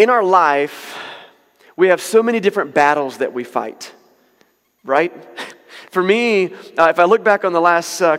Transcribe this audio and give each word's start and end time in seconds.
in 0.00 0.08
our 0.08 0.24
life, 0.24 0.98
we 1.76 1.88
have 1.88 2.00
so 2.00 2.22
many 2.22 2.40
different 2.40 2.72
battles 2.72 3.18
that 3.18 3.34
we 3.34 3.44
fight, 3.44 3.92
right? 4.82 5.12
For 5.90 6.02
me, 6.02 6.54
uh, 6.78 6.88
if 6.88 6.98
I 6.98 7.04
look 7.04 7.22
back 7.22 7.44
on 7.44 7.52
the 7.52 7.60
last 7.60 8.00
uh, 8.00 8.16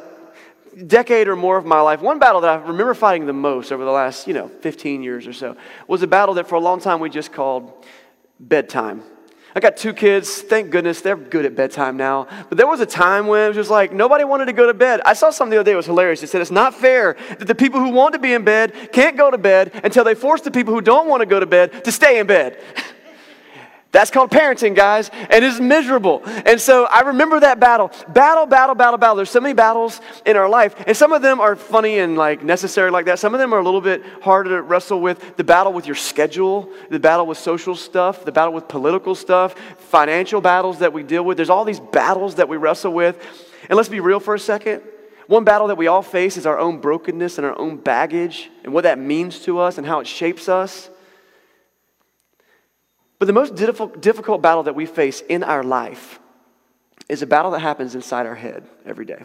decade 0.85 1.27
or 1.27 1.35
more 1.35 1.57
of 1.57 1.65
my 1.65 1.81
life, 1.81 1.99
one 1.99 2.19
battle 2.19 2.41
that 2.41 2.49
I 2.51 2.55
remember 2.67 2.93
fighting 2.93 3.25
the 3.25 3.33
most 3.33 3.71
over 3.71 3.83
the 3.83 3.91
last, 3.91 4.27
you 4.27 4.35
know, 4.35 4.47
15 4.47 5.01
years 5.01 5.25
or 5.25 5.33
so 5.33 5.57
was 5.87 6.03
a 6.03 6.07
battle 6.07 6.35
that 6.35 6.47
for 6.47 6.53
a 6.53 6.59
long 6.59 6.79
time 6.79 6.99
we 6.99 7.09
just 7.09 7.33
called 7.33 7.83
bedtime. 8.39 9.01
I 9.53 9.59
got 9.59 9.75
two 9.75 9.93
kids. 9.93 10.41
Thank 10.41 10.69
goodness 10.69 11.01
they're 11.01 11.17
good 11.17 11.45
at 11.45 11.55
bedtime 11.55 11.97
now. 11.97 12.27
But 12.49 12.57
there 12.57 12.67
was 12.67 12.79
a 12.79 12.85
time 12.85 13.27
when 13.27 13.45
it 13.45 13.47
was 13.49 13.57
just 13.57 13.69
like 13.69 13.91
nobody 13.91 14.23
wanted 14.23 14.45
to 14.45 14.53
go 14.53 14.67
to 14.67 14.73
bed. 14.73 15.01
I 15.05 15.13
saw 15.13 15.29
something 15.29 15.51
the 15.51 15.57
other 15.59 15.65
day 15.65 15.73
It 15.73 15.77
was 15.77 15.85
hilarious. 15.85 16.23
It 16.23 16.29
said 16.29 16.41
it's 16.41 16.51
not 16.51 16.73
fair 16.73 17.17
that 17.37 17.47
the 17.47 17.55
people 17.55 17.79
who 17.79 17.89
want 17.89 18.13
to 18.13 18.19
be 18.19 18.33
in 18.33 18.43
bed 18.43 18.91
can't 18.91 19.17
go 19.17 19.29
to 19.29 19.37
bed 19.37 19.81
until 19.83 20.03
they 20.03 20.15
force 20.15 20.41
the 20.41 20.51
people 20.51 20.73
who 20.73 20.81
don't 20.81 21.07
want 21.07 21.21
to 21.21 21.25
go 21.25 21.39
to 21.39 21.45
bed 21.45 21.83
to 21.83 21.91
stay 21.91 22.19
in 22.19 22.27
bed. 22.27 22.57
That's 23.91 24.09
called 24.09 24.31
parenting, 24.31 24.73
guys, 24.73 25.09
and 25.29 25.43
it's 25.43 25.59
miserable. 25.59 26.21
And 26.25 26.61
so 26.61 26.85
I 26.85 27.01
remember 27.01 27.41
that 27.41 27.59
battle. 27.59 27.91
Battle, 28.07 28.45
battle, 28.45 28.73
battle, 28.73 28.97
battle. 28.97 29.17
There's 29.17 29.29
so 29.29 29.41
many 29.41 29.53
battles 29.53 29.99
in 30.25 30.37
our 30.37 30.47
life, 30.47 30.75
and 30.87 30.95
some 30.95 31.11
of 31.11 31.21
them 31.21 31.41
are 31.41 31.57
funny 31.57 31.99
and 31.99 32.15
like 32.15 32.41
necessary 32.41 32.89
like 32.89 33.05
that. 33.05 33.19
Some 33.19 33.33
of 33.33 33.39
them 33.39 33.53
are 33.53 33.59
a 33.59 33.63
little 33.63 33.81
bit 33.81 34.01
harder 34.21 34.51
to 34.51 34.61
wrestle 34.61 35.01
with. 35.01 35.35
The 35.35 35.43
battle 35.43 35.73
with 35.73 35.87
your 35.87 35.95
schedule, 35.95 36.69
the 36.89 36.99
battle 36.99 37.25
with 37.27 37.37
social 37.37 37.75
stuff, 37.75 38.23
the 38.23 38.31
battle 38.31 38.53
with 38.53 38.69
political 38.69 39.13
stuff, 39.13 39.55
financial 39.77 40.39
battles 40.39 40.79
that 40.79 40.93
we 40.93 41.03
deal 41.03 41.23
with. 41.23 41.35
There's 41.35 41.49
all 41.49 41.65
these 41.65 41.81
battles 41.81 42.35
that 42.35 42.47
we 42.47 42.55
wrestle 42.55 42.93
with. 42.93 43.21
And 43.69 43.75
let's 43.75 43.89
be 43.89 43.99
real 43.99 44.21
for 44.21 44.35
a 44.35 44.39
second. 44.39 44.83
One 45.27 45.43
battle 45.43 45.67
that 45.67 45.77
we 45.77 45.87
all 45.87 46.01
face 46.01 46.37
is 46.37 46.45
our 46.45 46.59
own 46.59 46.79
brokenness 46.79 47.37
and 47.37 47.45
our 47.45 47.57
own 47.57 47.77
baggage 47.77 48.49
and 48.63 48.73
what 48.73 48.83
that 48.83 48.99
means 48.99 49.39
to 49.41 49.59
us 49.59 49.77
and 49.77 49.85
how 49.85 49.99
it 49.99 50.07
shapes 50.07 50.47
us. 50.47 50.89
But 53.21 53.27
the 53.27 53.33
most 53.33 53.53
difficult 53.53 54.41
battle 54.41 54.63
that 54.63 54.73
we 54.73 54.87
face 54.87 55.21
in 55.21 55.43
our 55.43 55.63
life 55.63 56.19
is 57.07 57.21
a 57.21 57.27
battle 57.27 57.51
that 57.51 57.59
happens 57.59 57.93
inside 57.93 58.25
our 58.25 58.33
head 58.33 58.67
every 58.83 59.05
day. 59.05 59.23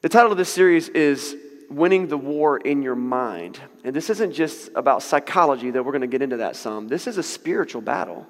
The 0.00 0.08
title 0.08 0.30
of 0.30 0.38
this 0.38 0.48
series 0.48 0.88
is 0.88 1.34
Winning 1.68 2.06
the 2.06 2.16
War 2.16 2.58
in 2.58 2.82
Your 2.82 2.94
Mind. 2.94 3.58
And 3.82 3.96
this 3.96 4.10
isn't 4.10 4.32
just 4.32 4.70
about 4.76 5.02
psychology, 5.02 5.72
though 5.72 5.82
we're 5.82 5.90
going 5.90 6.02
to 6.02 6.06
get 6.06 6.22
into 6.22 6.36
that 6.36 6.54
some. 6.54 6.86
This 6.86 7.08
is 7.08 7.18
a 7.18 7.22
spiritual 7.24 7.82
battle. 7.82 8.28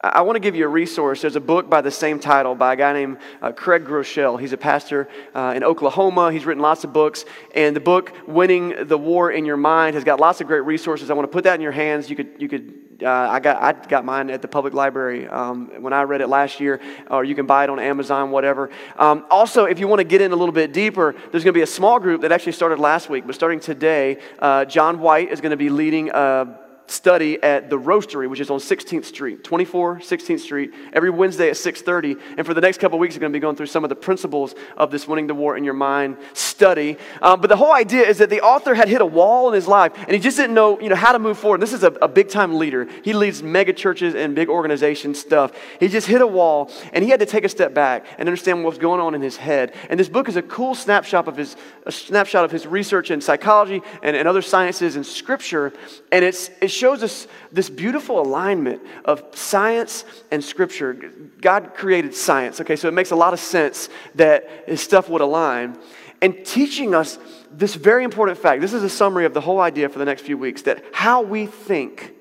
I 0.00 0.22
want 0.22 0.36
to 0.36 0.40
give 0.40 0.54
you 0.54 0.66
a 0.66 0.68
resource. 0.68 1.22
There's 1.22 1.34
a 1.34 1.40
book 1.40 1.68
by 1.68 1.80
the 1.80 1.90
same 1.90 2.20
title 2.20 2.54
by 2.54 2.74
a 2.74 2.76
guy 2.76 2.92
named 2.92 3.18
uh, 3.40 3.50
Craig 3.50 3.84
Groeschel. 3.84 4.38
He's 4.40 4.52
a 4.52 4.56
pastor 4.56 5.08
uh, 5.34 5.54
in 5.56 5.64
Oklahoma. 5.64 6.30
He's 6.30 6.46
written 6.46 6.62
lots 6.62 6.84
of 6.84 6.92
books. 6.92 7.24
And 7.52 7.74
the 7.74 7.80
book, 7.80 8.12
Winning 8.28 8.86
the 8.86 8.98
War 8.98 9.32
in 9.32 9.44
Your 9.44 9.56
Mind, 9.56 9.94
has 9.94 10.04
got 10.04 10.20
lots 10.20 10.40
of 10.40 10.46
great 10.46 10.60
resources. 10.60 11.10
I 11.10 11.14
want 11.14 11.24
to 11.24 11.32
put 11.32 11.42
that 11.44 11.56
in 11.56 11.60
your 11.60 11.72
hands. 11.72 12.08
You 12.08 12.14
could, 12.14 12.34
you 12.38 12.48
could 12.48 12.81
uh, 13.00 13.08
I, 13.08 13.40
got, 13.40 13.62
I 13.62 13.72
got 13.88 14.04
mine 14.04 14.30
at 14.30 14.42
the 14.42 14.48
public 14.48 14.74
library 14.74 15.26
um, 15.28 15.82
when 15.82 15.92
I 15.92 16.02
read 16.02 16.20
it 16.20 16.28
last 16.28 16.60
year, 16.60 16.80
or 17.10 17.24
you 17.24 17.34
can 17.34 17.46
buy 17.46 17.64
it 17.64 17.70
on 17.70 17.78
Amazon, 17.78 18.30
whatever. 18.30 18.70
Um, 18.96 19.24
also, 19.30 19.64
if 19.64 19.78
you 19.78 19.88
want 19.88 20.00
to 20.00 20.04
get 20.04 20.20
in 20.20 20.32
a 20.32 20.36
little 20.36 20.52
bit 20.52 20.72
deeper, 20.72 21.14
there's 21.30 21.44
going 21.44 21.52
to 21.54 21.58
be 21.58 21.62
a 21.62 21.66
small 21.66 21.98
group 21.98 22.22
that 22.22 22.32
actually 22.32 22.52
started 22.52 22.78
last 22.78 23.08
week, 23.08 23.26
but 23.26 23.34
starting 23.34 23.60
today, 23.60 24.18
uh, 24.38 24.64
John 24.64 25.00
White 25.00 25.30
is 25.30 25.40
going 25.40 25.50
to 25.50 25.56
be 25.56 25.70
leading 25.70 26.10
a 26.10 26.61
study 26.86 27.42
at 27.42 27.70
the 27.70 27.78
Roastery, 27.78 28.28
which 28.28 28.40
is 28.40 28.50
on 28.50 28.58
16th 28.58 29.04
Street, 29.04 29.44
24 29.44 30.00
16th 30.00 30.40
Street, 30.40 30.72
every 30.92 31.10
Wednesday 31.10 31.48
at 31.48 31.56
6:30. 31.56 32.18
And 32.36 32.46
for 32.46 32.54
the 32.54 32.60
next 32.60 32.78
couple 32.78 32.98
weeks, 32.98 33.14
we're 33.14 33.20
going 33.20 33.32
to 33.32 33.36
be 33.36 33.40
going 33.40 33.56
through 33.56 33.66
some 33.66 33.84
of 33.84 33.88
the 33.88 33.96
principles 33.96 34.54
of 34.76 34.90
this 34.90 35.06
winning 35.08 35.26
the 35.26 35.34
war 35.34 35.56
in 35.56 35.64
your 35.64 35.74
mind 35.74 36.16
study. 36.32 36.96
Um, 37.20 37.40
but 37.40 37.48
the 37.48 37.56
whole 37.56 37.72
idea 37.72 38.02
is 38.02 38.18
that 38.18 38.30
the 38.30 38.40
author 38.40 38.74
had 38.74 38.88
hit 38.88 39.00
a 39.00 39.06
wall 39.06 39.48
in 39.48 39.54
his 39.54 39.68
life, 39.68 39.92
and 39.96 40.10
he 40.12 40.18
just 40.18 40.36
didn't 40.36 40.54
know, 40.54 40.80
you 40.80 40.88
know, 40.88 40.96
how 40.96 41.12
to 41.12 41.18
move 41.18 41.38
forward. 41.38 41.56
And 41.56 41.62
this 41.62 41.72
is 41.72 41.84
a, 41.84 41.92
a 42.02 42.08
big-time 42.08 42.58
leader. 42.58 42.88
He 43.02 43.12
leads 43.12 43.42
mega 43.42 43.72
churches 43.72 44.14
and 44.14 44.34
big 44.34 44.48
organization 44.48 45.14
stuff. 45.14 45.52
He 45.80 45.88
just 45.88 46.06
hit 46.06 46.20
a 46.20 46.26
wall, 46.26 46.70
and 46.92 47.04
he 47.04 47.10
had 47.10 47.20
to 47.20 47.26
take 47.26 47.44
a 47.44 47.48
step 47.48 47.74
back 47.74 48.06
and 48.18 48.28
understand 48.28 48.62
what 48.62 48.70
was 48.70 48.78
going 48.78 49.00
on 49.00 49.14
in 49.14 49.22
his 49.22 49.36
head. 49.36 49.74
And 49.88 49.98
this 49.98 50.08
book 50.08 50.28
is 50.28 50.36
a 50.36 50.42
cool 50.42 50.74
snapshot 50.74 51.28
of 51.28 51.36
his 51.36 51.56
a 51.84 51.92
snapshot 51.92 52.44
of 52.44 52.50
his 52.50 52.66
research 52.66 53.10
in 53.10 53.20
psychology 53.20 53.82
and, 54.02 54.16
and 54.16 54.28
other 54.28 54.42
sciences 54.42 54.96
and 54.96 55.04
scripture, 55.04 55.72
and 56.10 56.24
it's 56.24 56.50
it 56.60 56.70
shows 56.72 57.02
us 57.02 57.26
this 57.50 57.70
beautiful 57.70 58.20
alignment 58.20 58.82
of 59.04 59.24
science 59.34 60.04
and 60.30 60.42
scripture. 60.42 60.94
God 61.40 61.74
created 61.74 62.14
science, 62.14 62.60
okay, 62.60 62.76
so 62.76 62.88
it 62.88 62.94
makes 62.94 63.10
a 63.10 63.16
lot 63.16 63.32
of 63.32 63.40
sense 63.40 63.88
that 64.14 64.48
his 64.66 64.80
stuff 64.80 65.08
would 65.08 65.20
align. 65.20 65.78
And 66.20 66.44
teaching 66.44 66.94
us 66.94 67.18
this 67.50 67.74
very 67.74 68.04
important 68.04 68.38
fact 68.38 68.60
this 68.60 68.72
is 68.72 68.82
a 68.82 68.88
summary 68.88 69.26
of 69.26 69.34
the 69.34 69.40
whole 69.40 69.60
idea 69.60 69.88
for 69.88 69.98
the 69.98 70.04
next 70.04 70.22
few 70.22 70.38
weeks 70.38 70.62
that 70.62 70.84
how 70.92 71.22
we 71.22 71.46
think 71.46 72.14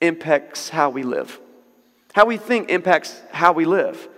impacts 0.00 0.68
how 0.68 0.90
we 0.90 1.02
live. 1.02 1.38
How 2.12 2.26
we 2.26 2.36
think 2.36 2.70
impacts 2.70 3.20
how 3.30 3.52
we 3.52 3.64
live. 3.64 4.08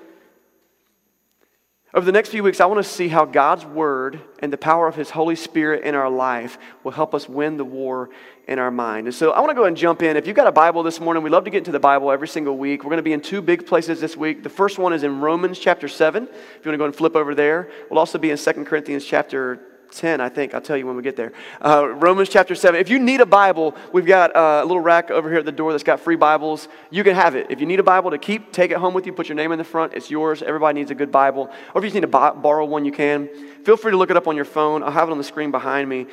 Over 1.95 2.07
the 2.07 2.13
next 2.13 2.31
few 2.31 2.43
weeks, 2.43 2.59
I 2.59 2.65
want 2.65 2.83
to 2.83 2.91
see 2.91 3.09
how 3.09 3.27
God's 3.27 3.67
Word 3.67 4.19
and 4.39 4.51
the 4.51 4.57
power 4.57 4.89
of 4.89 4.95
His 4.95 5.11
Holy 5.11 5.37
Spirit 5.37 5.85
in 5.85 5.95
our 5.95 6.09
life 6.09 6.57
will 6.85 6.93
help 6.93 7.15
us 7.15 7.29
win 7.29 7.59
the 7.59 7.67
war 7.67 8.09
in 8.49 8.59
our 8.59 8.71
mind. 8.71 9.09
And 9.09 9.15
so 9.15 9.33
I 9.33 9.41
want 9.41 9.51
to 9.51 9.55
go 9.55 9.65
and 9.65 9.77
jump 9.77 10.01
in. 10.01 10.17
If 10.17 10.27
you've 10.27 10.35
got 10.35 10.47
a 10.47 10.53
Bible 10.53 10.83
this 10.83 11.01
morning, 11.01 11.23
we 11.23 11.29
love 11.29 11.45
to 11.45 11.51
get 11.51 11.59
into 11.59 11.71
the 11.71 11.79
Bible 11.79 12.11
every 12.11 12.29
single 12.29 12.57
week. 12.57 12.83
We're 12.83 12.89
going 12.89 12.97
to 12.97 13.03
be 13.03 13.13
in 13.13 13.21
two 13.21 13.43
big 13.43 13.67
places 13.67 14.01
this 14.01 14.17
week. 14.17 14.43
The 14.43 14.49
first 14.49 14.79
one 14.79 14.95
is 14.95 15.03
in 15.03 15.21
Romans 15.21 15.59
chapter 15.59 15.87
7. 15.87 16.23
If 16.23 16.31
you 16.31 16.71
want 16.71 16.75
to 16.75 16.79
go 16.79 16.87
and 16.87 16.97
flip 16.97 17.15
over 17.15 17.35
there, 17.35 17.71
we'll 17.91 17.99
also 17.99 18.17
be 18.17 18.31
in 18.31 18.39
2 18.39 18.53
Corinthians 18.65 19.05
chapter 19.05 19.61
10, 19.93 20.21
I 20.21 20.29
think. 20.29 20.55
I'll 20.55 20.61
tell 20.61 20.77
you 20.77 20.87
when 20.87 20.97
we 20.97 21.03
get 21.03 21.17
there. 21.17 21.33
Uh, 21.65 21.87
Romans 21.89 22.29
chapter 22.29 22.55
7. 22.55 22.81
If 22.81 22.89
you 22.89 22.99
need 22.99 23.21
a 23.21 23.27
Bible, 23.27 23.77
we've 23.93 24.07
got 24.07 24.35
uh, 24.35 24.61
a 24.63 24.67
little 24.67 24.81
rack 24.81 25.11
over 25.11 25.29
here 25.29 25.39
at 25.39 25.45
the 25.45 25.53
door 25.53 25.73
that's 25.73 25.85
got 25.85 26.01
free 26.01 26.17
Bibles. 26.17 26.69
You 26.91 27.05
can 27.05 27.15
have 27.15 27.37
it. 27.37 27.47
If 27.51 27.61
you 27.61 27.67
need 27.67 27.81
a 27.81 27.85
Bible 27.85 28.11
to 28.11 28.19
keep, 28.19 28.53
take 28.53 28.71
it 28.71 28.79
home 28.79 28.95
with 28.95 29.07
you, 29.07 29.13
put 29.13 29.29
your 29.29 29.37
name 29.37 29.53
in 29.53 29.59
the 29.59 29.65
front. 29.65 29.95
It's 29.95 30.11
yours. 30.11 30.43
Everybody 30.43 30.81
needs 30.81 30.91
a 30.91 30.95
good 30.95 31.13
Bible. 31.13 31.51
Or 31.75 31.79
if 31.79 31.85
you 31.85 31.89
just 31.89 31.95
need 31.95 32.01
to 32.01 32.07
buy, 32.07 32.31
borrow 32.31 32.65
one, 32.65 32.85
you 32.85 32.93
can. 32.93 33.29
Feel 33.65 33.77
free 33.77 33.93
to 33.93 33.97
look 33.97 34.11
it 34.11 34.17
up 34.17 34.27
on 34.27 34.37
your 34.37 34.45
phone. 34.45 34.83
I'll 34.83 34.91
have 34.91 35.09
it 35.09 35.13
on 35.13 35.19
the 35.19 35.25
screen 35.25 35.51
behind 35.51 35.89
me. 35.89 36.07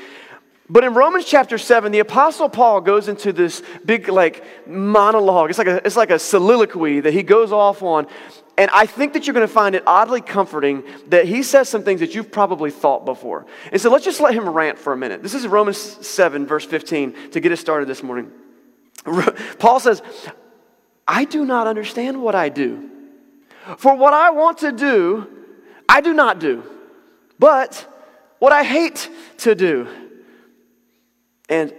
But 0.72 0.84
in 0.84 0.94
Romans 0.94 1.26
chapter 1.26 1.58
7, 1.58 1.92
the 1.92 2.00
Apostle 2.00 2.48
Paul 2.48 2.82
goes 2.82 3.08
into 3.08 3.34
this 3.34 3.64
big, 3.84 4.08
like, 4.08 4.68
monologue. 4.68 5.50
It's 5.50 5.58
like, 5.58 5.68
a, 5.68 5.84
it's 5.84 5.96
like 5.96 6.12
a 6.12 6.20
soliloquy 6.20 7.00
that 7.00 7.12
he 7.12 7.24
goes 7.24 7.52
off 7.52 7.82
on. 7.82 8.06
And 8.59 8.70
I 8.72 8.86
think 8.88 9.14
that 9.14 9.25
you're 9.25 9.34
going 9.34 9.47
to 9.47 9.53
find 9.53 9.74
it 9.74 9.84
oddly 9.88 10.20
comforting 10.20 10.84
that 11.08 11.24
he 11.24 11.44
says 11.44 11.70
some 11.70 11.81
things 11.81 12.02
that 12.02 12.14
you've 12.14 12.30
probably 12.30 12.72
thought 12.72 13.06
before. 13.06 13.46
And 13.72 13.80
so 13.80 13.90
let's 13.90 14.03
just 14.03 14.20
let 14.20 14.34
him 14.34 14.50
rant 14.50 14.78
for 14.78 14.92
a 14.92 14.97
minute. 14.97 15.24
This 15.24 15.34
is 15.34 15.47
Romans 15.47 15.78
7, 15.78 16.46
verse 16.46 16.66
15, 16.66 17.31
to 17.31 17.40
get 17.40 17.53
us 17.53 17.62
started 17.62 17.88
this 17.88 18.03
morning. 18.03 18.30
Paul 19.59 19.80
says, 19.80 20.02
I 21.08 21.24
do 21.24 21.46
not 21.46 21.68
understand 21.68 22.22
what 22.22 22.36
I 22.36 22.50
do. 22.50 22.90
For 23.78 23.96
what 23.96 24.14
I 24.14 24.31
want 24.31 24.58
to 24.58 24.74
do, 24.74 25.25
I 25.88 26.02
do 26.02 26.14
not 26.14 26.40
do. 26.40 26.64
But 27.40 27.88
what 28.40 28.52
I 28.52 28.66
hate 28.66 29.09
to 29.38 29.56
do, 29.56 29.88
and 31.48 31.74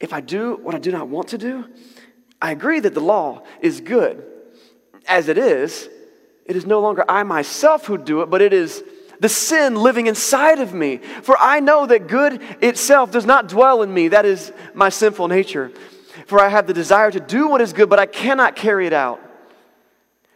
if 0.00 0.12
I 0.12 0.20
do 0.20 0.58
what 0.60 0.74
I 0.74 0.80
do 0.80 0.90
not 0.90 1.06
want 1.06 1.28
to 1.28 1.38
do, 1.38 1.64
I 2.40 2.50
agree 2.50 2.80
that 2.80 2.92
the 2.92 3.00
law 3.00 3.44
is 3.60 3.80
good. 3.80 4.31
As 5.06 5.28
it 5.28 5.38
is, 5.38 5.88
it 6.44 6.56
is 6.56 6.66
no 6.66 6.80
longer 6.80 7.04
I 7.08 7.22
myself 7.22 7.86
who 7.86 7.98
do 7.98 8.22
it, 8.22 8.30
but 8.30 8.42
it 8.42 8.52
is 8.52 8.82
the 9.20 9.28
sin 9.28 9.76
living 9.76 10.08
inside 10.08 10.58
of 10.58 10.74
me. 10.74 10.96
For 10.96 11.36
I 11.38 11.60
know 11.60 11.86
that 11.86 12.08
good 12.08 12.42
itself 12.60 13.12
does 13.12 13.24
not 13.24 13.48
dwell 13.48 13.82
in 13.82 13.92
me. 13.92 14.08
That 14.08 14.24
is 14.24 14.52
my 14.74 14.88
sinful 14.88 15.28
nature. 15.28 15.70
For 16.26 16.40
I 16.40 16.48
have 16.48 16.66
the 16.66 16.74
desire 16.74 17.10
to 17.10 17.20
do 17.20 17.48
what 17.48 17.60
is 17.60 17.72
good, 17.72 17.88
but 17.88 17.98
I 17.98 18.06
cannot 18.06 18.56
carry 18.56 18.86
it 18.86 18.92
out. 18.92 19.20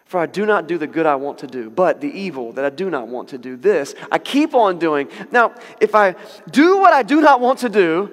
For 0.05 0.21
I 0.21 0.27
do 0.27 0.47
not 0.47 0.69
do 0.69 0.79
the 0.79 0.87
good 0.87 1.05
I 1.05 1.17
want 1.17 1.39
to 1.39 1.49
do, 1.49 1.69
but 1.69 2.01
the 2.01 2.09
evil 2.09 2.53
that 2.53 2.65
I 2.65 2.71
do 2.71 2.89
not 2.89 3.09
want 3.09 3.31
to 3.31 3.39
do, 3.39 3.57
this 3.57 3.95
I 4.11 4.19
keep 4.19 4.55
on 4.55 4.79
doing. 4.79 5.09
Now, 5.33 5.55
if 5.81 5.97
I 5.97 6.15
do 6.51 6.79
what 6.79 6.93
I 6.93 7.03
do 7.03 7.21
not 7.21 7.41
want 7.41 7.59
to 7.61 7.69
do, 7.69 8.13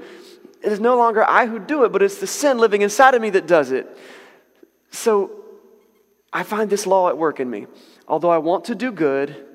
it 0.64 0.72
is 0.72 0.80
no 0.80 0.98
longer 0.98 1.24
I 1.24 1.46
who 1.46 1.60
do 1.60 1.84
it, 1.84 1.92
but 1.92 2.02
it's 2.02 2.18
the 2.18 2.26
sin 2.26 2.58
living 2.58 2.82
inside 2.82 3.14
of 3.14 3.22
me 3.22 3.30
that 3.32 3.46
does 3.46 3.72
it. 3.72 3.96
So 4.90 5.43
I 6.34 6.42
find 6.42 6.70
this 6.70 6.88
law 6.88 7.10
at 7.10 7.18
work 7.18 7.40
in 7.40 7.50
me. 7.50 7.68
Although 8.08 8.32
I 8.32 8.40
want 8.40 8.66
to 8.66 8.76
do 8.76 8.92
good, 8.92 9.46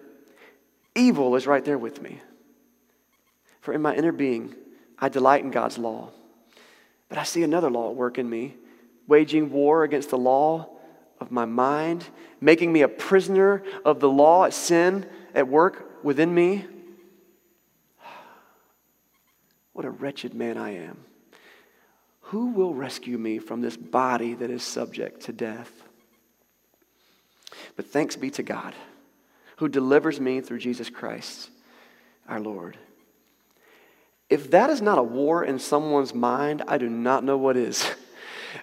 evil 0.95 1.35
is 1.35 1.47
right 1.47 1.65
there 1.65 1.77
with 1.77 2.01
me. 2.01 2.21
For 3.61 3.75
in 3.75 3.83
my 3.83 3.95
inner 3.97 4.13
being, 4.13 4.55
I 4.99 5.09
delight 5.09 5.43
in 5.43 5.51
God's 5.51 5.77
law. 5.77 6.11
But 7.09 7.19
I 7.19 7.25
see 7.25 7.43
another 7.43 7.69
law 7.69 7.91
at 7.91 7.97
work 7.97 8.17
in 8.17 8.31
me, 8.31 8.55
waging 9.09 9.51
war 9.51 9.83
against 9.83 10.11
the 10.11 10.19
law 10.19 10.69
of 11.21 11.33
my 11.33 11.45
mind, 11.45 12.07
making 12.41 12.73
me 12.73 12.83
a 12.83 12.89
prisoner 12.89 13.65
of 13.85 13.99
the 13.99 14.09
law, 14.09 14.45
at 14.45 14.55
sin 14.55 15.05
at 15.35 15.49
work 15.49 16.05
within 16.05 16.33
me. 16.33 16.65
What 19.73 19.85
a 19.85 19.91
wretched 19.91 20.35
man 20.35 20.57
I 20.57 20.75
am. 20.75 21.05
Who 22.21 22.51
will 22.51 22.75
rescue 22.75 23.17
me 23.17 23.39
from 23.39 23.63
this 23.63 23.77
body 23.77 24.35
that 24.35 24.51
is 24.51 24.63
subject 24.63 25.23
to 25.23 25.33
death? 25.33 25.88
But 27.77 27.87
thanks 27.87 28.17
be 28.17 28.31
to 28.31 28.43
God 28.43 28.75
who 29.57 29.69
delivers 29.69 30.21
me 30.21 30.41
through 30.41 30.59
Jesus 30.59 30.89
Christ 30.89 31.51
our 32.29 32.41
Lord. 32.41 32.77
If 34.31 34.51
that 34.51 34.71
is 34.71 34.83
not 34.83 34.99
a 34.99 35.03
war 35.03 35.45
in 35.45 35.59
someone's 35.59 36.15
mind, 36.15 36.63
I 36.69 36.79
do 36.79 36.89
not 36.89 37.25
know 37.25 37.39
what 37.39 37.57
is. 37.57 37.91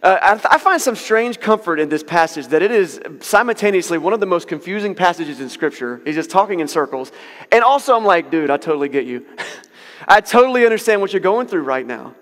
Uh, 0.02 0.18
I, 0.22 0.34
th- 0.34 0.46
I, 0.50 0.58
find 0.58 0.82
some 0.82 0.96
strange 0.96 1.40
comfort 1.40 1.80
in 1.80 1.90
this 1.90 2.04
passage 2.04 2.48
that 2.48 2.62
it 2.62 2.72
is 2.72 3.00
simultaneously 3.22 3.98
one 3.98 4.14
of 4.14 4.20
the 4.20 4.26
most 4.26 4.48
confusing 4.48 4.96
passages 4.96 5.40
in 5.40 5.50
Scripture. 5.50 6.02
He's 6.04 6.16
just 6.16 6.30
talking 6.30 6.60
in 6.60 6.68
circles. 6.68 7.12
And 7.52 7.64
also, 7.64 7.96
I'm 7.96 8.06
like, 8.06 8.32
dude, 8.32 8.50
I 8.50 8.58
totally 8.58 8.90
get 8.90 9.06
you. 9.06 9.26
I 10.08 10.22
totally 10.22 10.66
understand 10.66 11.02
what 11.02 11.14
you're 11.14 11.20
going 11.20 11.48
through 11.48 11.64
right 11.64 11.86
now. 11.86 12.16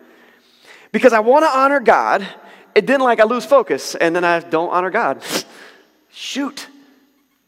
Because 0.92 1.14
I 1.14 1.22
want 1.22 1.44
to 1.44 1.50
honor 1.50 1.80
God, 1.80 2.28
and 2.76 2.88
then, 2.88 3.02
like, 3.02 3.20
I 3.20 3.24
lose 3.24 3.46
focus, 3.46 3.96
and 3.96 4.16
then 4.16 4.24
I 4.24 4.40
don't 4.40 4.70
honor 4.70 4.92
God. 4.92 5.24
Shoot. 6.14 6.68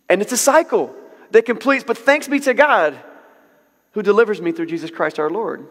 And 0.10 0.22
it's 0.22 0.32
a 0.32 0.38
cycle 0.38 0.94
that 1.32 1.46
completes, 1.46 1.84
but 1.84 1.98
thanks 1.98 2.28
be 2.28 2.40
to 2.42 2.54
God 2.54 3.00
who 3.92 4.02
delivers 4.02 4.42
me 4.42 4.52
through 4.52 4.66
Jesus 4.66 4.90
Christ 4.90 5.20
our 5.20 5.30
Lord. 5.30 5.68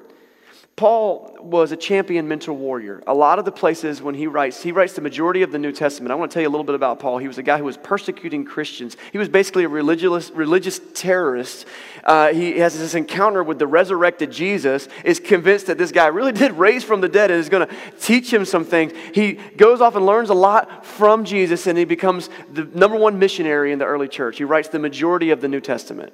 Paul 0.76 1.36
was 1.40 1.70
a 1.70 1.76
champion 1.76 2.26
mental 2.26 2.56
warrior. 2.56 3.00
A 3.06 3.14
lot 3.14 3.38
of 3.38 3.44
the 3.44 3.52
places 3.52 4.02
when 4.02 4.16
he 4.16 4.26
writes, 4.26 4.60
he 4.60 4.72
writes 4.72 4.94
the 4.94 5.00
majority 5.02 5.42
of 5.42 5.52
the 5.52 5.58
New 5.58 5.70
Testament. 5.70 6.10
I 6.10 6.16
want 6.16 6.32
to 6.32 6.34
tell 6.34 6.42
you 6.42 6.48
a 6.48 6.50
little 6.50 6.64
bit 6.64 6.74
about 6.74 6.98
Paul. 6.98 7.18
He 7.18 7.28
was 7.28 7.38
a 7.38 7.44
guy 7.44 7.58
who 7.58 7.64
was 7.64 7.76
persecuting 7.76 8.44
Christians. 8.44 8.96
He 9.12 9.18
was 9.18 9.28
basically 9.28 9.62
a 9.62 9.68
religious, 9.68 10.32
religious 10.32 10.80
terrorist. 10.92 11.66
Uh, 12.02 12.32
he 12.32 12.58
has 12.58 12.76
this 12.76 12.96
encounter 12.96 13.44
with 13.44 13.60
the 13.60 13.68
resurrected 13.68 14.32
Jesus, 14.32 14.88
is 15.04 15.20
convinced 15.20 15.66
that 15.66 15.78
this 15.78 15.92
guy 15.92 16.08
really 16.08 16.32
did 16.44 16.50
raise 16.52 16.82
from 16.82 17.00
the 17.00 17.08
dead 17.08 17.30
and 17.30 17.38
is 17.38 17.48
going 17.48 17.68
to 17.68 17.74
teach 18.00 18.32
him 18.32 18.44
some 18.44 18.64
things. 18.64 18.92
He 19.14 19.34
goes 19.34 19.80
off 19.80 19.94
and 19.94 20.04
learns 20.04 20.30
a 20.30 20.34
lot 20.34 20.84
from 20.84 21.24
Jesus, 21.24 21.68
and 21.68 21.78
he 21.78 21.84
becomes 21.84 22.28
the 22.52 22.64
number 22.74 22.96
one 22.96 23.20
missionary 23.20 23.70
in 23.70 23.78
the 23.78 23.84
early 23.84 24.08
church. 24.08 24.38
He 24.38 24.44
writes 24.44 24.70
the 24.70 24.80
majority 24.80 25.30
of 25.30 25.40
the 25.40 25.46
New 25.46 25.60
Testament. 25.60 26.12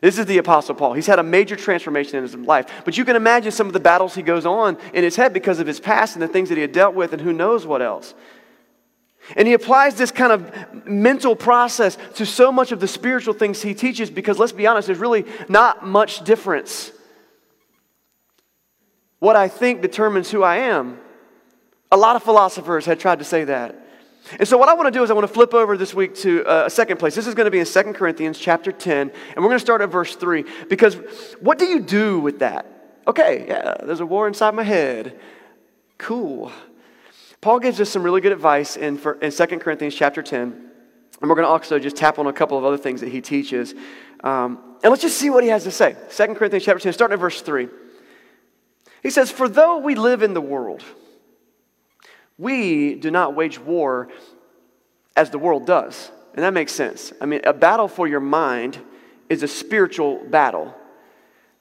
This 0.00 0.18
is 0.18 0.26
the 0.26 0.38
Apostle 0.38 0.74
Paul. 0.74 0.92
He's 0.92 1.06
had 1.06 1.18
a 1.18 1.22
major 1.22 1.56
transformation 1.56 2.16
in 2.16 2.22
his 2.22 2.34
life. 2.34 2.66
But 2.84 2.98
you 2.98 3.04
can 3.04 3.16
imagine 3.16 3.52
some 3.52 3.66
of 3.66 3.72
the 3.72 3.80
battles 3.80 4.14
he 4.14 4.22
goes 4.22 4.44
on 4.44 4.76
in 4.92 5.02
his 5.02 5.16
head 5.16 5.32
because 5.32 5.60
of 5.60 5.66
his 5.66 5.80
past 5.80 6.14
and 6.14 6.22
the 6.22 6.28
things 6.28 6.50
that 6.50 6.56
he 6.56 6.62
had 6.62 6.72
dealt 6.72 6.94
with 6.94 7.12
and 7.12 7.22
who 7.22 7.32
knows 7.32 7.66
what 7.66 7.80
else. 7.80 8.14
And 9.36 9.48
he 9.48 9.54
applies 9.54 9.94
this 9.94 10.10
kind 10.10 10.32
of 10.32 10.86
mental 10.86 11.34
process 11.34 11.96
to 12.16 12.26
so 12.26 12.52
much 12.52 12.72
of 12.72 12.80
the 12.80 12.88
spiritual 12.88 13.32
things 13.32 13.62
he 13.62 13.74
teaches 13.74 14.10
because, 14.10 14.38
let's 14.38 14.52
be 14.52 14.66
honest, 14.66 14.86
there's 14.86 14.98
really 14.98 15.24
not 15.48 15.86
much 15.86 16.22
difference. 16.24 16.92
What 19.20 19.36
I 19.36 19.48
think 19.48 19.80
determines 19.80 20.30
who 20.30 20.42
I 20.42 20.56
am. 20.56 20.98
A 21.90 21.96
lot 21.96 22.16
of 22.16 22.22
philosophers 22.22 22.84
had 22.84 23.00
tried 23.00 23.20
to 23.20 23.24
say 23.24 23.44
that. 23.44 23.83
And 24.38 24.48
so 24.48 24.56
what 24.56 24.68
I 24.68 24.74
want 24.74 24.86
to 24.86 24.90
do 24.90 25.02
is 25.02 25.10
I 25.10 25.14
want 25.14 25.26
to 25.26 25.32
flip 25.32 25.52
over 25.52 25.76
this 25.76 25.92
week 25.94 26.14
to 26.16 26.44
uh, 26.46 26.64
a 26.66 26.70
second 26.70 26.98
place. 26.98 27.14
This 27.14 27.26
is 27.26 27.34
going 27.34 27.44
to 27.44 27.50
be 27.50 27.58
in 27.58 27.66
2 27.66 27.82
Corinthians 27.92 28.38
chapter 28.38 28.72
10, 28.72 29.10
and 29.10 29.36
we're 29.36 29.48
going 29.48 29.52
to 29.52 29.58
start 29.58 29.82
at 29.82 29.90
verse 29.90 30.16
3 30.16 30.44
because 30.68 30.94
what 31.40 31.58
do 31.58 31.66
you 31.66 31.80
do 31.80 32.18
with 32.20 32.38
that? 32.38 32.66
Okay, 33.06 33.44
yeah, 33.46 33.74
there's 33.84 34.00
a 34.00 34.06
war 34.06 34.26
inside 34.26 34.54
my 34.54 34.62
head. 34.62 35.20
Cool. 35.98 36.50
Paul 37.42 37.60
gives 37.60 37.78
us 37.80 37.90
some 37.90 38.02
really 38.02 38.22
good 38.22 38.32
advice 38.32 38.76
in, 38.76 38.96
for, 38.96 39.14
in 39.20 39.30
2 39.30 39.46
Corinthians 39.58 39.94
chapter 39.94 40.22
10, 40.22 40.40
and 40.42 41.30
we're 41.30 41.36
going 41.36 41.46
to 41.46 41.50
also 41.50 41.78
just 41.78 41.96
tap 41.96 42.18
on 42.18 42.26
a 42.26 42.32
couple 42.32 42.56
of 42.56 42.64
other 42.64 42.78
things 42.78 43.02
that 43.02 43.10
he 43.10 43.20
teaches. 43.20 43.74
Um, 44.22 44.58
and 44.82 44.90
let's 44.90 45.02
just 45.02 45.18
see 45.18 45.28
what 45.28 45.44
he 45.44 45.50
has 45.50 45.64
to 45.64 45.70
say. 45.70 45.96
2 46.10 46.34
Corinthians 46.34 46.64
chapter 46.64 46.82
10, 46.82 46.94
starting 46.94 47.12
at 47.12 47.20
verse 47.20 47.42
3. 47.42 47.68
He 49.02 49.10
says, 49.10 49.30
For 49.30 49.50
though 49.50 49.78
we 49.78 49.94
live 49.94 50.22
in 50.22 50.32
the 50.32 50.40
world, 50.40 50.82
we 52.38 52.94
do 52.94 53.10
not 53.10 53.34
wage 53.34 53.58
war 53.58 54.08
as 55.16 55.30
the 55.30 55.38
world 55.38 55.66
does. 55.66 56.10
And 56.34 56.42
that 56.42 56.52
makes 56.52 56.72
sense. 56.72 57.12
I 57.20 57.26
mean, 57.26 57.40
a 57.44 57.52
battle 57.52 57.88
for 57.88 58.08
your 58.08 58.20
mind 58.20 58.78
is 59.28 59.42
a 59.42 59.48
spiritual 59.48 60.24
battle. 60.24 60.74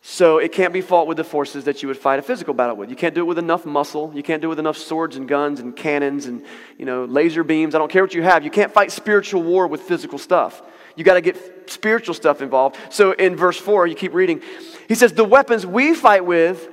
So 0.05 0.39
it 0.39 0.51
can't 0.51 0.73
be 0.73 0.81
fought 0.81 1.07
with 1.07 1.15
the 1.15 1.23
forces 1.23 1.63
that 1.63 1.81
you 1.81 1.87
would 1.87 1.97
fight 1.97 2.19
a 2.19 2.21
physical 2.21 2.53
battle 2.53 2.75
with. 2.75 2.89
You 2.89 2.95
can't 2.95 3.15
do 3.15 3.21
it 3.21 3.25
with 3.25 3.39
enough 3.39 3.65
muscle. 3.65 4.11
You 4.13 4.21
can't 4.21 4.41
do 4.41 4.47
it 4.47 4.49
with 4.49 4.59
enough 4.59 4.77
swords 4.77 5.15
and 5.15 5.29
guns 5.29 5.61
and 5.61 5.73
cannons 5.73 6.25
and 6.25 6.43
you 6.77 6.85
know 6.85 7.05
laser 7.05 7.43
beams. 7.43 7.73
I 7.73 7.77
don't 7.77 7.89
care 7.89 8.03
what 8.03 8.13
you 8.13 8.21
have. 8.23 8.43
You 8.43 8.51
can't 8.51 8.73
fight 8.73 8.91
spiritual 8.91 9.43
war 9.43 9.65
with 9.67 9.81
physical 9.81 10.17
stuff. 10.17 10.61
You 10.97 11.05
got 11.05 11.13
to 11.13 11.21
get 11.21 11.69
spiritual 11.69 12.13
stuff 12.13 12.41
involved. 12.41 12.77
So 12.89 13.13
in 13.13 13.37
verse 13.37 13.57
4, 13.57 13.87
you 13.87 13.95
keep 13.95 14.13
reading. 14.13 14.41
He 14.89 14.95
says, 14.95 15.13
"The 15.13 15.23
weapons 15.23 15.65
we 15.65 15.95
fight 15.95 16.25
with 16.25 16.67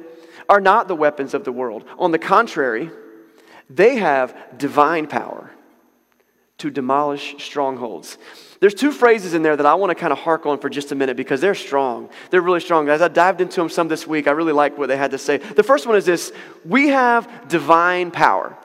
are 0.48 0.60
not 0.60 0.88
the 0.88 0.96
weapons 0.96 1.32
of 1.32 1.44
the 1.44 1.52
world. 1.52 1.84
On 1.98 2.10
the 2.10 2.18
contrary, 2.18 2.90
they 3.70 3.96
have 3.96 4.36
divine 4.58 5.06
power 5.06 5.50
to 6.58 6.70
demolish 6.70 7.36
strongholds. 7.38 8.18
There's 8.58 8.74
two 8.74 8.92
phrases 8.92 9.32
in 9.32 9.42
there 9.42 9.56
that 9.56 9.64
I 9.64 9.74
want 9.74 9.90
to 9.90 9.94
kind 9.94 10.12
of 10.12 10.18
hark 10.18 10.44
on 10.44 10.58
for 10.58 10.68
just 10.68 10.92
a 10.92 10.94
minute 10.94 11.16
because 11.16 11.40
they're 11.40 11.54
strong. 11.54 12.10
They're 12.28 12.42
really 12.42 12.60
strong. 12.60 12.90
As 12.90 13.00
I 13.00 13.08
dived 13.08 13.40
into 13.40 13.60
them 13.60 13.70
some 13.70 13.88
this 13.88 14.06
week, 14.06 14.26
I 14.28 14.32
really 14.32 14.52
like 14.52 14.76
what 14.76 14.88
they 14.88 14.96
had 14.98 15.12
to 15.12 15.18
say. 15.18 15.38
The 15.38 15.62
first 15.62 15.86
one 15.86 15.96
is 15.96 16.04
this 16.04 16.32
We 16.64 16.88
have 16.88 17.48
divine 17.48 18.10
power. 18.10 18.58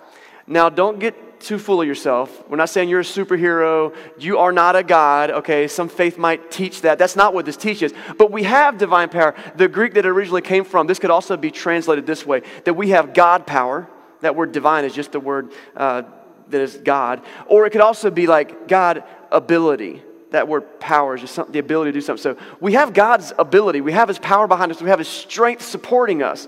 Now, 0.48 0.70
don't 0.70 1.00
get 1.00 1.40
too 1.40 1.58
full 1.58 1.82
of 1.82 1.88
yourself. 1.88 2.44
We're 2.50 2.58
not 2.58 2.70
saying 2.70 2.90
you're 2.90 3.02
a 3.02 3.04
superhero. 3.04 3.96
You 4.18 4.40
are 4.40 4.52
not 4.52 4.76
a 4.76 4.84
God. 4.84 5.32
Okay, 5.32 5.68
some 5.68 5.88
faith 5.88 6.18
might 6.18 6.52
teach 6.52 6.82
that. 6.82 6.98
That's 6.98 7.16
not 7.16 7.34
what 7.34 7.46
this 7.46 7.58
teaches. 7.58 7.94
But 8.18 8.32
we 8.32 8.44
have 8.44 8.78
divine 8.78 9.10
power. 9.10 9.36
The 9.56 9.68
Greek 9.68 9.94
that 9.94 10.06
originally 10.06 10.42
came 10.42 10.66
from, 10.66 10.88
this 10.88 11.00
could 11.00 11.12
also 11.12 11.38
be 11.38 11.52
translated 11.52 12.06
this 12.06 12.26
way 12.26 12.42
that 12.66 12.74
we 12.74 12.90
have 12.90 13.14
God 13.14 13.48
power 13.48 13.88
that 14.22 14.36
word 14.36 14.52
divine 14.52 14.86
is 14.86 14.94
just 14.94 15.12
the 15.12 15.20
word 15.20 15.52
uh, 15.76 16.04
that 16.50 16.62
is 16.62 16.78
God. 16.78 17.22
Or 17.48 17.66
it 17.66 17.72
could 17.72 17.82
also 17.82 18.10
be 18.10 18.28
like 18.28 18.68
God 18.68 19.04
ability. 19.32 20.02
That 20.32 20.48
word 20.48 20.80
power 20.80 21.16
is 21.16 21.22
just 21.22 21.52
the 21.52 21.60
ability 21.60 21.92
to 21.92 21.98
do 21.98 22.02
something. 22.02 22.22
So 22.22 22.38
we 22.60 22.74
have 22.74 22.94
God's 22.94 23.34
ability, 23.38 23.82
we 23.82 23.94
have 23.94 24.08
His 24.08 24.20
power 24.20 24.48
behind 24.48 24.72
us, 24.72 24.82
we 24.82 24.90
have 24.90 25.00
His 25.00 25.08
strength 25.08 25.64
supporting 25.64 26.24
us. 26.24 26.48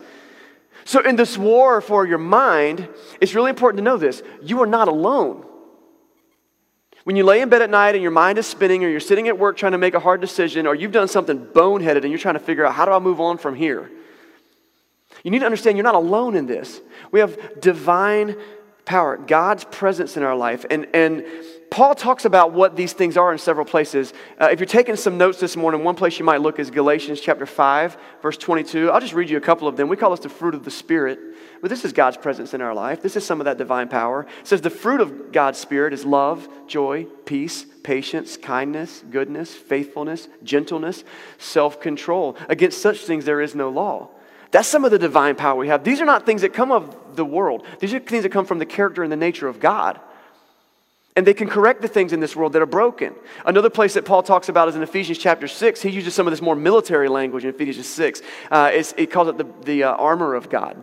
So 0.86 1.02
in 1.02 1.16
this 1.16 1.38
war 1.38 1.81
for 1.81 2.06
your 2.06 2.18
mind, 2.18 2.88
it's 3.19 3.36
really 3.36 3.50
important 3.50 3.78
to 3.80 3.84
know 3.84 3.98
this 3.98 4.24
you 4.42 4.62
are 4.62 4.68
not 4.68 4.88
alone. 4.88 5.46
When 7.04 7.16
you 7.16 7.24
lay 7.24 7.40
in 7.40 7.48
bed 7.48 7.62
at 7.62 7.69
night 7.69 7.96
and 7.96 8.02
your 8.02 8.12
mind 8.12 8.38
is 8.38 8.46
spinning, 8.46 8.84
or 8.84 8.90
you're 8.90 9.00
sitting 9.00 9.30
at 9.30 9.40
work 9.40 9.56
trying 9.56 9.72
to 9.72 9.78
make 9.78 9.94
a 9.94 10.00
hard 10.00 10.19
decision, 10.19 10.68
or 10.68 10.75
you've 10.75 10.92
done 10.92 11.08
something 11.08 11.40
boneheaded 11.40 12.04
and 12.04 12.10
you're 12.10 12.19
trying 12.19 12.34
to 12.34 12.40
figure 12.42 12.66
out 12.66 12.74
how 12.74 12.84
do 12.84 12.92
I 12.92 13.00
move 13.00 13.22
on 13.22 13.38
from 13.38 13.56
here, 13.56 13.90
you 15.24 15.31
need 15.31 15.40
to 15.40 15.46
understand 15.46 15.78
you're 15.78 15.84
not 15.84 15.96
alone 15.96 16.36
in 16.36 16.46
this. 16.46 16.81
We 17.12 17.19
have 17.19 17.60
divine 17.60 18.36
power, 18.86 19.18
God's 19.18 19.66
presence 19.66 20.18
in 20.18 20.24
our 20.24 20.36
life. 20.36 20.66
And, 20.69 20.88
and 20.94 21.25
Paul 21.69 21.94
talks 21.94 22.24
about 22.24 22.54
what 22.54 22.78
these 22.78 22.94
things 22.94 23.18
are 23.18 23.34
in 23.34 23.38
several 23.38 23.66
places. 23.66 24.14
Uh, 24.40 24.48
if 24.52 24.60
you're 24.60 24.66
taking 24.66 24.96
some 24.96 25.18
notes 25.18 25.40
this 25.40 25.58
morning, 25.58 25.84
one 25.84 25.96
place 25.96 26.18
you 26.18 26.24
might 26.24 26.42
look 26.42 26.58
is 26.58 26.72
Galatians 26.72 27.19
chapter 27.19 27.46
5, 27.46 27.98
verse 28.22 28.38
22. 28.38 28.90
I'll 28.90 29.02
just 29.02 29.14
read 29.14 29.30
you 29.30 29.36
a 29.36 29.42
couple 29.42 29.68
of 29.68 29.75
them. 29.75 29.90
We 29.90 29.98
call 29.98 30.12
this 30.12 30.22
the 30.22 30.30
fruit 30.30 30.56
of 30.56 30.64
the 30.64 30.72
Spirit. 30.72 31.19
But 31.62 31.69
this 31.69 31.84
is 31.84 31.92
God's 31.92 32.18
presence 32.18 32.54
in 32.54 32.62
our 32.62 32.74
life. 32.74 33.02
This 33.02 33.18
is 33.18 33.25
some 33.25 33.42
of 33.42 33.46
that 33.46 33.58
divine 33.58 33.90
power. 33.90 34.25
It 34.40 34.48
says 34.48 34.62
the 34.62 34.69
fruit 34.69 35.02
of 35.02 35.31
God's 35.33 35.59
Spirit 35.59 35.92
is 35.92 36.06
love, 36.06 36.47
joy, 36.68 37.06
peace, 37.26 37.66
patience, 37.83 38.38
kindness, 38.38 39.04
goodness, 39.09 39.54
faithfulness, 39.54 40.30
gentleness, 40.44 41.04
self 41.38 41.81
control. 41.81 42.38
Against 42.47 42.81
such 42.81 43.00
things 43.00 43.26
there 43.26 43.42
is 43.42 43.56
no 43.56 43.69
law. 43.69 44.09
That's 44.51 44.68
some 44.68 44.85
of 44.85 44.92
the 44.92 44.99
divine 44.99 45.35
power 45.35 45.57
we 45.57 45.68
have. 45.68 45.83
These 45.83 46.01
are 46.01 46.06
not 46.06 46.25
things 46.25 46.42
that 46.42 46.54
come 46.54 46.71
of 46.71 47.16
the 47.16 47.25
world, 47.25 47.66
these 47.80 47.94
are 47.94 47.99
things 47.99 48.23
that 48.23 48.31
come 48.31 48.45
from 48.45 48.59
the 48.59 48.66
character 48.66 49.04
and 49.04 49.11
the 49.11 49.18
nature 49.18 49.47
of 49.47 49.59
God. 49.59 49.99
And 51.16 51.25
they 51.25 51.33
can 51.33 51.49
correct 51.49 51.81
the 51.81 51.87
things 51.87 52.13
in 52.13 52.19
this 52.19 52.35
world 52.35 52.54
that 52.54 52.61
are 52.61 52.68
broken. 52.68 53.16
Another 53.44 53.71
place 53.71 53.95
that 53.95 54.06
Paul 54.06 54.21
talks 54.21 54.49
about 54.49 54.68
is 54.68 54.75
in 54.75 54.83
Ephesians 54.83 55.18
chapter 55.18 55.47
6. 55.47 55.81
He 55.81 55.89
uses 55.89 56.13
some 56.13 56.27
of 56.27 56.31
this 56.31 56.44
more 56.44 56.56
military 56.56 57.09
language 57.09 57.44
in 57.44 57.49
Ephesians 57.49 57.89
6. 57.89 58.21
Uh, 58.51 58.83
he 58.95 59.07
calls 59.07 59.27
it 59.27 59.37
the, 59.39 59.47
the 59.63 59.83
uh, 59.83 59.95
armor 59.95 60.35
of 60.35 60.47
God. 60.47 60.77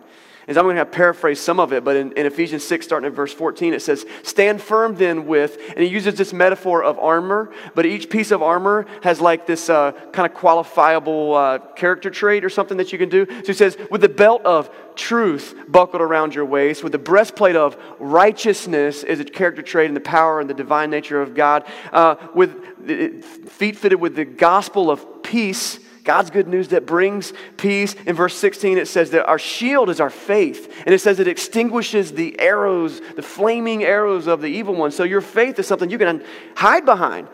And 0.47 0.59
I'm 0.59 0.65
going 0.65 0.77
to 0.77 0.85
paraphrase 0.85 1.41
some 1.41 1.59
of 1.59 1.73
it, 1.73 1.85
but 1.85 1.97
in, 1.97 2.13
in, 2.13 2.27
Ephesians 2.27 2.65
6, 2.65 2.85
starting 2.85 3.07
at 3.07 3.15
verse 3.15 3.33
14, 3.33 3.73
it 3.73 3.81
says, 3.81 4.05
Stand 4.23 4.61
firm 4.61 4.95
then 4.95 5.27
with, 5.27 5.59
and 5.71 5.79
he 5.79 5.87
uses 5.87 6.17
this 6.17 6.33
metaphor 6.35 6.83
of 6.83 6.99
armor, 6.99 7.51
but 7.75 7.87
each 7.87 8.11
piece 8.11 8.31
of 8.31 8.43
armor 8.43 8.87
has 9.03 9.21
like 9.21 9.47
this 9.47 9.71
uh, 9.71 9.93
kind 10.13 10.31
of 10.31 10.37
qualifiable 10.37 11.35
uh, 11.35 11.59
character 11.75 12.11
trait 12.11 12.45
or 12.45 12.51
something 12.51 12.77
that 12.77 12.93
you 12.93 12.99
can 12.99 13.09
do. 13.09 13.27
So 13.27 13.47
he 13.47 13.53
says, 13.55 13.79
With 13.91 14.03
the 14.03 14.09
belt 14.09 14.43
of 14.45 14.69
truth 14.97 15.55
buckled 15.67 16.03
around 16.03 16.35
your 16.35 16.45
waist, 16.45 16.83
with 16.83 16.93
the 16.93 16.99
breastplate 16.99 17.57
of 17.57 17.77
righteousness 17.99 19.03
is 19.03 19.21
a 19.21 19.25
character 19.25 19.63
trait 19.63 19.89
in 19.89 19.95
the 19.95 20.01
power 20.01 20.41
and 20.41 20.51
the 20.51 20.55
divine 20.55 20.91
nature 20.91 21.23
of 21.23 21.35
God, 21.35 21.65
uh, 21.93 22.17
with 22.35 23.49
feet 23.49 23.77
fitted 23.77 23.99
with 23.99 24.15
the 24.15 24.27
gospel 24.27 24.91
of 24.91 25.23
peace 25.23 25.79
God's 26.05 26.29
good 26.29 26.47
news 26.47 26.69
that 26.69 26.85
brings 26.85 27.33
peace. 27.57 27.95
In 28.07 28.15
verse 28.15 28.37
16, 28.37 28.77
it 28.77 28.89
says 28.89 29.11
that 29.11 29.27
our 29.27 29.39
shield 29.39 29.89
is 29.89 30.01
our 30.01 30.11
faith. 30.11 30.73
And 30.85 30.95
it 30.95 31.01
says 31.01 31.19
it 31.19 31.29
extinguishes 31.29 32.13
the 32.13 32.39
arrows, 32.39 33.01
the 33.17 33.23
flaming 33.23 33.83
arrows 33.83 34.27
of 34.27 34.43
the 34.43 34.49
evil 34.49 34.75
one. 34.75 34.91
So 34.91 35.05
your 35.05 35.23
faith 35.23 35.59
is 35.59 35.67
something 35.67 35.91
you 35.91 35.99
can 35.99 36.23
hide 36.55 36.85
behind. 36.85 37.29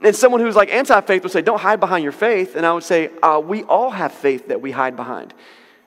And 0.00 0.14
someone 0.14 0.40
who's 0.40 0.54
like 0.54 0.70
anti 0.72 1.00
faith 1.00 1.24
would 1.24 1.32
say, 1.32 1.42
Don't 1.42 1.60
hide 1.60 1.80
behind 1.80 2.04
your 2.04 2.12
faith. 2.12 2.54
And 2.54 2.64
I 2.64 2.72
would 2.72 2.84
say, 2.84 3.10
uh, 3.22 3.42
We 3.44 3.64
all 3.64 3.90
have 3.90 4.12
faith 4.12 4.48
that 4.48 4.60
we 4.60 4.70
hide 4.70 4.96
behind. 4.96 5.34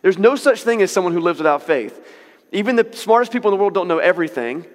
There's 0.02 0.18
no 0.18 0.36
such 0.36 0.64
thing 0.64 0.82
as 0.82 0.92
someone 0.92 1.14
who 1.14 1.22
lives 1.22 1.40
without 1.40 1.64
faith. 1.64 2.06
Even 2.52 2.76
the 2.76 2.88
smartest 2.94 3.32
people 3.32 3.52
in 3.52 3.58
the 3.58 3.62
world 3.62 3.74
don't 3.74 3.88
know 3.88 4.00
everything. 4.00 4.66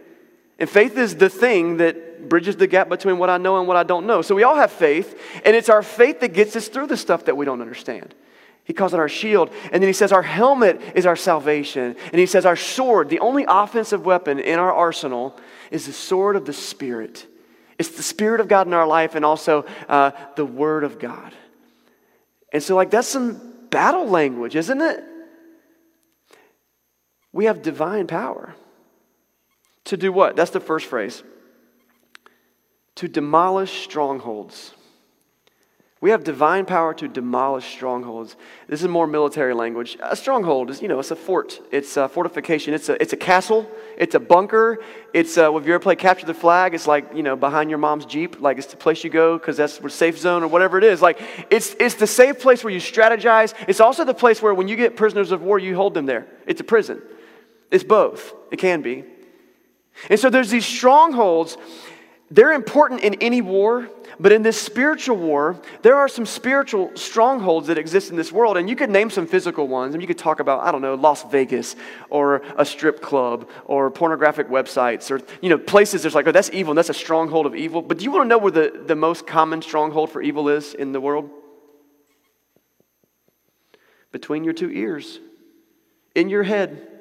And 0.62 0.70
faith 0.70 0.96
is 0.96 1.16
the 1.16 1.28
thing 1.28 1.78
that 1.78 2.28
bridges 2.28 2.54
the 2.54 2.68
gap 2.68 2.88
between 2.88 3.18
what 3.18 3.28
I 3.28 3.36
know 3.36 3.58
and 3.58 3.66
what 3.66 3.76
I 3.76 3.82
don't 3.82 4.06
know. 4.06 4.22
So 4.22 4.36
we 4.36 4.44
all 4.44 4.54
have 4.54 4.70
faith, 4.70 5.20
and 5.44 5.56
it's 5.56 5.68
our 5.68 5.82
faith 5.82 6.20
that 6.20 6.34
gets 6.34 6.54
us 6.54 6.68
through 6.68 6.86
the 6.86 6.96
stuff 6.96 7.24
that 7.24 7.36
we 7.36 7.44
don't 7.44 7.60
understand. 7.60 8.14
He 8.62 8.72
calls 8.72 8.94
it 8.94 9.00
our 9.00 9.08
shield. 9.08 9.50
And 9.72 9.82
then 9.82 9.88
he 9.88 9.92
says 9.92 10.12
our 10.12 10.22
helmet 10.22 10.80
is 10.94 11.04
our 11.04 11.16
salvation. 11.16 11.96
And 12.12 12.14
he 12.14 12.26
says 12.26 12.46
our 12.46 12.54
sword, 12.54 13.08
the 13.08 13.18
only 13.18 13.44
offensive 13.48 14.06
weapon 14.06 14.38
in 14.38 14.60
our 14.60 14.72
arsenal, 14.72 15.36
is 15.72 15.86
the 15.86 15.92
sword 15.92 16.36
of 16.36 16.46
the 16.46 16.52
Spirit. 16.52 17.26
It's 17.76 17.96
the 17.96 18.04
Spirit 18.04 18.40
of 18.40 18.46
God 18.46 18.68
in 18.68 18.72
our 18.72 18.86
life 18.86 19.16
and 19.16 19.24
also 19.24 19.64
uh, 19.88 20.12
the 20.36 20.46
Word 20.46 20.84
of 20.84 21.00
God. 21.00 21.34
And 22.52 22.62
so, 22.62 22.76
like, 22.76 22.92
that's 22.92 23.08
some 23.08 23.66
battle 23.68 24.06
language, 24.06 24.54
isn't 24.54 24.80
it? 24.80 25.02
We 27.32 27.46
have 27.46 27.62
divine 27.62 28.06
power. 28.06 28.54
To 29.84 29.96
do 29.96 30.12
what? 30.12 30.36
That's 30.36 30.50
the 30.50 30.60
first 30.60 30.86
phrase. 30.86 31.22
To 32.96 33.08
demolish 33.08 33.82
strongholds. 33.82 34.74
We 36.02 36.10
have 36.10 36.24
divine 36.24 36.66
power 36.66 36.94
to 36.94 37.06
demolish 37.06 37.64
strongholds. 37.64 38.34
This 38.66 38.82
is 38.82 38.88
more 38.88 39.06
military 39.06 39.54
language. 39.54 39.96
A 40.02 40.16
stronghold 40.16 40.68
is, 40.68 40.82
you 40.82 40.88
know, 40.88 40.98
it's 40.98 41.12
a 41.12 41.16
fort. 41.16 41.60
It's 41.70 41.96
a 41.96 42.08
fortification. 42.08 42.74
It's 42.74 42.88
a, 42.88 43.00
it's 43.00 43.12
a 43.12 43.16
castle. 43.16 43.70
It's 43.96 44.16
a 44.16 44.18
bunker. 44.18 44.82
It's, 45.14 45.38
uh, 45.38 45.54
if 45.54 45.64
you 45.64 45.74
ever 45.74 45.80
play 45.80 45.94
Capture 45.94 46.26
the 46.26 46.34
Flag, 46.34 46.74
it's 46.74 46.88
like, 46.88 47.14
you 47.14 47.22
know, 47.22 47.36
behind 47.36 47.70
your 47.70 47.78
mom's 47.78 48.04
Jeep. 48.04 48.40
Like, 48.40 48.58
it's 48.58 48.66
the 48.66 48.76
place 48.76 49.04
you 49.04 49.10
go 49.10 49.38
because 49.38 49.56
that's 49.56 49.78
the 49.78 49.88
safe 49.88 50.18
zone 50.18 50.42
or 50.42 50.48
whatever 50.48 50.76
it 50.76 50.82
is. 50.82 51.00
Like, 51.00 51.20
it's, 51.50 51.76
it's 51.78 51.94
the 51.94 52.08
safe 52.08 52.40
place 52.40 52.64
where 52.64 52.72
you 52.72 52.80
strategize. 52.80 53.54
It's 53.68 53.78
also 53.78 54.04
the 54.04 54.12
place 54.12 54.42
where 54.42 54.54
when 54.54 54.66
you 54.66 54.74
get 54.74 54.96
prisoners 54.96 55.30
of 55.30 55.42
war, 55.42 55.60
you 55.60 55.76
hold 55.76 55.94
them 55.94 56.06
there. 56.06 56.26
It's 56.48 56.60
a 56.60 56.64
prison. 56.64 57.00
It's 57.70 57.84
both. 57.84 58.34
It 58.50 58.56
can 58.56 58.82
be. 58.82 59.04
And 60.08 60.18
so 60.18 60.30
there's 60.30 60.50
these 60.50 60.66
strongholds. 60.66 61.56
They're 62.30 62.52
important 62.52 63.02
in 63.02 63.14
any 63.16 63.42
war, 63.42 63.88
but 64.18 64.32
in 64.32 64.42
this 64.42 64.60
spiritual 64.60 65.16
war, 65.16 65.60
there 65.82 65.96
are 65.96 66.08
some 66.08 66.24
spiritual 66.24 66.90
strongholds 66.94 67.66
that 67.66 67.76
exist 67.76 68.10
in 68.10 68.16
this 68.16 68.32
world. 68.32 68.56
And 68.56 68.70
you 68.70 68.76
could 68.76 68.88
name 68.88 69.10
some 69.10 69.26
physical 69.26 69.68
ones. 69.68 69.94
And 69.94 70.02
you 70.02 70.06
could 70.06 70.18
talk 70.18 70.40
about, 70.40 70.62
I 70.62 70.72
don't 70.72 70.80
know, 70.80 70.94
Las 70.94 71.24
Vegas 71.24 71.76
or 72.08 72.42
a 72.56 72.64
strip 72.64 73.02
club 73.02 73.50
or 73.64 73.90
pornographic 73.90 74.48
websites 74.48 75.10
or, 75.10 75.20
you 75.40 75.50
know, 75.50 75.58
places 75.58 76.02
there's 76.02 76.14
like, 76.14 76.26
oh, 76.26 76.32
that's 76.32 76.50
evil 76.52 76.70
and 76.70 76.78
that's 76.78 76.90
a 76.90 76.94
stronghold 76.94 77.46
of 77.46 77.54
evil. 77.54 77.82
But 77.82 77.98
do 77.98 78.04
you 78.04 78.10
want 78.10 78.24
to 78.24 78.28
know 78.28 78.38
where 78.38 78.52
the, 78.52 78.82
the 78.86 78.96
most 78.96 79.26
common 79.26 79.60
stronghold 79.60 80.10
for 80.10 80.22
evil 80.22 80.48
is 80.48 80.74
in 80.74 80.92
the 80.92 81.00
world? 81.00 81.28
Between 84.10 84.44
your 84.44 84.52
two 84.52 84.70
ears, 84.70 85.20
in 86.14 86.28
your 86.28 86.42
head 86.42 86.91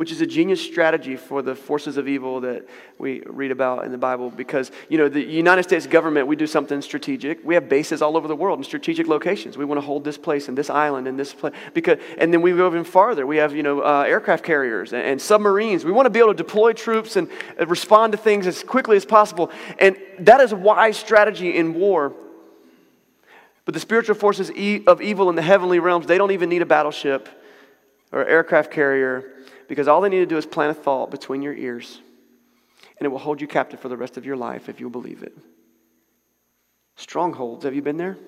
which 0.00 0.10
is 0.10 0.22
a 0.22 0.26
genius 0.26 0.62
strategy 0.62 1.14
for 1.14 1.42
the 1.42 1.54
forces 1.54 1.98
of 1.98 2.08
evil 2.08 2.40
that 2.40 2.66
we 2.96 3.20
read 3.26 3.50
about 3.50 3.84
in 3.84 3.92
the 3.92 3.98
Bible. 3.98 4.30
Because, 4.30 4.72
you 4.88 4.96
know, 4.96 5.10
the 5.10 5.22
United 5.22 5.64
States 5.64 5.86
government, 5.86 6.26
we 6.26 6.36
do 6.36 6.46
something 6.46 6.80
strategic. 6.80 7.44
We 7.44 7.52
have 7.52 7.68
bases 7.68 8.00
all 8.00 8.16
over 8.16 8.26
the 8.26 8.34
world 8.34 8.58
in 8.58 8.64
strategic 8.64 9.08
locations. 9.08 9.58
We 9.58 9.66
want 9.66 9.78
to 9.78 9.84
hold 9.84 10.02
this 10.04 10.16
place 10.16 10.48
and 10.48 10.56
this 10.56 10.70
island 10.70 11.06
and 11.06 11.18
this 11.18 11.34
place. 11.34 11.52
Because, 11.74 11.98
and 12.16 12.32
then 12.32 12.40
we 12.40 12.52
go 12.52 12.66
even 12.66 12.82
farther. 12.82 13.26
We 13.26 13.36
have, 13.36 13.54
you 13.54 13.62
know, 13.62 13.82
uh, 13.82 14.04
aircraft 14.08 14.42
carriers 14.42 14.94
and, 14.94 15.02
and 15.02 15.20
submarines. 15.20 15.84
We 15.84 15.92
want 15.92 16.06
to 16.06 16.10
be 16.10 16.18
able 16.18 16.32
to 16.32 16.34
deploy 16.34 16.72
troops 16.72 17.16
and 17.16 17.28
respond 17.66 18.12
to 18.12 18.16
things 18.16 18.46
as 18.46 18.62
quickly 18.62 18.96
as 18.96 19.04
possible. 19.04 19.50
And 19.78 19.98
that 20.20 20.40
is 20.40 20.52
a 20.52 20.56
wise 20.56 20.96
strategy 20.96 21.54
in 21.54 21.74
war. 21.74 22.14
But 23.66 23.74
the 23.74 23.80
spiritual 23.80 24.14
forces 24.14 24.48
of 24.48 25.02
evil 25.02 25.28
in 25.28 25.36
the 25.36 25.42
heavenly 25.42 25.78
realms, 25.78 26.06
they 26.06 26.16
don't 26.16 26.30
even 26.30 26.48
need 26.48 26.62
a 26.62 26.66
battleship 26.66 27.28
or 28.12 28.24
aircraft 28.24 28.70
carrier 28.70 29.30
because 29.70 29.86
all 29.86 30.00
they 30.00 30.08
need 30.08 30.18
to 30.18 30.26
do 30.26 30.36
is 30.36 30.46
plant 30.46 30.76
a 30.76 30.82
thought 30.82 31.12
between 31.12 31.42
your 31.42 31.54
ears, 31.54 32.00
and 32.98 33.06
it 33.06 33.08
will 33.08 33.20
hold 33.20 33.40
you 33.40 33.46
captive 33.46 33.78
for 33.78 33.88
the 33.88 33.96
rest 33.96 34.16
of 34.16 34.26
your 34.26 34.34
life 34.34 34.68
if 34.68 34.80
you 34.80 34.90
believe 34.90 35.22
it. 35.22 35.32
Strongholds, 36.96 37.64
have 37.64 37.72
you 37.72 37.80
been 37.80 37.96
there? 37.96 38.18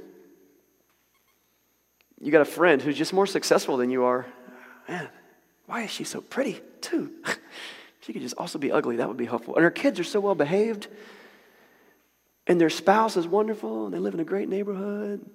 You 2.20 2.30
got 2.30 2.42
a 2.42 2.44
friend 2.44 2.80
who's 2.80 2.96
just 2.96 3.12
more 3.12 3.26
successful 3.26 3.76
than 3.76 3.90
you 3.90 4.04
are. 4.04 4.24
Man, 4.88 5.08
why 5.66 5.82
is 5.82 5.90
she 5.90 6.04
so 6.04 6.20
pretty, 6.20 6.60
too? 6.80 7.10
she 8.02 8.12
could 8.12 8.22
just 8.22 8.36
also 8.38 8.60
be 8.60 8.70
ugly. 8.70 8.94
That 8.98 9.08
would 9.08 9.16
be 9.16 9.26
helpful. 9.26 9.56
And 9.56 9.64
her 9.64 9.70
kids 9.72 9.98
are 9.98 10.04
so 10.04 10.20
well 10.20 10.36
behaved. 10.36 10.86
And 12.46 12.60
their 12.60 12.70
spouse 12.70 13.16
is 13.16 13.26
wonderful, 13.26 13.86
and 13.86 13.92
they 13.92 13.98
live 13.98 14.14
in 14.14 14.20
a 14.20 14.24
great 14.24 14.48
neighborhood. 14.48 15.28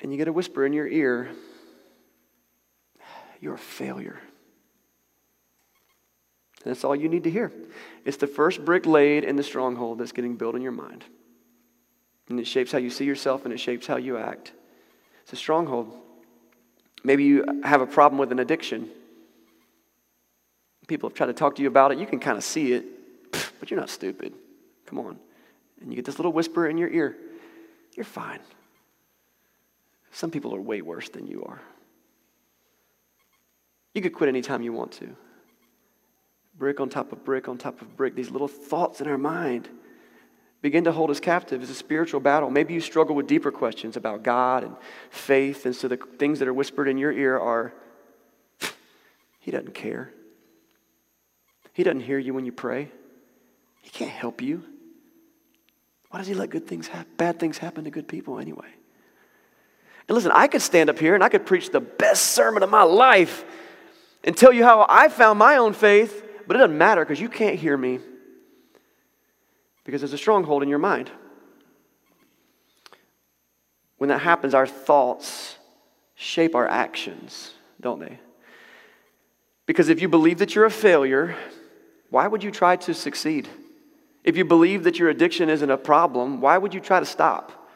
And 0.00 0.12
you 0.12 0.18
get 0.18 0.28
a 0.28 0.34
whisper 0.34 0.66
in 0.66 0.74
your 0.74 0.86
ear 0.86 1.30
you're 3.40 3.54
a 3.54 3.58
failure. 3.58 4.20
That's 6.64 6.84
all 6.84 6.96
you 6.96 7.08
need 7.08 7.24
to 7.24 7.30
hear. 7.30 7.52
It's 8.04 8.16
the 8.16 8.26
first 8.26 8.64
brick 8.64 8.86
laid 8.86 9.24
in 9.24 9.36
the 9.36 9.42
stronghold 9.42 9.98
that's 9.98 10.12
getting 10.12 10.36
built 10.36 10.56
in 10.56 10.62
your 10.62 10.72
mind. 10.72 11.04
And 12.28 12.40
it 12.40 12.46
shapes 12.46 12.72
how 12.72 12.78
you 12.78 12.90
see 12.90 13.04
yourself 13.04 13.44
and 13.44 13.54
it 13.54 13.58
shapes 13.58 13.86
how 13.86 13.96
you 13.96 14.18
act. 14.18 14.52
It's 15.22 15.32
a 15.32 15.36
stronghold. 15.36 15.96
Maybe 17.04 17.24
you 17.24 17.44
have 17.62 17.82
a 17.82 17.86
problem 17.86 18.18
with 18.18 18.32
an 18.32 18.40
addiction. 18.40 18.90
People 20.88 21.08
have 21.08 21.16
tried 21.16 21.26
to 21.26 21.32
talk 21.32 21.54
to 21.56 21.62
you 21.62 21.68
about 21.68 21.92
it. 21.92 21.98
You 21.98 22.06
can 22.06 22.18
kind 22.18 22.36
of 22.36 22.42
see 22.42 22.72
it, 22.72 22.84
but 23.60 23.70
you're 23.70 23.78
not 23.78 23.90
stupid. 23.90 24.34
Come 24.86 24.98
on. 24.98 25.18
And 25.80 25.92
you 25.92 25.96
get 25.96 26.04
this 26.04 26.18
little 26.18 26.32
whisper 26.32 26.66
in 26.66 26.78
your 26.78 26.88
ear 26.88 27.16
you're 27.96 28.04
fine. 28.04 28.40
Some 30.12 30.30
people 30.30 30.54
are 30.54 30.60
way 30.60 30.82
worse 30.82 31.08
than 31.08 31.26
you 31.26 31.44
are. 31.44 31.60
You 33.96 34.02
could 34.02 34.12
quit 34.12 34.28
anytime 34.28 34.60
you 34.60 34.74
want 34.74 34.92
to. 34.92 35.16
Brick 36.58 36.80
on 36.80 36.90
top 36.90 37.12
of 37.12 37.24
brick 37.24 37.48
on 37.48 37.56
top 37.56 37.80
of 37.80 37.96
brick, 37.96 38.14
these 38.14 38.30
little 38.30 38.46
thoughts 38.46 39.00
in 39.00 39.08
our 39.08 39.16
mind 39.16 39.70
begin 40.60 40.84
to 40.84 40.92
hold 40.92 41.10
us 41.10 41.18
captive. 41.18 41.62
It's 41.62 41.70
a 41.70 41.74
spiritual 41.74 42.20
battle. 42.20 42.50
Maybe 42.50 42.74
you 42.74 42.80
struggle 42.82 43.16
with 43.16 43.26
deeper 43.26 43.50
questions 43.50 43.96
about 43.96 44.22
God 44.22 44.64
and 44.64 44.76
faith, 45.08 45.64
and 45.64 45.74
so 45.74 45.88
the 45.88 45.96
things 45.96 46.40
that 46.40 46.48
are 46.48 46.52
whispered 46.52 46.88
in 46.88 46.98
your 46.98 47.10
ear 47.10 47.38
are 47.38 47.72
He 49.40 49.50
doesn't 49.50 49.74
care. 49.74 50.12
He 51.72 51.82
doesn't 51.82 52.00
hear 52.00 52.18
you 52.18 52.34
when 52.34 52.44
you 52.44 52.52
pray. 52.52 52.90
He 53.80 53.88
can't 53.88 54.10
help 54.10 54.42
you. 54.42 54.62
Why 56.10 56.18
does 56.18 56.28
he 56.28 56.34
let 56.34 56.50
good 56.50 56.66
things 56.66 56.86
happen, 56.86 57.12
bad 57.16 57.40
things 57.40 57.56
happen 57.56 57.84
to 57.84 57.90
good 57.90 58.08
people 58.08 58.40
anyway? 58.40 58.68
And 60.06 60.14
listen, 60.14 60.32
I 60.34 60.48
could 60.48 60.60
stand 60.60 60.90
up 60.90 60.98
here 60.98 61.14
and 61.14 61.24
I 61.24 61.30
could 61.30 61.46
preach 61.46 61.70
the 61.70 61.80
best 61.80 62.32
sermon 62.32 62.62
of 62.62 62.68
my 62.68 62.82
life 62.82 63.46
and 64.26 64.36
tell 64.36 64.52
you 64.52 64.64
how 64.64 64.84
I 64.88 65.08
found 65.08 65.38
my 65.38 65.56
own 65.56 65.72
faith, 65.72 66.24
but 66.46 66.56
it 66.56 66.58
doesn't 66.58 66.76
matter 66.76 67.04
because 67.04 67.20
you 67.20 67.28
can't 67.28 67.58
hear 67.58 67.76
me 67.76 68.00
because 69.84 70.00
there's 70.00 70.12
a 70.12 70.18
stronghold 70.18 70.64
in 70.64 70.68
your 70.68 70.80
mind. 70.80 71.10
When 73.98 74.08
that 74.08 74.18
happens, 74.18 74.52
our 74.52 74.66
thoughts 74.66 75.56
shape 76.16 76.54
our 76.54 76.66
actions, 76.66 77.54
don't 77.80 78.00
they? 78.00 78.18
Because 79.64 79.88
if 79.88 80.02
you 80.02 80.08
believe 80.08 80.38
that 80.38 80.54
you're 80.54 80.64
a 80.64 80.70
failure, 80.70 81.36
why 82.10 82.26
would 82.26 82.42
you 82.42 82.50
try 82.50 82.76
to 82.76 82.92
succeed? 82.92 83.48
If 84.24 84.36
you 84.36 84.44
believe 84.44 84.84
that 84.84 84.98
your 84.98 85.08
addiction 85.08 85.48
isn't 85.48 85.70
a 85.70 85.76
problem, 85.76 86.40
why 86.40 86.58
would 86.58 86.74
you 86.74 86.80
try 86.80 86.98
to 86.98 87.06
stop? 87.06 87.70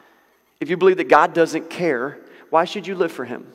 If 0.59 0.69
you 0.69 0.77
believe 0.77 0.97
that 0.97 1.07
God 1.07 1.33
doesn't 1.33 1.69
care, 1.69 2.19
why 2.49 2.65
should 2.65 2.85
you 2.85 2.95
live 2.95 3.11
for 3.11 3.23
Him? 3.23 3.47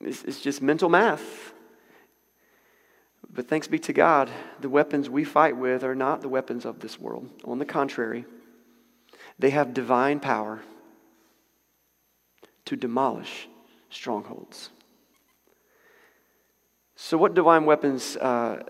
It's, 0.00 0.24
it's 0.24 0.40
just 0.40 0.62
mental 0.62 0.88
math. 0.88 1.52
But 3.32 3.48
thanks 3.48 3.66
be 3.66 3.78
to 3.80 3.92
God, 3.92 4.30
the 4.60 4.68
weapons 4.68 5.10
we 5.10 5.24
fight 5.24 5.56
with 5.56 5.82
are 5.82 5.94
not 5.94 6.20
the 6.20 6.28
weapons 6.28 6.64
of 6.64 6.78
this 6.80 7.00
world. 7.00 7.28
On 7.44 7.58
the 7.58 7.64
contrary, 7.64 8.24
they 9.38 9.50
have 9.50 9.74
divine 9.74 10.20
power 10.20 10.62
to 12.66 12.76
demolish 12.76 13.48
strongholds. 13.90 14.70
So, 16.96 17.18
what 17.18 17.34
divine 17.34 17.64
weapons 17.64 18.16
uh, 18.16 18.62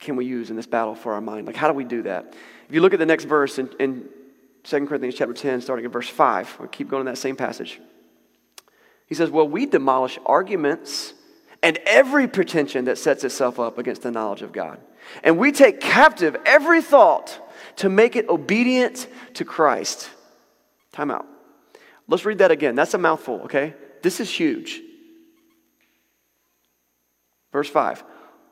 can 0.00 0.16
we 0.16 0.24
use 0.24 0.50
in 0.50 0.56
this 0.56 0.66
battle 0.66 0.94
for 0.94 1.12
our 1.12 1.20
mind? 1.20 1.46
Like, 1.46 1.56
how 1.56 1.68
do 1.68 1.74
we 1.74 1.84
do 1.84 2.02
that? 2.02 2.34
If 2.68 2.74
you 2.74 2.80
look 2.80 2.94
at 2.94 2.98
the 2.98 3.06
next 3.06 3.24
verse 3.24 3.58
in, 3.58 3.68
in 3.78 4.08
2 4.64 4.86
Corinthians 4.86 5.14
chapter 5.14 5.34
10, 5.34 5.60
starting 5.60 5.84
at 5.84 5.92
verse 5.92 6.08
5, 6.08 6.56
we'll 6.58 6.68
keep 6.68 6.88
going 6.88 7.00
in 7.00 7.06
that 7.06 7.18
same 7.18 7.36
passage. 7.36 7.80
He 9.06 9.14
says, 9.14 9.30
Well, 9.30 9.48
we 9.48 9.66
demolish 9.66 10.18
arguments 10.24 11.12
and 11.62 11.78
every 11.86 12.28
pretension 12.28 12.86
that 12.86 12.98
sets 12.98 13.24
itself 13.24 13.58
up 13.58 13.78
against 13.78 14.02
the 14.02 14.10
knowledge 14.10 14.42
of 14.42 14.52
God. 14.52 14.78
And 15.22 15.38
we 15.38 15.52
take 15.52 15.80
captive 15.80 16.36
every 16.44 16.82
thought 16.82 17.40
to 17.76 17.88
make 17.88 18.16
it 18.16 18.28
obedient 18.28 19.06
to 19.34 19.44
Christ. 19.44 20.10
Time 20.92 21.10
out. 21.10 21.26
Let's 22.06 22.24
read 22.24 22.38
that 22.38 22.50
again. 22.50 22.74
That's 22.74 22.94
a 22.94 22.98
mouthful, 22.98 23.42
okay? 23.44 23.74
This 24.02 24.20
is 24.20 24.30
huge. 24.30 24.82
Verse 27.52 27.68
5 27.68 28.04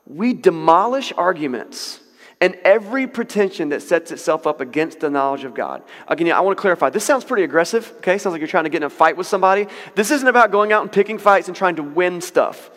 We 0.07 0.33
demolish 0.33 1.13
arguments 1.15 1.99
and 2.43 2.55
every 2.65 3.07
pretension 3.07 3.69
that 3.69 3.81
sets 3.81 4.11
itself 4.11 4.45
up 4.45 4.59
against 4.59 4.99
the 4.99 5.09
knowledge 5.09 5.45
of 5.45 5.53
God. 5.53 5.81
Again, 6.09 6.29
I 6.33 6.41
want 6.41 6.57
to 6.57 6.61
clarify. 6.61 6.89
This 6.89 7.05
sounds 7.05 7.23
pretty 7.23 7.43
aggressive, 7.43 7.93
okay? 7.99 8.17
Sounds 8.17 8.33
like 8.33 8.41
you're 8.41 8.49
trying 8.49 8.65
to 8.65 8.69
get 8.69 8.79
in 8.79 8.83
a 8.83 8.89
fight 8.89 9.15
with 9.15 9.27
somebody. 9.27 9.65
This 9.95 10.11
isn't 10.11 10.27
about 10.27 10.51
going 10.51 10.73
out 10.73 10.81
and 10.81 10.91
picking 10.91 11.17
fights 11.17 11.47
and 11.47 11.55
trying 11.55 11.77
to 11.77 11.83
win 11.83 12.19
stuff. 12.19 12.69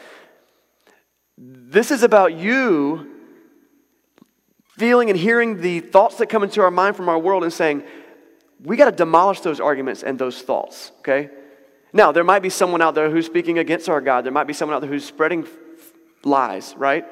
This 1.37 1.90
is 1.90 2.04
about 2.04 2.35
you 2.35 3.11
feeling 4.78 5.11
and 5.11 5.18
hearing 5.18 5.61
the 5.61 5.80
thoughts 5.80 6.18
that 6.18 6.28
come 6.28 6.44
into 6.44 6.61
our 6.61 6.70
mind 6.70 6.94
from 6.94 7.08
our 7.08 7.18
world 7.18 7.42
and 7.42 7.52
saying, 7.52 7.82
we 8.62 8.76
got 8.76 8.85
to 8.85 8.92
demolish 8.92 9.40
those 9.40 9.58
arguments 9.58 10.04
and 10.04 10.16
those 10.16 10.40
thoughts, 10.42 10.92
okay? 11.00 11.28
Now, 11.92 12.12
there 12.12 12.23
might 12.23 12.42
be 12.42 12.50
someone 12.50 12.82
out 12.82 12.94
there 12.94 13.11
who's 13.11 13.26
speaking 13.26 13.58
against 13.58 13.88
our 13.88 14.00
God. 14.00 14.25
There 14.25 14.32
might 14.32 14.46
be 14.46 14.52
someone 14.52 14.76
out 14.76 14.80
there 14.80 14.90
who's 14.90 15.04
spreading 15.04 15.44
lies, 16.23 16.73
right? 16.76 17.04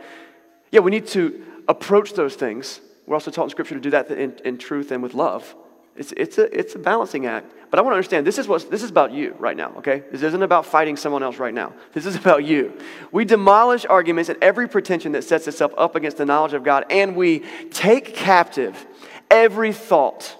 Yeah, 0.70 0.80
we 0.80 0.92
need 0.92 1.08
to 1.08 1.44
approach 1.68 2.14
those 2.14 2.34
things. 2.34 2.80
We're 3.06 3.14
also 3.14 3.30
taught 3.30 3.44
in 3.44 3.50
Scripture 3.50 3.74
to 3.74 3.80
do 3.80 3.90
that 3.90 4.10
in, 4.10 4.38
in 4.44 4.58
truth 4.58 4.90
and 4.90 5.02
with 5.02 5.14
love. 5.14 5.54
It's, 5.96 6.12
it's, 6.16 6.38
a, 6.38 6.58
it's 6.58 6.74
a 6.74 6.78
balancing 6.78 7.26
act. 7.26 7.52
But 7.70 7.78
I 7.78 7.82
want 7.82 7.92
to 7.92 7.96
understand 7.96 8.26
this 8.26 8.38
is, 8.38 8.48
what, 8.48 8.68
this 8.70 8.82
is 8.82 8.90
about 8.90 9.12
you 9.12 9.36
right 9.38 9.56
now, 9.56 9.72
okay? 9.78 10.02
This 10.10 10.22
isn't 10.22 10.42
about 10.42 10.66
fighting 10.66 10.96
someone 10.96 11.22
else 11.22 11.38
right 11.38 11.54
now. 11.54 11.72
This 11.92 12.06
is 12.06 12.16
about 12.16 12.44
you. 12.44 12.72
We 13.12 13.24
demolish 13.24 13.84
arguments 13.86 14.28
and 14.28 14.42
every 14.42 14.68
pretension 14.68 15.12
that 15.12 15.22
sets 15.22 15.46
itself 15.46 15.72
up 15.76 15.94
against 15.94 16.16
the 16.16 16.24
knowledge 16.24 16.52
of 16.52 16.64
God, 16.64 16.86
and 16.90 17.14
we 17.14 17.40
take 17.70 18.14
captive 18.14 18.86
every 19.30 19.72
thought 19.72 20.36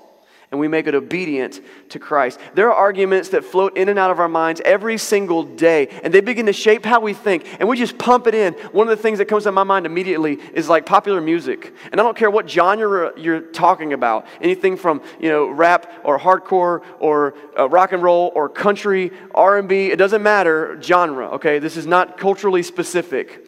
and 0.55 0.61
we 0.61 0.69
make 0.69 0.87
it 0.87 0.95
obedient 0.95 1.61
to 1.89 1.99
Christ. 1.99 2.39
There 2.55 2.71
are 2.71 2.75
arguments 2.77 3.31
that 3.31 3.45
float 3.45 3.77
in 3.77 3.89
and 3.89 3.99
out 3.99 4.13
of 4.13 4.21
our 4.21 4.29
minds 4.29 4.63
every 4.65 4.99
single 4.99 5.43
day, 5.43 5.89
and 6.05 6.15
they 6.15 6.21
begin 6.21 6.47
to 6.47 6.53
shape 6.53 6.85
how 6.85 7.01
we 7.01 7.13
think, 7.13 7.45
and 7.59 7.69
we 7.69 7.77
just 7.77 7.99
pump 7.99 8.29
it 8.29 8.37
in. 8.37 8.53
One 8.71 8.87
of 8.87 8.97
the 8.97 9.03
things 9.03 9.19
that 9.19 9.25
comes 9.25 9.43
to 9.43 9.53
my 9.53 9.65
mind 9.65 9.85
immediately 9.85 10.35
is 10.55 10.69
like 10.69 10.87
popular 10.87 11.21
music. 11.21 11.75
And 11.91 12.01
I 12.01 12.05
don't 12.05 12.17
care 12.17 12.31
what 12.31 12.49
genre 12.49 13.13
you're 13.17 13.41
talking 13.41 13.95
about, 13.95 14.29
anything 14.41 14.77
from, 14.77 15.03
you 15.19 15.29
know, 15.29 15.49
rap 15.49 15.91
or 16.05 16.21
hardcore 16.21 16.85
or 17.01 17.35
uh, 17.59 17.69
rock 17.69 17.91
and 17.91 18.01
roll 18.01 18.31
or 18.37 18.49
country, 18.49 19.11
R&B, 19.35 19.91
it 19.91 19.97
doesn't 19.97 20.23
matter 20.23 20.81
genre, 20.81 21.31
okay? 21.31 21.59
This 21.59 21.77
is 21.77 21.85
not 21.85 22.17
culturally 22.17 22.63
specific. 22.63 23.44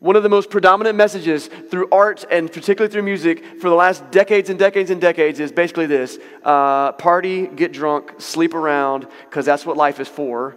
One 0.00 0.14
of 0.14 0.22
the 0.22 0.28
most 0.28 0.48
predominant 0.48 0.96
messages 0.96 1.48
through 1.48 1.88
art 1.90 2.24
and 2.30 2.52
particularly 2.52 2.92
through 2.92 3.02
music 3.02 3.44
for 3.60 3.68
the 3.68 3.74
last 3.74 4.08
decades 4.12 4.48
and 4.48 4.56
decades 4.56 4.90
and 4.90 5.00
decades 5.00 5.40
is 5.40 5.50
basically 5.50 5.86
this 5.86 6.18
uh, 6.44 6.92
party, 6.92 7.48
get 7.48 7.72
drunk, 7.72 8.14
sleep 8.18 8.54
around, 8.54 9.08
because 9.28 9.44
that's 9.44 9.66
what 9.66 9.76
life 9.76 9.98
is 9.98 10.06
for. 10.06 10.56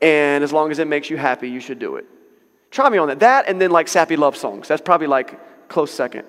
And 0.00 0.42
as 0.42 0.52
long 0.52 0.70
as 0.70 0.78
it 0.78 0.86
makes 0.86 1.10
you 1.10 1.18
happy, 1.18 1.50
you 1.50 1.60
should 1.60 1.78
do 1.78 1.96
it. 1.96 2.06
Try 2.70 2.88
me 2.88 2.96
on 2.96 3.08
that. 3.08 3.20
That 3.20 3.46
and 3.46 3.60
then 3.60 3.70
like 3.70 3.88
sappy 3.88 4.16
love 4.16 4.36
songs. 4.36 4.68
That's 4.68 4.82
probably 4.82 5.06
like 5.06 5.68
close 5.68 5.90
second. 5.90 6.24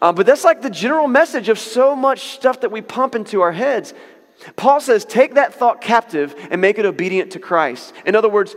Um, 0.00 0.14
but 0.14 0.24
that's 0.24 0.44
like 0.44 0.62
the 0.62 0.70
general 0.70 1.08
message 1.08 1.50
of 1.50 1.58
so 1.58 1.94
much 1.94 2.20
stuff 2.28 2.60
that 2.60 2.70
we 2.70 2.80
pump 2.80 3.16
into 3.16 3.42
our 3.42 3.52
heads. 3.52 3.92
Paul 4.56 4.80
says, 4.80 5.04
take 5.04 5.34
that 5.34 5.52
thought 5.52 5.82
captive 5.82 6.34
and 6.50 6.60
make 6.60 6.78
it 6.78 6.86
obedient 6.86 7.32
to 7.32 7.38
Christ. 7.38 7.92
In 8.06 8.14
other 8.14 8.28
words, 8.28 8.54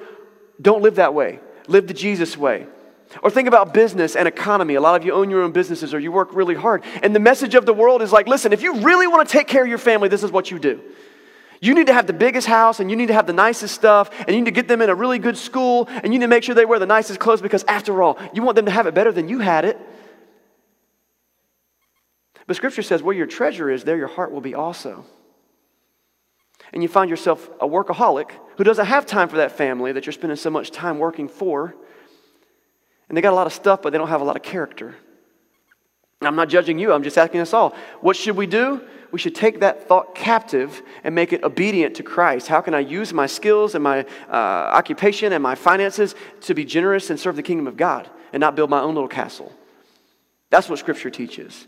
don't 0.61 0.81
live 0.83 0.95
that 0.95 1.13
way, 1.13 1.39
live 1.67 1.87
the 1.87 1.93
Jesus 1.93 2.37
way. 2.37 2.67
Or 3.21 3.29
think 3.29 3.47
about 3.47 3.73
business 3.73 4.15
and 4.15 4.27
economy. 4.27 4.75
A 4.75 4.81
lot 4.81 4.99
of 4.99 5.05
you 5.05 5.13
own 5.13 5.29
your 5.29 5.41
own 5.41 5.51
businesses 5.51 5.93
or 5.93 5.99
you 5.99 6.11
work 6.11 6.33
really 6.33 6.55
hard. 6.55 6.83
And 7.03 7.13
the 7.13 7.19
message 7.19 7.55
of 7.55 7.65
the 7.65 7.73
world 7.73 8.01
is 8.01 8.11
like, 8.11 8.27
listen, 8.27 8.53
if 8.53 8.61
you 8.61 8.79
really 8.79 9.07
want 9.07 9.27
to 9.27 9.31
take 9.31 9.47
care 9.47 9.63
of 9.63 9.69
your 9.69 9.77
family, 9.77 10.07
this 10.07 10.23
is 10.23 10.31
what 10.31 10.49
you 10.49 10.59
do. 10.59 10.81
You 11.59 11.75
need 11.75 11.87
to 11.87 11.93
have 11.93 12.07
the 12.07 12.13
biggest 12.13 12.47
house 12.47 12.79
and 12.79 12.89
you 12.89 12.95
need 12.95 13.07
to 13.07 13.13
have 13.13 13.27
the 13.27 13.33
nicest 13.33 13.75
stuff 13.75 14.09
and 14.19 14.29
you 14.29 14.37
need 14.37 14.45
to 14.45 14.51
get 14.51 14.67
them 14.67 14.81
in 14.81 14.89
a 14.89 14.95
really 14.95 15.19
good 15.19 15.37
school 15.37 15.87
and 15.89 16.05
you 16.05 16.19
need 16.19 16.25
to 16.25 16.27
make 16.27 16.43
sure 16.43 16.55
they 16.55 16.65
wear 16.65 16.79
the 16.79 16.87
nicest 16.87 17.19
clothes 17.19 17.41
because, 17.41 17.63
after 17.67 18.01
all, 18.01 18.17
you 18.33 18.41
want 18.41 18.55
them 18.55 18.65
to 18.65 18.71
have 18.71 18.87
it 18.87 18.95
better 18.95 19.11
than 19.11 19.29
you 19.29 19.39
had 19.39 19.63
it. 19.65 19.77
But 22.47 22.55
Scripture 22.55 22.81
says, 22.81 23.03
where 23.03 23.15
your 23.15 23.27
treasure 23.27 23.69
is, 23.69 23.83
there 23.83 23.97
your 23.97 24.07
heart 24.07 24.31
will 24.31 24.41
be 24.41 24.55
also. 24.55 25.05
And 26.73 26.81
you 26.81 26.89
find 26.89 27.09
yourself 27.09 27.49
a 27.59 27.67
workaholic 27.67 28.31
who 28.57 28.63
doesn't 28.63 28.87
have 28.87 29.05
time 29.05 29.29
for 29.29 29.37
that 29.37 29.51
family 29.51 29.91
that 29.91 30.05
you're 30.05 30.13
spending 30.13 30.37
so 30.37 30.49
much 30.49 30.71
time 30.71 30.97
working 30.97 31.27
for. 31.27 31.75
And 33.11 33.17
they 33.17 33.21
got 33.21 33.33
a 33.33 33.35
lot 33.35 33.45
of 33.45 33.51
stuff, 33.51 33.81
but 33.81 33.91
they 33.91 33.97
don't 33.97 34.07
have 34.07 34.21
a 34.21 34.23
lot 34.23 34.37
of 34.37 34.41
character. 34.41 34.95
I'm 36.21 36.37
not 36.37 36.47
judging 36.47 36.79
you, 36.79 36.93
I'm 36.93 37.03
just 37.03 37.17
asking 37.17 37.41
us 37.41 37.53
all. 37.53 37.75
What 37.99 38.15
should 38.15 38.37
we 38.37 38.47
do? 38.47 38.79
We 39.11 39.19
should 39.19 39.35
take 39.35 39.59
that 39.59 39.85
thought 39.89 40.15
captive 40.15 40.81
and 41.03 41.13
make 41.13 41.33
it 41.33 41.43
obedient 41.43 41.97
to 41.97 42.03
Christ. 42.03 42.47
How 42.47 42.61
can 42.61 42.73
I 42.73 42.79
use 42.79 43.11
my 43.11 43.25
skills 43.25 43.75
and 43.75 43.83
my 43.83 44.05
uh, 44.29 44.33
occupation 44.71 45.33
and 45.33 45.43
my 45.43 45.55
finances 45.55 46.15
to 46.43 46.53
be 46.53 46.63
generous 46.63 47.09
and 47.09 47.19
serve 47.19 47.35
the 47.35 47.43
kingdom 47.43 47.67
of 47.67 47.75
God 47.75 48.09
and 48.31 48.39
not 48.39 48.55
build 48.55 48.69
my 48.69 48.79
own 48.79 48.93
little 48.93 49.09
castle? 49.09 49.51
That's 50.49 50.69
what 50.69 50.79
Scripture 50.79 51.09
teaches. 51.09 51.67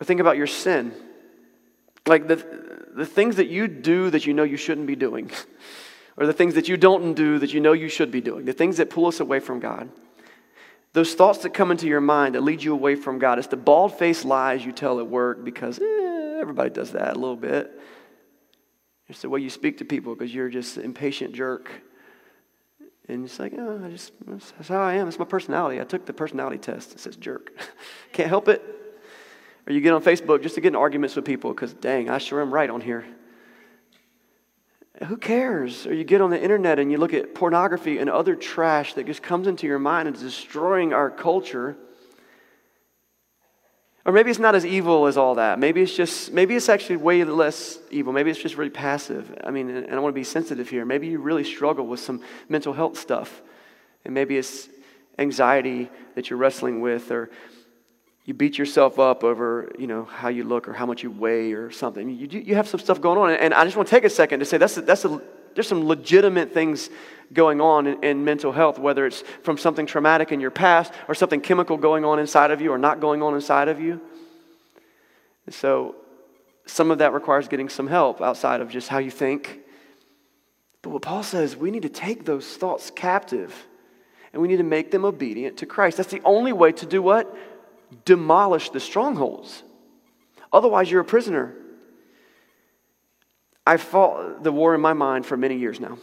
Or 0.00 0.04
think 0.04 0.18
about 0.18 0.36
your 0.36 0.48
sin. 0.48 0.92
Like 2.08 2.26
the, 2.26 2.44
the 2.92 3.06
things 3.06 3.36
that 3.36 3.46
you 3.46 3.68
do 3.68 4.10
that 4.10 4.26
you 4.26 4.34
know 4.34 4.42
you 4.42 4.56
shouldn't 4.56 4.88
be 4.88 4.96
doing, 4.96 5.30
or 6.16 6.26
the 6.26 6.32
things 6.32 6.54
that 6.54 6.66
you 6.66 6.76
don't 6.76 7.14
do 7.14 7.38
that 7.38 7.54
you 7.54 7.60
know 7.60 7.72
you 7.72 7.88
should 7.88 8.10
be 8.10 8.20
doing, 8.20 8.46
the 8.46 8.52
things 8.52 8.78
that 8.78 8.90
pull 8.90 9.06
us 9.06 9.20
away 9.20 9.38
from 9.38 9.60
God. 9.60 9.88
Those 10.92 11.14
thoughts 11.14 11.40
that 11.40 11.50
come 11.50 11.70
into 11.70 11.86
your 11.86 12.00
mind 12.00 12.34
that 12.34 12.42
lead 12.42 12.62
you 12.62 12.72
away 12.72 12.94
from 12.94 13.18
God. 13.18 13.38
It's 13.38 13.48
the 13.48 13.56
bald 13.56 13.98
faced 13.98 14.24
lies 14.24 14.64
you 14.64 14.72
tell 14.72 14.98
at 15.00 15.06
work 15.06 15.44
because 15.44 15.78
eh, 15.78 16.38
everybody 16.40 16.70
does 16.70 16.92
that 16.92 17.16
a 17.16 17.18
little 17.18 17.36
bit. 17.36 17.78
It's 19.08 19.22
the 19.22 19.28
way 19.28 19.40
you 19.40 19.50
speak 19.50 19.78
to 19.78 19.84
people 19.84 20.14
because 20.14 20.34
you're 20.34 20.48
just 20.48 20.76
an 20.76 20.84
impatient 20.84 21.34
jerk. 21.34 21.70
And 23.08 23.24
it's 23.24 23.38
like, 23.38 23.54
oh, 23.56 23.82
I 23.84 23.88
just, 23.88 24.12
that's 24.26 24.68
how 24.68 24.80
I 24.80 24.94
am. 24.94 25.08
It's 25.08 25.18
my 25.18 25.24
personality. 25.24 25.80
I 25.80 25.84
took 25.84 26.04
the 26.04 26.12
personality 26.12 26.58
test. 26.58 26.92
It 26.92 27.00
says 27.00 27.16
jerk. 27.16 27.52
Can't 28.12 28.28
help 28.28 28.48
it. 28.48 28.62
Or 29.66 29.72
you 29.72 29.80
get 29.80 29.94
on 29.94 30.02
Facebook 30.02 30.42
just 30.42 30.54
to 30.56 30.60
get 30.60 30.68
in 30.68 30.76
arguments 30.76 31.16
with 31.16 31.24
people 31.24 31.52
because, 31.52 31.72
dang, 31.72 32.10
I 32.10 32.18
sure 32.18 32.42
am 32.42 32.52
right 32.52 32.68
on 32.68 32.80
here. 32.82 33.06
Who 35.06 35.16
cares? 35.16 35.86
Or 35.86 35.94
you 35.94 36.04
get 36.04 36.20
on 36.20 36.30
the 36.30 36.42
internet 36.42 36.78
and 36.78 36.90
you 36.90 36.98
look 36.98 37.14
at 37.14 37.34
pornography 37.34 37.98
and 37.98 38.10
other 38.10 38.34
trash 38.34 38.94
that 38.94 39.06
just 39.06 39.22
comes 39.22 39.46
into 39.46 39.66
your 39.66 39.78
mind 39.78 40.08
and 40.08 40.16
is 40.16 40.22
destroying 40.22 40.92
our 40.92 41.08
culture. 41.08 41.76
Or 44.04 44.12
maybe 44.12 44.30
it's 44.30 44.40
not 44.40 44.54
as 44.54 44.66
evil 44.66 45.06
as 45.06 45.16
all 45.16 45.36
that. 45.36 45.58
Maybe 45.58 45.82
it's 45.82 45.94
just, 45.94 46.32
maybe 46.32 46.56
it's 46.56 46.68
actually 46.68 46.96
way 46.96 47.22
less 47.24 47.78
evil. 47.90 48.12
Maybe 48.12 48.30
it's 48.30 48.40
just 48.40 48.56
really 48.56 48.70
passive. 48.70 49.38
I 49.44 49.50
mean, 49.50 49.70
and 49.70 49.94
I 49.94 49.98
want 50.00 50.14
to 50.14 50.18
be 50.18 50.24
sensitive 50.24 50.68
here. 50.68 50.84
Maybe 50.84 51.06
you 51.08 51.20
really 51.20 51.44
struggle 51.44 51.86
with 51.86 52.00
some 52.00 52.22
mental 52.48 52.72
health 52.72 52.98
stuff. 52.98 53.42
And 54.04 54.14
maybe 54.14 54.36
it's 54.36 54.68
anxiety 55.18 55.90
that 56.14 56.30
you're 56.30 56.38
wrestling 56.38 56.80
with, 56.80 57.10
or 57.10 57.30
you 58.28 58.34
beat 58.34 58.58
yourself 58.58 58.98
up 58.98 59.24
over 59.24 59.72
you 59.78 59.86
know 59.86 60.04
how 60.04 60.28
you 60.28 60.44
look 60.44 60.68
or 60.68 60.74
how 60.74 60.84
much 60.84 61.02
you 61.02 61.10
weigh 61.10 61.54
or 61.54 61.70
something. 61.70 62.10
You, 62.10 62.28
you 62.28 62.54
have 62.56 62.68
some 62.68 62.78
stuff 62.78 63.00
going 63.00 63.16
on. 63.16 63.30
And 63.30 63.54
i 63.54 63.64
just 63.64 63.74
want 63.74 63.88
to 63.88 63.90
take 63.90 64.04
a 64.04 64.10
second 64.10 64.40
to 64.40 64.44
say 64.44 64.58
that's, 64.58 64.76
a, 64.76 64.82
that's 64.82 65.06
a, 65.06 65.22
there's 65.54 65.66
some 65.66 65.86
legitimate 65.86 66.52
things 66.52 66.90
going 67.32 67.62
on 67.62 67.86
in, 67.86 68.04
in, 68.04 68.24
mental 68.26 68.52
health 68.52 68.78
whether 68.78 69.06
it's 69.06 69.24
from 69.42 69.56
something 69.56 69.86
traumatic 69.86 70.30
in 70.30 70.40
your 70.40 70.50
past 70.50 70.92
or 71.08 71.14
something 71.14 71.40
chemical 71.40 71.78
going 71.78 72.04
on 72.04 72.18
inside 72.18 72.50
of 72.50 72.60
you 72.60 72.70
or 72.70 72.76
not 72.76 73.00
going 73.00 73.22
on 73.22 73.34
inside 73.34 73.68
of 73.68 73.80
you. 73.80 73.98
So 75.48 75.96
some 76.66 76.90
of 76.90 76.98
that 76.98 77.14
requires 77.14 77.48
getting 77.48 77.70
some 77.70 77.86
help 77.86 78.20
outside 78.20 78.60
of 78.60 78.68
just 78.68 78.88
how 78.88 78.98
you 78.98 79.10
think. 79.10 79.60
But 80.82 80.90
what 80.90 81.00
paul 81.00 81.22
says 81.22 81.56
we 81.56 81.70
need 81.70 81.82
to 81.82 81.88
take 81.88 82.26
those 82.26 82.46
thoughts 82.58 82.90
captive 82.90 83.66
and 84.34 84.42
we 84.42 84.48
need 84.48 84.58
to 84.58 84.64
make 84.64 84.90
them 84.90 85.06
obedient 85.06 85.56
to 85.58 85.66
christ. 85.66 85.96
That's 85.96 86.10
the 86.10 86.20
only 86.26 86.52
way 86.52 86.72
to 86.72 86.84
do 86.84 87.00
what 87.00 87.34
demolish 88.04 88.70
the 88.70 88.80
strongholds. 88.80 89.62
Otherwise, 90.52 90.90
you're 90.90 91.00
a 91.00 91.04
prisoner. 91.04 91.54
I 93.66 93.76
fought 93.76 94.42
the 94.42 94.52
war 94.52 94.74
in 94.74 94.80
my 94.80 94.94
mind 94.94 95.26
for 95.26 95.36
many 95.36 95.58
years 95.58 95.78
now. 95.78 95.98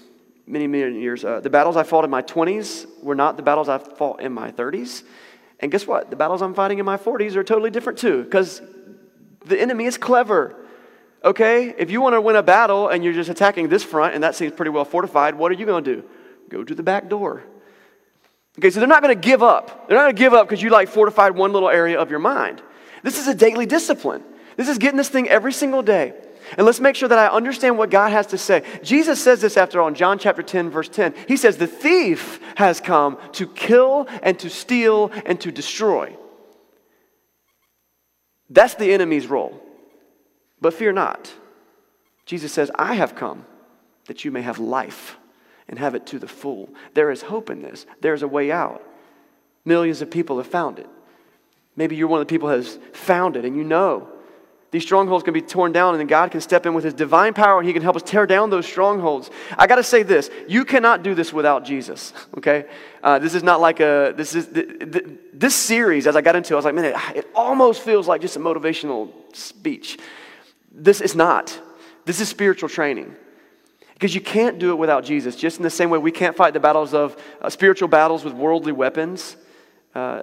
Many, 0.47 0.67
many 0.67 1.01
years. 1.01 1.25
Uh, 1.25 1.39
the 1.39 1.49
battles 1.49 1.75
I 1.75 1.83
fought 1.83 2.03
in 2.03 2.11
my 2.11 2.21
20s 2.21 2.85
were 3.01 3.15
not 3.15 3.37
the 3.37 3.43
battles 3.43 3.67
I 3.67 3.79
fought 3.79 4.21
in 4.21 4.31
my 4.31 4.51
30s. 4.51 5.03
And 5.59 5.71
guess 5.71 5.87
what? 5.87 6.11
The 6.11 6.15
battles 6.15 6.41
I'm 6.41 6.53
fighting 6.53 6.77
in 6.77 6.85
my 6.85 6.97
40s 6.97 7.35
are 7.35 7.43
totally 7.43 7.71
different 7.71 7.97
too, 7.97 8.23
because 8.23 8.61
the 9.45 9.59
enemy 9.59 9.85
is 9.85 9.97
clever. 9.97 10.55
Okay? 11.23 11.73
If 11.75 11.89
you 11.89 12.01
want 12.01 12.13
to 12.13 12.21
win 12.21 12.35
a 12.35 12.43
battle 12.43 12.89
and 12.89 13.03
you're 13.03 13.13
just 13.13 13.31
attacking 13.31 13.69
this 13.69 13.83
front 13.83 14.13
and 14.13 14.23
that 14.23 14.35
seems 14.35 14.53
pretty 14.53 14.69
well 14.69 14.85
fortified, 14.85 15.33
what 15.35 15.51
are 15.51 15.55
you 15.55 15.65
going 15.65 15.83
to 15.83 15.95
do? 15.95 16.07
Go 16.49 16.63
to 16.63 16.75
the 16.75 16.83
back 16.83 17.09
door. 17.09 17.43
Okay, 18.57 18.69
so 18.69 18.79
they're 18.79 18.87
not 18.87 19.01
going 19.01 19.15
to 19.15 19.21
give 19.21 19.43
up. 19.43 19.87
They're 19.87 19.97
not 19.97 20.03
going 20.03 20.15
to 20.15 20.19
give 20.19 20.33
up 20.33 20.47
because 20.47 20.61
you 20.61 20.69
like 20.69 20.87
fortified 20.87 21.35
one 21.35 21.51
little 21.51 21.69
area 21.69 21.99
of 21.99 22.09
your 22.09 22.19
mind. 22.19 22.61
This 23.03 23.19
is 23.19 23.27
a 23.27 23.35
daily 23.35 23.65
discipline. 23.65 24.23
This 24.55 24.69
is 24.69 24.77
getting 24.77 24.97
this 24.97 25.09
thing 25.09 25.27
every 25.27 25.51
single 25.51 25.81
day. 25.83 26.13
And 26.57 26.65
let's 26.65 26.79
make 26.79 26.95
sure 26.95 27.09
that 27.09 27.17
I 27.17 27.27
understand 27.27 27.77
what 27.77 27.89
God 27.89 28.11
has 28.11 28.27
to 28.27 28.37
say. 28.37 28.63
Jesus 28.83 29.21
says 29.21 29.41
this 29.41 29.57
after 29.57 29.81
all 29.81 29.87
in 29.87 29.95
John 29.95 30.19
chapter 30.19 30.43
10, 30.43 30.69
verse 30.69 30.87
10. 30.87 31.13
He 31.27 31.37
says, 31.37 31.57
The 31.57 31.67
thief 31.67 32.39
has 32.55 32.79
come 32.79 33.17
to 33.33 33.47
kill 33.47 34.07
and 34.21 34.39
to 34.39 34.49
steal 34.49 35.11
and 35.25 35.41
to 35.41 35.51
destroy. 35.51 36.15
That's 38.49 38.75
the 38.75 38.93
enemy's 38.93 39.27
role. 39.27 39.59
But 40.61 40.73
fear 40.73 40.93
not. 40.93 41.33
Jesus 42.25 42.53
says, 42.53 42.71
I 42.75 42.93
have 42.93 43.15
come 43.15 43.45
that 44.05 44.23
you 44.23 44.31
may 44.31 44.41
have 44.41 44.59
life 44.59 45.17
and 45.67 45.79
have 45.79 45.95
it 45.95 46.05
to 46.07 46.19
the 46.19 46.27
full. 46.27 46.69
There 46.93 47.11
is 47.11 47.21
hope 47.21 47.49
in 47.49 47.61
this. 47.61 47.85
There's 48.01 48.23
a 48.23 48.27
way 48.27 48.51
out. 48.51 48.83
Millions 49.63 50.01
of 50.01 50.11
people 50.11 50.37
have 50.37 50.47
found 50.47 50.79
it. 50.79 50.87
Maybe 51.75 51.95
you're 51.95 52.07
one 52.07 52.21
of 52.21 52.27
the 52.27 52.31
people 52.31 52.49
who 52.49 52.55
has 52.55 52.79
found 52.93 53.35
it 53.35 53.45
and 53.45 53.55
you 53.55 53.63
know 53.63 54.09
these 54.75 54.83
strongholds 54.83 55.23
can 55.23 55.33
be 55.33 55.41
torn 55.41 55.71
down 55.71 55.93
and 55.93 56.01
then 56.01 56.07
God 56.07 56.31
can 56.31 56.41
step 56.41 56.65
in 56.65 56.73
with 56.73 56.83
his 56.83 56.93
divine 56.93 57.33
power 57.33 57.59
and 57.59 57.65
he 57.65 57.71
can 57.71 57.81
help 57.81 57.95
us 57.95 58.03
tear 58.03 58.25
down 58.25 58.49
those 58.49 58.65
strongholds. 58.65 59.29
I 59.57 59.67
got 59.67 59.77
to 59.77 59.83
say 59.83 60.03
this, 60.03 60.29
you 60.49 60.65
cannot 60.65 61.01
do 61.01 61.15
this 61.15 61.31
without 61.31 61.63
Jesus, 61.63 62.11
okay? 62.37 62.65
Uh, 63.01 63.17
this 63.17 63.35
is 63.35 63.41
not 63.41 63.61
like 63.61 63.79
a, 63.79 64.13
this 64.17 64.35
is, 64.35 64.49
this 65.33 65.55
series, 65.55 66.07
as 66.07 66.17
I 66.17 66.21
got 66.21 66.35
into, 66.35 66.55
I 66.55 66.57
was 66.57 66.65
like, 66.65 66.75
man, 66.75 66.83
it, 66.83 66.95
it 67.15 67.29
almost 67.33 67.83
feels 67.83 68.05
like 68.05 68.19
just 68.19 68.35
a 68.35 68.39
motivational 68.39 69.13
speech. 69.33 69.97
This 70.73 70.99
is 70.99 71.15
not. 71.15 71.57
This 72.03 72.19
is 72.19 72.27
spiritual 72.27 72.67
training. 72.67 73.15
Because 74.05 74.13
you 74.13 74.21
can't 74.21 74.59
do 74.59 74.69
it 74.69 74.75
without 74.75 75.03
Jesus. 75.03 75.35
Just 75.35 75.57
in 75.57 75.63
the 75.63 75.69
same 75.71 75.89
way 75.89 75.97
we 75.97 76.11
can't 76.11 76.35
fight 76.35 76.53
the 76.53 76.59
battles 76.59 76.93
of 76.93 77.17
uh, 77.41 77.49
spiritual 77.49 77.87
battles 77.87 78.23
with 78.23 78.35
worldly 78.35 78.71
weapons, 78.71 79.35
uh, 79.95 80.21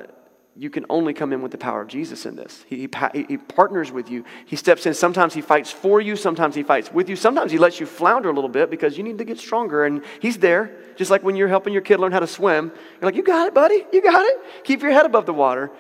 you 0.55 0.71
can 0.71 0.87
only 0.89 1.13
come 1.13 1.33
in 1.33 1.43
with 1.43 1.51
the 1.51 1.59
power 1.59 1.81
of 1.81 1.89
Jesus 1.89 2.25
in 2.25 2.37
this. 2.37 2.65
He, 2.69 2.89
he, 3.13 3.27
he, 3.29 3.37
partners 3.39 3.91
with 3.91 4.09
you. 4.09 4.25
He 4.47 4.55
steps 4.55 4.87
in. 4.87 4.95
Sometimes 4.95 5.35
he 5.35 5.41
fights 5.41 5.73
for 5.73 6.01
you. 6.01 6.15
Sometimes 6.15 6.55
he 6.55 6.63
fights 6.63 6.93
with 6.93 7.09
you. 7.09 7.17
Sometimes 7.17 7.51
he 7.51 7.59
lets 7.59 7.81
you 7.81 7.87
flounder 7.87 8.31
a 8.31 8.33
little 8.33 8.49
bit 8.49 8.71
because 8.71 8.97
you 8.97 9.03
need 9.03 9.19
to 9.19 9.25
get 9.25 9.41
stronger. 9.41 9.85
And 9.85 10.05
he's 10.21 10.39
there, 10.39 10.77
just 10.95 11.11
like 11.11 11.25
when 11.25 11.35
you're 11.35 11.49
helping 11.49 11.73
your 11.73 11.83
kid 11.83 11.99
learn 11.99 12.13
how 12.13 12.21
to 12.21 12.29
swim. 12.29 12.67
You're 13.01 13.09
like, 13.11 13.17
you 13.17 13.25
got 13.25 13.49
it, 13.49 13.53
buddy. 13.53 13.85
You 13.93 14.01
got 14.01 14.25
it. 14.25 14.63
Keep 14.63 14.83
your 14.83 14.93
head 14.93 15.07
above 15.07 15.27
the 15.27 15.35
water. 15.35 15.73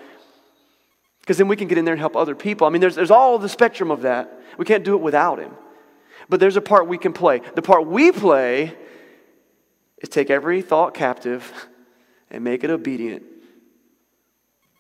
Because 1.21 1.39
then 1.39 1.47
we 1.47 1.55
can 1.55 1.69
get 1.69 1.79
in 1.79 1.85
there 1.85 1.95
and 1.95 2.01
help 2.01 2.17
other 2.17 2.35
people. 2.35 2.67
I 2.67 2.71
mean, 2.71 2.81
there's, 2.81 2.97
there's 2.97 3.13
all 3.13 3.39
the 3.39 3.49
spectrum 3.49 3.93
of 3.93 4.03
that. 4.03 4.41
We 4.59 4.65
can't 4.65 4.83
do 4.83 4.95
it 4.95 5.01
without 5.01 5.39
him. 5.39 5.53
But 6.29 6.41
there's 6.41 6.57
a 6.57 6.61
part 6.61 6.87
we 6.87 6.99
can 6.99 7.13
play. 7.13 7.41
The 7.55 7.63
part 7.63 7.87
we 7.87 8.13
play 8.13 8.77
is 9.99 10.09
take 10.09 10.31
every 10.31 10.63
thought 10.63 10.95
captive 10.95 11.69
and 12.31 12.43
make 12.45 12.65
it 12.65 12.71
obedient 12.71 13.25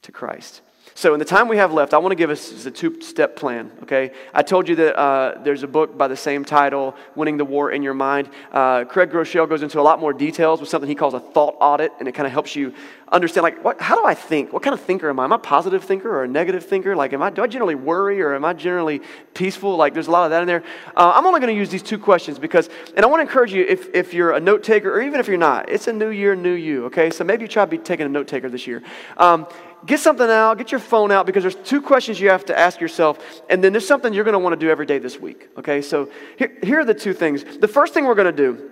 to 0.02 0.12
Christ. 0.12 0.62
So, 0.94 1.14
in 1.14 1.18
the 1.18 1.24
time 1.24 1.48
we 1.48 1.56
have 1.56 1.72
left, 1.72 1.94
I 1.94 1.98
want 1.98 2.12
to 2.12 2.16
give 2.16 2.28
us 2.28 2.66
a 2.66 2.70
two 2.70 3.00
step 3.00 3.34
plan, 3.34 3.72
okay? 3.82 4.12
I 4.34 4.42
told 4.42 4.68
you 4.68 4.76
that 4.76 4.98
uh, 4.98 5.40
there's 5.42 5.62
a 5.62 5.66
book 5.66 5.96
by 5.96 6.06
the 6.06 6.16
same 6.16 6.44
title, 6.44 6.94
Winning 7.14 7.38
the 7.38 7.46
War 7.46 7.70
in 7.70 7.82
Your 7.82 7.94
Mind. 7.94 8.28
Uh, 8.50 8.84
Craig 8.84 9.10
Groeschel 9.10 9.48
goes 9.48 9.62
into 9.62 9.80
a 9.80 9.82
lot 9.82 10.00
more 10.00 10.12
details 10.12 10.60
with 10.60 10.68
something 10.68 10.88
he 10.88 10.94
calls 10.94 11.14
a 11.14 11.20
thought 11.20 11.56
audit, 11.60 11.92
and 11.98 12.08
it 12.08 12.12
kind 12.12 12.26
of 12.26 12.32
helps 12.32 12.54
you 12.54 12.74
understand, 13.10 13.42
like, 13.42 13.62
what, 13.64 13.80
how 13.80 13.94
do 13.94 14.04
I 14.04 14.14
think? 14.14 14.52
What 14.52 14.62
kind 14.62 14.74
of 14.74 14.80
thinker 14.80 15.08
am 15.08 15.18
I? 15.18 15.24
Am 15.24 15.32
I 15.32 15.36
a 15.36 15.38
positive 15.38 15.82
thinker 15.84 16.10
or 16.10 16.24
a 16.24 16.28
negative 16.28 16.64
thinker? 16.64 16.94
Like, 16.94 17.12
am 17.12 17.22
I, 17.22 17.30
do 17.30 17.42
I 17.42 17.46
generally 17.46 17.74
worry 17.74 18.20
or 18.20 18.34
am 18.34 18.44
I 18.44 18.52
generally 18.52 19.00
peaceful? 19.34 19.76
Like, 19.76 19.94
there's 19.94 20.08
a 20.08 20.10
lot 20.10 20.24
of 20.24 20.30
that 20.30 20.42
in 20.42 20.46
there. 20.46 20.62
Uh, 20.96 21.12
I'm 21.14 21.26
only 21.26 21.40
going 21.40 21.54
to 21.54 21.58
use 21.58 21.70
these 21.70 21.82
two 21.82 21.98
questions 21.98 22.38
because, 22.38 22.68
and 22.96 23.04
I 23.04 23.08
want 23.08 23.20
to 23.20 23.22
encourage 23.22 23.52
you, 23.52 23.64
if, 23.66 23.94
if 23.94 24.12
you're 24.12 24.32
a 24.32 24.40
note 24.40 24.62
taker 24.62 24.92
or 24.92 25.00
even 25.00 25.20
if 25.20 25.28
you're 25.28 25.38
not, 25.38 25.70
it's 25.70 25.88
a 25.88 25.92
new 25.92 26.10
year, 26.10 26.34
new 26.34 26.52
you, 26.52 26.86
okay? 26.86 27.10
So 27.10 27.24
maybe 27.24 27.42
you 27.42 27.48
try 27.48 27.64
to 27.64 27.70
be 27.70 27.78
taking 27.78 28.06
a 28.06 28.10
note 28.10 28.28
taker 28.28 28.48
this 28.48 28.66
year. 28.66 28.82
Um, 29.16 29.46
get 29.86 30.00
something 30.00 30.28
out, 30.28 30.58
get 30.58 30.70
your 30.70 30.80
phone 30.80 31.10
out, 31.10 31.26
because 31.26 31.42
there's 31.42 31.56
two 31.56 31.80
questions 31.80 32.20
you 32.20 32.30
have 32.30 32.44
to 32.46 32.58
ask 32.58 32.80
yourself, 32.80 33.42
and 33.50 33.62
then 33.62 33.72
there's 33.72 33.86
something 33.86 34.12
you're 34.12 34.24
going 34.24 34.32
to 34.32 34.38
want 34.38 34.52
to 34.52 34.58
do 34.58 34.70
every 34.70 34.86
day 34.86 34.98
this 34.98 35.18
week. 35.18 35.48
Okay, 35.58 35.82
so 35.82 36.08
here, 36.36 36.56
here 36.62 36.80
are 36.80 36.84
the 36.84 36.94
two 36.94 37.12
things. 37.12 37.44
The 37.58 37.68
first 37.68 37.94
thing 37.94 38.04
we're 38.04 38.14
going 38.14 38.34
to 38.34 38.36
do, 38.36 38.70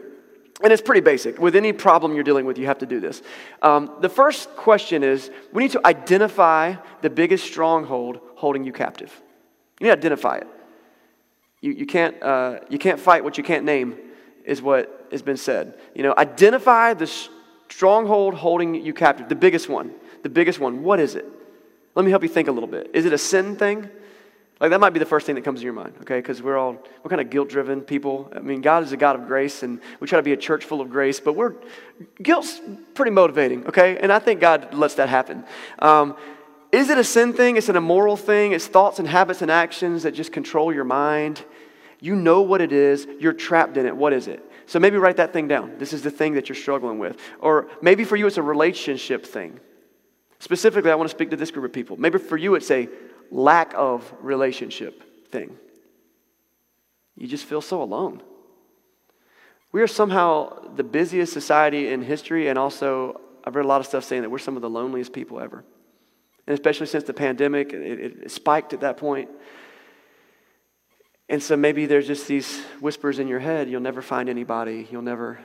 and 0.63 0.73
it's 0.73 0.83
pretty 0.83 1.01
basic. 1.01 1.39
With 1.39 1.57
any 1.57 1.73
problem 1.73 2.15
you're 2.15 2.25
dealing 2.25 2.45
with, 2.45 2.59
you 2.59 2.67
have 2.67 2.79
to 2.79 2.87
do 2.87 3.01
this. 3.01 3.23
Um, 3.63 3.97
the 4.01 4.09
first 4.09 4.51
question 4.57 5.03
is 5.03 5.31
we 5.53 5.63
need 5.63 5.73
to 5.73 5.87
identify 5.87 6.75
the 7.03 7.11
biggest 7.11 7.45
stronghold 7.45 8.21
holding 8.37 8.65
you 8.65 8.73
captive. 8.73 9.11
You 9.81 9.85
need 9.85 9.91
to 9.91 9.99
identify 9.99 10.37
it. 10.37 10.47
You, 11.63 11.73
you, 11.73 11.87
can't, 11.87 12.23
uh, 12.23 12.61
you 12.69 12.79
can't 12.79 13.01
fight 13.01 13.25
what 13.25 13.39
you 13.39 13.45
can't 13.45 13.65
name, 13.65 13.97
is 14.45 14.63
what 14.63 15.09
has 15.11 15.23
been 15.23 15.37
said. 15.37 15.79
You 15.95 16.03
know, 16.03 16.15
identify 16.17 16.95
the 16.95 17.11
stronghold 17.69 18.35
holding 18.35 18.75
you 18.75 18.93
captive, 18.93 19.29
the 19.29 19.35
biggest 19.35 19.69
one 19.69 19.95
the 20.23 20.29
biggest 20.29 20.59
one, 20.59 20.83
what 20.83 21.01
is 21.01 21.15
it? 21.15 21.27
Let 21.95 22.05
me 22.05 22.11
help 22.11 22.23
you 22.23 22.29
think 22.29 22.49
a 22.49 22.53
little 22.53 22.69
bit. 22.69 22.91
Is 22.95 23.07
it 23.07 23.13
a 23.13 23.19
sin 23.19 23.57
thing? 23.57 23.89
Like 24.61 24.71
that 24.71 24.81
might 24.81 24.91
be 24.91 24.99
the 24.99 25.07
first 25.07 25.25
thing 25.25 25.37
that 25.37 25.45
comes 25.45 25.61
to 25.61 25.65
your 25.65 25.73
mind, 25.73 25.95
okay? 26.03 26.19
Because 26.19 26.43
we're 26.43 26.59
all 26.59 26.77
we're 27.03 27.09
kind 27.09 27.21
of 27.21 27.31
guilt-driven 27.31 27.81
people. 27.81 28.31
I 28.35 28.41
mean, 28.41 28.61
God 28.61 28.83
is 28.83 28.93
a 28.93 28.97
God 28.97 29.17
of 29.17 29.27
grace, 29.27 29.63
and 29.63 29.81
we 30.01 30.07
try 30.07 30.19
to 30.19 30.23
be 30.23 30.33
a 30.35 30.37
church 30.37 30.67
full 30.67 30.83
of 30.83 30.91
grace, 30.91 31.19
but 31.19 31.35
we're 31.35 31.55
guilt's 32.23 32.61
pretty 32.95 33.11
motivating, 33.11 33.67
okay? 33.67 33.97
And 33.97 34.13
I 34.13 34.19
think 34.19 34.41
God 34.41 34.75
lets 34.75 34.97
that 34.97 35.09
happen. 35.09 35.45
Um, 35.79 36.15
is 36.73 36.91
it 36.91 36.99
a 36.99 37.05
sin 37.05 37.33
thing? 37.33 37.57
It's 37.57 37.71
an 37.71 37.77
immoral 37.77 38.17
thing. 38.17 38.53
It's 38.53 38.67
thoughts 38.67 38.99
and 38.99 39.09
habits 39.09 39.41
and 39.41 39.51
actions 39.51 40.03
that 40.03 40.13
just 40.13 40.31
control 40.31 40.73
your 40.73 40.85
mind. 40.85 41.43
You 41.99 42.15
know 42.15 42.43
what 42.43 42.61
it 42.61 42.71
is. 42.71 43.07
You're 43.19 43.33
trapped 43.33 43.77
in 43.77 43.87
it. 43.87 43.97
What 43.97 44.13
is 44.13 44.29
it? 44.29 44.45
So 44.67 44.79
maybe 44.79 44.99
write 44.99 45.17
that 45.17 45.33
thing 45.33 45.49
down. 45.49 45.79
This 45.79 45.93
is 45.93 46.03
the 46.03 46.11
thing 46.11 46.35
that 46.35 46.49
you're 46.49 46.57
struggling 46.57 46.99
with. 46.99 47.17
Or 47.41 47.69
maybe 47.83 48.05
for 48.05 48.15
you, 48.15 48.27
it's 48.27 48.37
a 48.37 48.43
relationship 48.43 49.27
thing. 49.27 49.59
Specifically, 50.41 50.91
I 50.91 50.95
want 50.95 51.09
to 51.09 51.15
speak 51.15 51.31
to 51.31 51.37
this 51.37 51.51
group 51.51 51.67
of 51.67 51.73
people. 51.73 51.99
Maybe 51.99 52.19
for 52.19 52.37
you, 52.37 52.55
it's 52.55 52.71
a 52.71 52.89
lack 53.31 53.73
of 53.77 54.13
relationship 54.21 55.29
thing. 55.31 55.57
You 57.17 57.29
just 57.29 57.45
feel 57.45 57.61
so 57.61 57.83
alone. 57.83 58.23
We 59.71 59.83
are 59.83 59.87
somehow 59.87 60.75
the 60.75 60.83
busiest 60.83 61.33
society 61.33 61.89
in 61.89 62.03
history, 62.03 62.49
and 62.49 62.59
also, 62.59 63.21
I've 63.45 63.55
read 63.55 63.67
a 63.67 63.69
lot 63.69 63.81
of 63.81 63.87
stuff 63.87 64.03
saying 64.03 64.23
that 64.23 64.31
we're 64.31 64.39
some 64.39 64.57
of 64.57 64.63
the 64.63 64.71
loneliest 64.71 65.13
people 65.13 65.39
ever. 65.39 65.63
And 66.47 66.55
especially 66.55 66.87
since 66.87 67.05
the 67.05 67.15
pandemic, 67.15 67.73
it, 67.75 68.23
it 68.25 68.31
spiked 68.31 68.73
at 68.73 68.81
that 68.81 68.97
point. 68.97 69.29
And 71.29 71.41
so 71.41 71.55
maybe 71.55 71.85
there's 71.87 72.07
just 72.07 72.27
these 72.27 72.61
whispers 72.81 73.19
in 73.21 73.29
your 73.29 73.39
head 73.39 73.71
you'll 73.71 73.81
never 73.81 74.03
find 74.03 74.29
anybody, 74.29 74.89
you'll 74.91 75.03
never, 75.03 75.39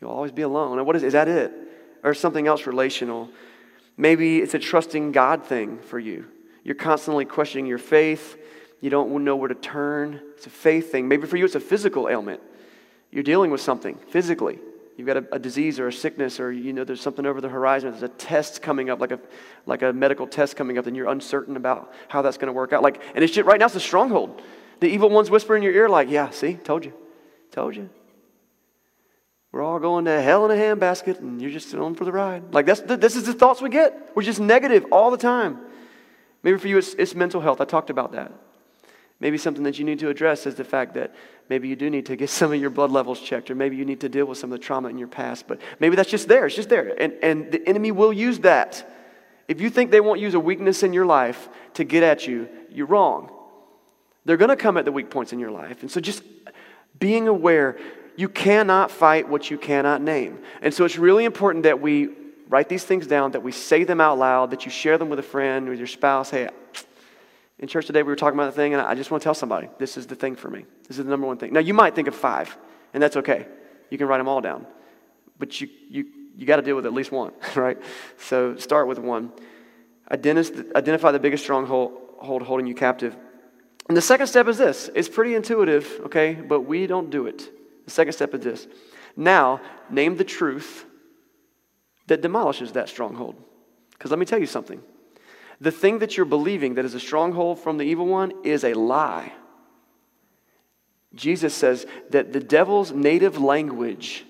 you'll 0.00 0.10
always 0.10 0.32
be 0.32 0.42
alone. 0.42 0.78
And 0.78 0.86
what 0.86 0.96
is, 0.96 1.04
is 1.04 1.14
that 1.14 1.28
it? 1.28 1.63
Or 2.04 2.14
something 2.14 2.46
else 2.46 2.66
relational. 2.66 3.30
Maybe 3.96 4.38
it's 4.38 4.54
a 4.54 4.58
trusting 4.58 5.12
God 5.12 5.44
thing 5.44 5.78
for 5.78 5.98
you. 5.98 6.26
You're 6.62 6.74
constantly 6.74 7.24
questioning 7.24 7.66
your 7.66 7.78
faith. 7.78 8.36
You 8.80 8.90
don't 8.90 9.24
know 9.24 9.34
where 9.34 9.48
to 9.48 9.54
turn. 9.54 10.20
It's 10.36 10.46
a 10.46 10.50
faith 10.50 10.92
thing. 10.92 11.08
Maybe 11.08 11.26
for 11.26 11.36
you, 11.36 11.44
it's 11.44 11.54
a 11.54 11.60
physical 11.60 12.08
ailment. 12.08 12.40
You're 13.10 13.22
dealing 13.22 13.50
with 13.50 13.60
something 13.60 13.96
physically. 14.08 14.58
You've 14.96 15.06
got 15.06 15.16
a, 15.16 15.34
a, 15.34 15.38
disease 15.38 15.80
or 15.80 15.88
a 15.88 15.92
sickness, 15.92 16.38
or 16.38 16.52
you 16.52 16.72
know 16.72 16.84
there's 16.84 17.00
something 17.00 17.26
over 17.26 17.40
the 17.40 17.48
horizon. 17.48 17.90
There's 17.90 18.04
a 18.04 18.08
test 18.08 18.62
coming 18.62 18.90
up, 18.90 19.00
like 19.00 19.10
a 19.10 19.18
like 19.66 19.82
a 19.82 19.92
medical 19.92 20.26
test 20.26 20.54
coming 20.56 20.78
up, 20.78 20.86
and 20.86 20.96
you're 20.96 21.08
uncertain 21.08 21.56
about 21.56 21.92
how 22.06 22.22
that's 22.22 22.36
going 22.36 22.46
to 22.46 22.52
work 22.52 22.72
out. 22.72 22.82
Like, 22.82 23.02
and 23.14 23.24
it's 23.24 23.32
just, 23.32 23.46
right 23.46 23.58
now 23.58 23.66
it's 23.66 23.74
a 23.74 23.80
stronghold. 23.80 24.40
The 24.78 24.86
evil 24.86 25.10
ones 25.10 25.30
whisper 25.30 25.56
in 25.56 25.64
your 25.64 25.72
ear, 25.72 25.88
like, 25.88 26.10
"Yeah, 26.10 26.30
see, 26.30 26.54
told 26.54 26.84
you, 26.84 26.92
told 27.50 27.74
you." 27.74 27.90
We're 29.54 29.62
all 29.62 29.78
going 29.78 30.06
to 30.06 30.20
hell 30.20 30.50
in 30.50 30.58
a 30.58 30.60
handbasket, 30.60 31.20
and 31.20 31.40
you're 31.40 31.52
just 31.52 31.72
on 31.76 31.94
for 31.94 32.04
the 32.04 32.10
ride. 32.10 32.52
Like, 32.52 32.66
that's, 32.66 32.80
this 32.80 33.14
is 33.14 33.22
the 33.22 33.32
thoughts 33.32 33.62
we 33.62 33.68
get. 33.68 34.10
We're 34.16 34.24
just 34.24 34.40
negative 34.40 34.84
all 34.90 35.12
the 35.12 35.16
time. 35.16 35.60
Maybe 36.42 36.58
for 36.58 36.66
you, 36.66 36.76
it's, 36.76 36.94
it's 36.94 37.14
mental 37.14 37.40
health. 37.40 37.60
I 37.60 37.64
talked 37.64 37.88
about 37.88 38.10
that. 38.12 38.32
Maybe 39.20 39.38
something 39.38 39.62
that 39.62 39.78
you 39.78 39.84
need 39.84 40.00
to 40.00 40.08
address 40.08 40.44
is 40.48 40.56
the 40.56 40.64
fact 40.64 40.94
that 40.94 41.14
maybe 41.48 41.68
you 41.68 41.76
do 41.76 41.88
need 41.88 42.06
to 42.06 42.16
get 42.16 42.30
some 42.40 42.52
of 42.52 42.60
your 42.60 42.70
blood 42.70 42.90
levels 42.90 43.20
checked, 43.20 43.48
or 43.48 43.54
maybe 43.54 43.76
you 43.76 43.84
need 43.84 44.00
to 44.00 44.08
deal 44.08 44.24
with 44.24 44.38
some 44.38 44.50
of 44.50 44.58
the 44.58 44.64
trauma 44.64 44.88
in 44.88 44.98
your 44.98 45.06
past. 45.06 45.46
But 45.46 45.60
maybe 45.78 45.94
that's 45.94 46.10
just 46.10 46.26
there. 46.26 46.46
It's 46.46 46.56
just 46.56 46.68
there. 46.68 47.00
And, 47.00 47.12
and 47.22 47.52
the 47.52 47.64
enemy 47.68 47.92
will 47.92 48.12
use 48.12 48.40
that. 48.40 48.92
If 49.46 49.60
you 49.60 49.70
think 49.70 49.92
they 49.92 50.00
won't 50.00 50.18
use 50.18 50.34
a 50.34 50.40
weakness 50.40 50.82
in 50.82 50.92
your 50.92 51.06
life 51.06 51.48
to 51.74 51.84
get 51.84 52.02
at 52.02 52.26
you, 52.26 52.48
you're 52.70 52.88
wrong. 52.88 53.30
They're 54.24 54.36
going 54.36 54.48
to 54.48 54.56
come 54.56 54.76
at 54.78 54.84
the 54.84 54.90
weak 54.90 55.10
points 55.10 55.32
in 55.32 55.38
your 55.38 55.52
life. 55.52 55.82
And 55.82 55.90
so 55.92 56.00
just 56.00 56.24
being 56.98 57.28
aware 57.28 57.78
you 58.16 58.28
cannot 58.28 58.90
fight 58.90 59.28
what 59.28 59.50
you 59.50 59.58
cannot 59.58 60.00
name. 60.00 60.38
And 60.62 60.72
so 60.72 60.84
it's 60.84 60.98
really 60.98 61.24
important 61.24 61.64
that 61.64 61.80
we 61.80 62.10
write 62.48 62.68
these 62.68 62.84
things 62.84 63.06
down, 63.06 63.32
that 63.32 63.42
we 63.42 63.52
say 63.52 63.84
them 63.84 64.00
out 64.00 64.18
loud, 64.18 64.50
that 64.50 64.64
you 64.64 64.70
share 64.70 64.98
them 64.98 65.08
with 65.08 65.18
a 65.18 65.24
friend, 65.24 65.68
with 65.68 65.78
your 65.78 65.86
spouse. 65.88 66.30
Hey, 66.30 66.48
in 67.58 67.68
church 67.68 67.86
today 67.86 68.02
we 68.02 68.08
were 68.08 68.16
talking 68.16 68.38
about 68.38 68.46
the 68.46 68.56
thing, 68.56 68.74
and 68.74 68.82
I 68.82 68.94
just 68.94 69.10
want 69.10 69.22
to 69.22 69.24
tell 69.24 69.34
somebody 69.34 69.68
this 69.78 69.96
is 69.96 70.06
the 70.06 70.14
thing 70.14 70.36
for 70.36 70.50
me. 70.50 70.64
This 70.86 70.98
is 70.98 71.04
the 71.04 71.10
number 71.10 71.26
one 71.26 71.38
thing. 71.38 71.52
Now, 71.52 71.60
you 71.60 71.74
might 71.74 71.94
think 71.94 72.08
of 72.08 72.14
five, 72.14 72.56
and 72.92 73.02
that's 73.02 73.16
okay. 73.16 73.46
You 73.90 73.98
can 73.98 74.06
write 74.06 74.18
them 74.18 74.28
all 74.28 74.40
down. 74.40 74.66
But 75.38 75.60
you, 75.60 75.68
you, 75.88 76.06
you 76.36 76.46
got 76.46 76.56
to 76.56 76.62
deal 76.62 76.76
with 76.76 76.86
at 76.86 76.92
least 76.92 77.10
one, 77.10 77.32
right? 77.54 77.78
So 78.18 78.56
start 78.56 78.86
with 78.86 78.98
one. 78.98 79.32
Identify 80.10 81.12
the 81.12 81.18
biggest 81.18 81.42
stronghold 81.42 81.92
holding 82.18 82.66
you 82.66 82.74
captive. 82.74 83.16
And 83.88 83.96
the 83.96 84.02
second 84.02 84.26
step 84.28 84.48
is 84.48 84.58
this 84.58 84.90
it's 84.94 85.08
pretty 85.08 85.34
intuitive, 85.34 86.00
okay, 86.06 86.34
but 86.34 86.60
we 86.60 86.86
don't 86.86 87.10
do 87.10 87.26
it. 87.26 87.50
The 87.84 87.90
second 87.90 88.12
step 88.12 88.34
is 88.34 88.40
this. 88.40 88.66
Now, 89.16 89.60
name 89.90 90.16
the 90.16 90.24
truth 90.24 90.84
that 92.06 92.20
demolishes 92.20 92.72
that 92.72 92.88
stronghold. 92.88 93.36
Because 93.92 94.10
let 94.10 94.18
me 94.18 94.26
tell 94.26 94.38
you 94.38 94.46
something. 94.46 94.82
The 95.60 95.70
thing 95.70 96.00
that 96.00 96.16
you're 96.16 96.26
believing 96.26 96.74
that 96.74 96.84
is 96.84 96.94
a 96.94 97.00
stronghold 97.00 97.60
from 97.60 97.78
the 97.78 97.84
evil 97.84 98.06
one 98.06 98.32
is 98.44 98.64
a 98.64 98.74
lie. 98.74 99.32
Jesus 101.14 101.54
says 101.54 101.86
that 102.10 102.32
the 102.32 102.40
devil's 102.40 102.92
native 102.92 103.38
language 103.38 104.24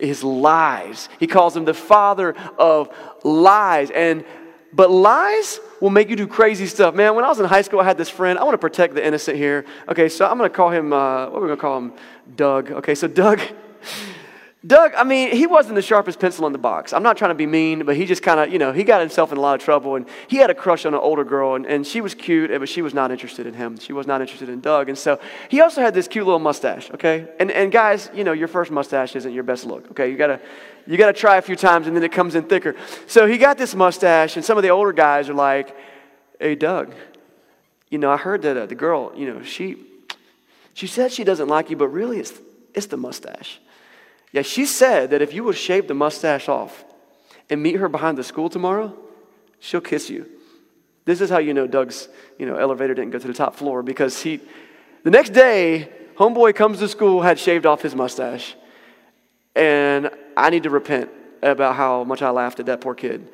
is 0.00 0.24
lies. 0.24 1.08
He 1.20 1.26
calls 1.26 1.56
him 1.56 1.64
the 1.64 1.74
father 1.74 2.34
of 2.58 2.88
lies. 3.22 3.90
And 3.90 4.24
but 4.72 4.90
lies 4.90 5.60
will 5.80 5.90
make 5.90 6.08
you 6.08 6.16
do 6.16 6.26
crazy 6.26 6.66
stuff. 6.66 6.94
Man, 6.94 7.14
when 7.14 7.24
I 7.24 7.28
was 7.28 7.40
in 7.40 7.46
high 7.46 7.62
school, 7.62 7.80
I 7.80 7.84
had 7.84 7.98
this 7.98 8.08
friend. 8.08 8.38
I 8.38 8.44
want 8.44 8.54
to 8.54 8.58
protect 8.58 8.94
the 8.94 9.04
innocent 9.04 9.36
here. 9.36 9.64
Okay, 9.88 10.08
so 10.08 10.26
I'm 10.26 10.38
going 10.38 10.50
to 10.50 10.56
call 10.56 10.70
him, 10.70 10.92
uh, 10.92 11.28
what 11.28 11.38
are 11.38 11.42
we 11.42 11.46
going 11.48 11.56
to 11.56 11.60
call 11.60 11.78
him? 11.78 11.92
Doug. 12.36 12.70
Okay, 12.70 12.94
so 12.94 13.08
Doug. 13.08 13.40
Doug, 14.64 14.94
I 14.94 15.02
mean, 15.02 15.34
he 15.34 15.48
wasn't 15.48 15.74
the 15.74 15.82
sharpest 15.82 16.20
pencil 16.20 16.46
in 16.46 16.52
the 16.52 16.58
box. 16.58 16.92
I'm 16.92 17.02
not 17.02 17.16
trying 17.16 17.30
to 17.30 17.34
be 17.34 17.46
mean, 17.46 17.84
but 17.84 17.96
he 17.96 18.06
just 18.06 18.22
kind 18.22 18.38
of, 18.38 18.52
you 18.52 18.60
know, 18.60 18.72
he 18.72 18.84
got 18.84 19.00
himself 19.00 19.32
in 19.32 19.38
a 19.38 19.40
lot 19.40 19.56
of 19.56 19.64
trouble. 19.64 19.96
And 19.96 20.06
he 20.28 20.36
had 20.36 20.50
a 20.50 20.54
crush 20.54 20.86
on 20.86 20.94
an 20.94 21.00
older 21.00 21.24
girl, 21.24 21.56
and, 21.56 21.66
and 21.66 21.84
she 21.84 22.00
was 22.00 22.14
cute, 22.14 22.50
but 22.56 22.68
she 22.68 22.80
was 22.80 22.94
not 22.94 23.10
interested 23.10 23.44
in 23.44 23.54
him. 23.54 23.76
She 23.80 23.92
was 23.92 24.06
not 24.06 24.20
interested 24.20 24.48
in 24.48 24.60
Doug. 24.60 24.88
And 24.88 24.96
so 24.96 25.18
he 25.48 25.60
also 25.60 25.80
had 25.80 25.94
this 25.94 26.06
cute 26.06 26.24
little 26.24 26.38
mustache, 26.38 26.92
okay? 26.92 27.26
And, 27.40 27.50
and 27.50 27.72
guys, 27.72 28.08
you 28.14 28.22
know, 28.22 28.32
your 28.32 28.46
first 28.46 28.70
mustache 28.70 29.16
isn't 29.16 29.32
your 29.32 29.42
best 29.42 29.64
look, 29.66 29.90
okay? 29.90 30.08
You 30.08 30.16
got 30.16 30.28
to 30.28 30.40
you 30.86 30.96
got 30.96 31.06
to 31.06 31.12
try 31.12 31.36
a 31.36 31.42
few 31.42 31.56
times, 31.56 31.86
and 31.86 31.96
then 31.96 32.02
it 32.02 32.10
comes 32.10 32.34
in 32.34 32.44
thicker. 32.44 32.74
So 33.06 33.26
he 33.26 33.38
got 33.38 33.56
this 33.56 33.74
mustache, 33.74 34.36
and 34.36 34.44
some 34.44 34.56
of 34.56 34.62
the 34.62 34.70
older 34.70 34.92
guys 34.92 35.28
are 35.28 35.34
like, 35.34 35.76
hey, 36.40 36.56
Doug, 36.56 36.92
you 37.88 37.98
know, 37.98 38.10
I 38.10 38.16
heard 38.16 38.42
that 38.42 38.56
uh, 38.56 38.66
the 38.66 38.74
girl, 38.74 39.12
you 39.14 39.32
know, 39.32 39.42
she, 39.42 39.76
she 40.74 40.86
said 40.88 41.12
she 41.12 41.24
doesn't 41.24 41.48
like 41.48 41.70
you, 41.70 41.76
but 41.76 41.88
really 41.88 42.18
it's, 42.18 42.32
it's 42.74 42.86
the 42.86 42.96
mustache. 42.96 43.60
Yeah, 44.32 44.42
she 44.42 44.64
said 44.64 45.10
that 45.10 45.20
if 45.20 45.34
you 45.34 45.44
would 45.44 45.56
shave 45.56 45.86
the 45.86 45.94
mustache 45.94 46.48
off 46.48 46.84
and 47.50 47.62
meet 47.62 47.76
her 47.76 47.88
behind 47.88 48.16
the 48.16 48.24
school 48.24 48.48
tomorrow, 48.48 48.96
she'll 49.60 49.82
kiss 49.82 50.08
you. 50.08 50.26
This 51.04 51.20
is 51.20 51.28
how 51.28 51.38
you 51.38 51.52
know 51.52 51.66
Doug's, 51.66 52.08
you 52.38 52.46
know, 52.46 52.56
elevator 52.56 52.94
didn't 52.94 53.10
go 53.10 53.18
to 53.18 53.26
the 53.26 53.34
top 53.34 53.54
floor 53.54 53.82
because 53.82 54.22
he, 54.22 54.40
the 55.02 55.10
next 55.10 55.30
day, 55.30 55.90
homeboy 56.16 56.54
comes 56.54 56.78
to 56.78 56.88
school, 56.88 57.20
had 57.20 57.38
shaved 57.38 57.66
off 57.66 57.82
his 57.82 57.94
mustache. 57.94 58.54
And 59.54 60.10
I 60.36 60.48
need 60.48 60.62
to 60.62 60.70
repent 60.70 61.10
about 61.42 61.74
how 61.74 62.04
much 62.04 62.22
I 62.22 62.30
laughed 62.30 62.60
at 62.60 62.66
that 62.66 62.80
poor 62.80 62.94
kid 62.94 63.28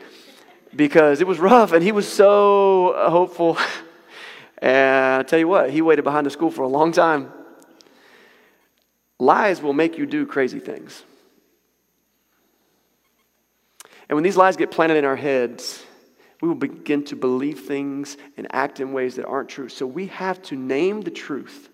because 0.75 1.21
it 1.21 1.27
was 1.27 1.39
rough 1.39 1.73
and 1.73 1.83
he 1.83 1.93
was 1.93 2.11
so 2.11 2.95
hopeful. 3.09 3.57
and 4.59 5.21
I 5.21 5.23
tell 5.23 5.39
you 5.39 5.47
what, 5.47 5.71
he 5.71 5.81
waited 5.83 6.03
behind 6.03 6.27
the 6.27 6.31
school 6.31 6.51
for 6.51 6.63
a 6.63 6.69
long 6.69 6.91
time. 6.91 7.33
Lies 9.19 9.61
will 9.61 9.73
make 9.73 9.99
you 9.99 10.07
do 10.07 10.27
crazy 10.27 10.61
things. 10.61 11.03
And 14.09 14.17
when 14.17 14.25
these 14.25 14.37
lies 14.37 14.57
get 14.57 14.71
planted 14.71 14.97
in 14.97 15.05
our 15.05 15.17
heads, 15.17 15.83
we 16.41 16.49
will 16.49 16.55
begin 16.55 17.05
to 17.07 17.17
believe 17.17 17.61
things 17.61 18.17
and 18.37 18.47
act 18.51 18.81
in 18.81 18.93
ways 18.93 19.17
that 19.17 19.27
aren't 19.27 19.49
true. 19.49 19.69
So 19.69 19.87
we 19.87 20.07
have 20.07 20.41
to 20.43 20.57
name 20.57 21.03
the 21.03 21.11
truth 21.11 21.69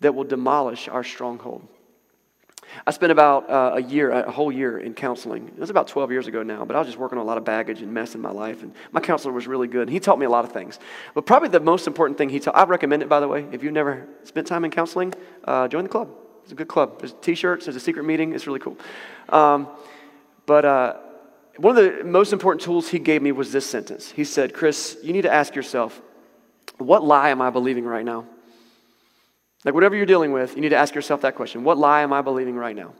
that 0.00 0.14
will 0.14 0.24
demolish 0.24 0.88
our 0.88 1.04
stronghold. 1.04 1.66
I 2.86 2.90
spent 2.90 3.12
about 3.12 3.48
uh, 3.50 3.72
a 3.74 3.82
year, 3.82 4.10
a 4.10 4.30
whole 4.30 4.50
year 4.50 4.78
in 4.78 4.94
counseling. 4.94 5.48
It 5.48 5.58
was 5.58 5.70
about 5.70 5.88
12 5.88 6.10
years 6.10 6.26
ago 6.26 6.42
now, 6.42 6.64
but 6.64 6.76
I 6.76 6.78
was 6.78 6.88
just 6.88 6.98
working 6.98 7.18
on 7.18 7.24
a 7.24 7.26
lot 7.26 7.38
of 7.38 7.44
baggage 7.44 7.82
and 7.82 7.92
mess 7.92 8.14
in 8.14 8.20
my 8.20 8.30
life. 8.30 8.62
And 8.62 8.72
my 8.92 9.00
counselor 9.00 9.32
was 9.32 9.46
really 9.46 9.68
good. 9.68 9.88
He 9.88 10.00
taught 10.00 10.18
me 10.18 10.26
a 10.26 10.30
lot 10.30 10.44
of 10.44 10.52
things. 10.52 10.78
But 11.14 11.26
probably 11.26 11.48
the 11.48 11.60
most 11.60 11.86
important 11.86 12.18
thing 12.18 12.28
he 12.28 12.40
taught, 12.40 12.56
I 12.56 12.64
recommend 12.64 13.02
it, 13.02 13.08
by 13.08 13.20
the 13.20 13.28
way. 13.28 13.46
If 13.52 13.62
you've 13.62 13.72
never 13.72 14.06
spent 14.24 14.46
time 14.46 14.64
in 14.64 14.70
counseling, 14.70 15.14
uh, 15.44 15.68
join 15.68 15.82
the 15.82 15.90
club. 15.90 16.10
It's 16.42 16.52
a 16.52 16.54
good 16.54 16.68
club. 16.68 17.00
There's 17.00 17.14
t 17.20 17.34
shirts, 17.34 17.66
there's 17.66 17.76
a 17.76 17.80
secret 17.80 18.04
meeting. 18.04 18.32
It's 18.32 18.46
really 18.46 18.60
cool. 18.60 18.76
Um, 19.28 19.68
but 20.46 20.64
uh, 20.64 20.96
one 21.56 21.76
of 21.76 21.84
the 21.84 22.04
most 22.04 22.32
important 22.32 22.62
tools 22.62 22.88
he 22.88 22.98
gave 22.98 23.22
me 23.22 23.32
was 23.32 23.52
this 23.52 23.66
sentence. 23.66 24.10
He 24.10 24.24
said, 24.24 24.54
Chris, 24.54 24.96
you 25.02 25.12
need 25.12 25.22
to 25.22 25.32
ask 25.32 25.54
yourself, 25.54 26.00
what 26.78 27.04
lie 27.04 27.28
am 27.28 27.42
I 27.42 27.50
believing 27.50 27.84
right 27.84 28.04
now? 28.04 28.26
Like, 29.64 29.74
whatever 29.74 29.94
you're 29.94 30.06
dealing 30.06 30.32
with, 30.32 30.54
you 30.54 30.62
need 30.62 30.70
to 30.70 30.76
ask 30.76 30.94
yourself 30.94 31.20
that 31.22 31.34
question 31.34 31.64
What 31.64 31.78
lie 31.78 32.02
am 32.02 32.12
I 32.12 32.22
believing 32.22 32.56
right 32.56 32.76
now? 32.76 32.94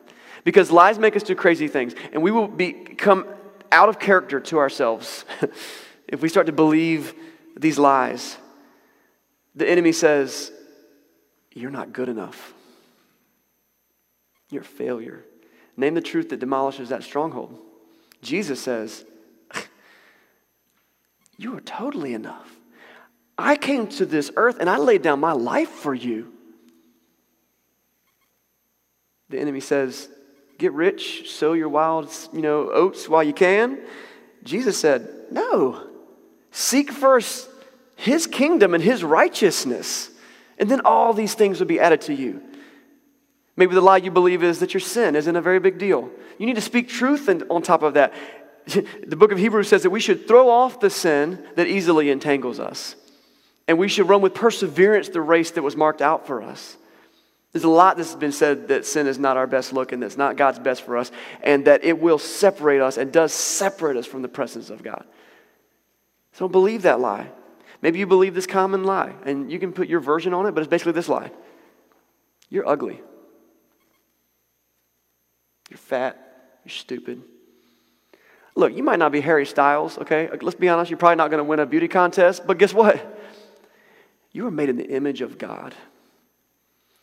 Because 0.45 0.71
lies 0.71 0.99
make 0.99 1.17
us 1.17 1.23
do 1.23 1.35
crazy 1.35 1.69
things, 1.69 1.95
and 2.13 2.23
we 2.23 2.31
will 2.31 2.49
become 2.49 3.27
out 3.73 3.89
of 3.89 3.99
character 3.99 4.41
to 4.41 4.59
ourselves 4.59 5.25
if 6.09 6.23
we 6.23 6.29
start 6.29 6.47
to 6.47 6.53
believe 6.53 7.15
these 7.57 7.79
lies. 7.79 8.37
The 9.55 9.69
enemy 9.69 9.93
says, 9.93 10.53
You're 11.53 11.71
not 11.71 11.93
good 11.93 12.09
enough. 12.09 12.55
You're 14.51 14.63
a 14.63 14.65
failure. 14.65 15.25
Name 15.77 15.95
the 15.95 16.01
truth 16.01 16.29
that 16.31 16.41
demolishes 16.41 16.89
that 16.91 17.03
stronghold. 17.03 17.59
Jesus 18.23 18.61
says, 18.61 19.05
You 21.37 21.57
are 21.57 21.61
totally 21.61 22.13
enough. 22.13 22.55
I 23.39 23.57
came 23.57 23.87
to 23.89 24.05
this 24.05 24.31
earth 24.37 24.59
and 24.61 24.69
I 24.69 24.77
laid 24.77 25.01
down 25.01 25.21
my 25.21 25.33
life 25.33 25.71
for 25.71 25.95
you. 25.95 26.33
The 29.31 29.39
enemy 29.39 29.61
says, 29.61 30.09
Get 30.59 30.73
rich, 30.73 31.31
sow 31.31 31.55
your 31.55 31.71
wild 31.71 32.11
you 32.33 32.43
know, 32.43 32.71
oats 32.71 33.09
while 33.09 33.25
you 33.25 33.33
can. 33.33 33.79
Jesus 34.45 34.79
said, 34.79 35.09
No. 35.31 35.87
Seek 36.51 36.91
first 36.91 37.49
his 37.97 38.27
kingdom 38.27 38.75
and 38.75 38.83
his 38.83 39.05
righteousness, 39.05 40.11
and 40.59 40.71
then 40.71 40.81
all 40.85 41.15
these 41.15 41.35
things 41.35 41.61
will 41.61 41.67
be 41.67 41.81
added 41.81 42.01
to 42.03 42.15
you. 42.15 42.43
Maybe 43.57 43.75
the 43.75 43.81
lie 43.81 43.99
you 43.99 44.11
believe 44.11 44.43
is 44.43 44.61
that 44.61 44.75
your 44.75 44.81
sin 44.81 45.15
isn't 45.15 45.37
a 45.37 45.41
very 45.43 45.61
big 45.61 45.79
deal. 45.79 46.11
You 46.39 46.47
need 46.47 46.55
to 46.55 46.63
speak 46.63 46.89
truth 46.89 47.29
and 47.29 47.45
on 47.51 47.63
top 47.63 47.83
of 47.83 47.95
that. 47.95 48.13
The 49.07 49.17
book 49.17 49.33
of 49.33 49.39
Hebrews 49.39 49.69
says 49.69 49.83
that 49.83 49.91
we 49.91 50.01
should 50.01 50.29
throw 50.29 50.49
off 50.49 50.81
the 50.81 50.91
sin 50.91 51.45
that 51.57 51.67
easily 51.67 52.11
entangles 52.11 52.61
us. 52.61 52.95
And 53.67 53.79
we 53.79 53.89
should 53.89 54.09
run 54.09 54.21
with 54.21 54.33
perseverance 54.33 55.09
the 55.09 55.21
race 55.21 55.51
that 55.53 55.63
was 55.63 55.77
marked 55.77 56.03
out 56.03 56.27
for 56.27 56.43
us. 56.43 56.77
There's 57.53 57.65
a 57.65 57.69
lot 57.69 57.97
that's 57.97 58.15
been 58.15 58.33
said 58.33 58.69
that 58.69 58.87
sin 58.87 59.07
is 59.07 59.19
not 59.19 59.37
our 59.37 59.47
best 59.47 59.73
look 59.73 59.93
and 59.93 60.03
that's 60.03 60.17
not 60.17 60.37
God's 60.37 60.61
best 60.61 60.83
for 60.83 60.97
us, 60.97 61.11
and 61.43 61.65
that 61.65 61.85
it 61.85 61.99
will 61.99 62.19
separate 62.19 62.81
us 62.81 62.97
and 62.97 63.11
does 63.11 63.33
separate 63.33 63.97
us 63.97 64.07
from 64.07 64.23
the 64.23 64.29
presence 64.29 64.71
of 64.71 64.83
God. 64.83 65.05
So 66.33 66.41
don't 66.45 66.53
believe 66.53 66.83
that 66.83 67.01
lie. 67.01 67.29
Maybe 67.83 67.99
you 67.99 68.07
believe 68.07 68.35
this 68.35 68.47
common 68.47 68.85
lie, 68.85 69.15
and 69.25 69.51
you 69.51 69.59
can 69.59 69.73
put 69.73 69.89
your 69.89 70.01
version 70.01 70.33
on 70.33 70.47
it, 70.47 70.53
but 70.53 70.61
it's 70.61 70.71
basically 70.71 70.93
this 70.93 71.09
lie 71.09 71.33
You're 72.49 72.69
ugly. 72.69 73.01
You're 75.71 75.79
fat. 75.79 76.61
You're 76.65 76.73
stupid. 76.73 77.23
Look, 78.55 78.77
you 78.77 78.83
might 78.83 78.99
not 78.99 79.13
be 79.13 79.21
Harry 79.21 79.47
Styles, 79.47 79.97
okay? 79.99 80.29
Let's 80.43 80.59
be 80.59 80.69
honest, 80.69 80.91
you're 80.91 80.99
probably 80.99 81.17
not 81.17 81.31
going 81.31 81.39
to 81.39 81.45
win 81.45 81.61
a 81.61 81.67
beauty 81.67 81.89
contest, 81.89 82.47
but 82.47 82.59
guess 82.59 82.75
what? 82.75 83.19
You 84.33 84.47
are 84.47 84.51
made 84.51 84.69
in 84.69 84.77
the 84.77 84.89
image 84.89 85.21
of 85.21 85.39
God. 85.39 85.75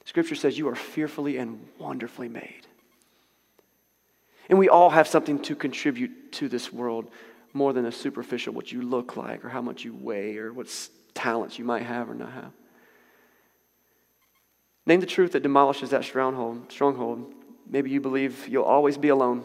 Scripture 0.07 0.35
says 0.35 0.57
you 0.57 0.69
are 0.69 0.75
fearfully 0.75 1.35
and 1.35 1.67
wonderfully 1.77 2.29
made. 2.29 2.65
And 4.47 4.57
we 4.57 4.69
all 4.69 4.89
have 4.89 5.05
something 5.05 5.37
to 5.39 5.53
contribute 5.53 6.31
to 6.31 6.47
this 6.47 6.71
world 6.71 7.11
more 7.51 7.73
than 7.73 7.85
a 7.85 7.91
superficial 7.91 8.53
what 8.53 8.71
you 8.71 8.81
look 8.81 9.17
like 9.17 9.43
or 9.43 9.49
how 9.49 9.61
much 9.61 9.83
you 9.83 9.93
weigh 9.93 10.37
or 10.37 10.53
what 10.53 10.69
talents 11.13 11.59
you 11.59 11.65
might 11.65 11.81
have 11.81 12.09
or 12.09 12.15
not 12.15 12.31
have. 12.31 12.53
Name 14.85 15.01
the 15.01 15.05
truth 15.05 15.33
that 15.33 15.43
demolishes 15.43 15.89
that 15.89 16.05
stronghold. 16.05 16.71
Stronghold. 16.71 17.33
Maybe 17.69 17.89
you 17.89 17.99
believe 17.99 18.47
you'll 18.47 18.63
always 18.63 18.97
be 18.97 19.09
alone. 19.09 19.43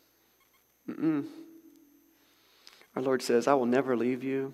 Mm-mm. 0.86 1.24
Our 2.94 3.00
Lord 3.00 3.22
says, 3.22 3.48
I 3.48 3.54
will 3.54 3.64
never 3.64 3.96
leave 3.96 4.22
you. 4.22 4.52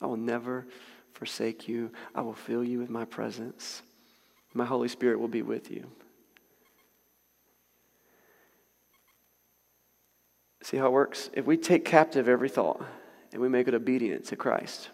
I 0.00 0.06
will 0.06 0.16
never 0.16 0.64
forsake 1.12 1.66
you. 1.66 1.90
I 2.14 2.20
will 2.20 2.34
fill 2.34 2.62
you 2.62 2.78
with 2.78 2.88
my 2.88 3.04
presence. 3.04 3.82
My 4.54 4.64
Holy 4.64 4.88
Spirit 4.88 5.18
will 5.18 5.28
be 5.28 5.42
with 5.42 5.70
you. 5.70 5.90
See 10.62 10.76
how 10.76 10.86
it 10.86 10.92
works? 10.92 11.30
If 11.32 11.44
we 11.44 11.56
take 11.56 11.84
captive 11.84 12.28
every 12.28 12.48
thought 12.48 12.84
and 13.32 13.40
we 13.40 13.48
make 13.48 13.66
it 13.66 13.74
obedient 13.74 14.26
to 14.26 14.36
Christ, 14.36 14.90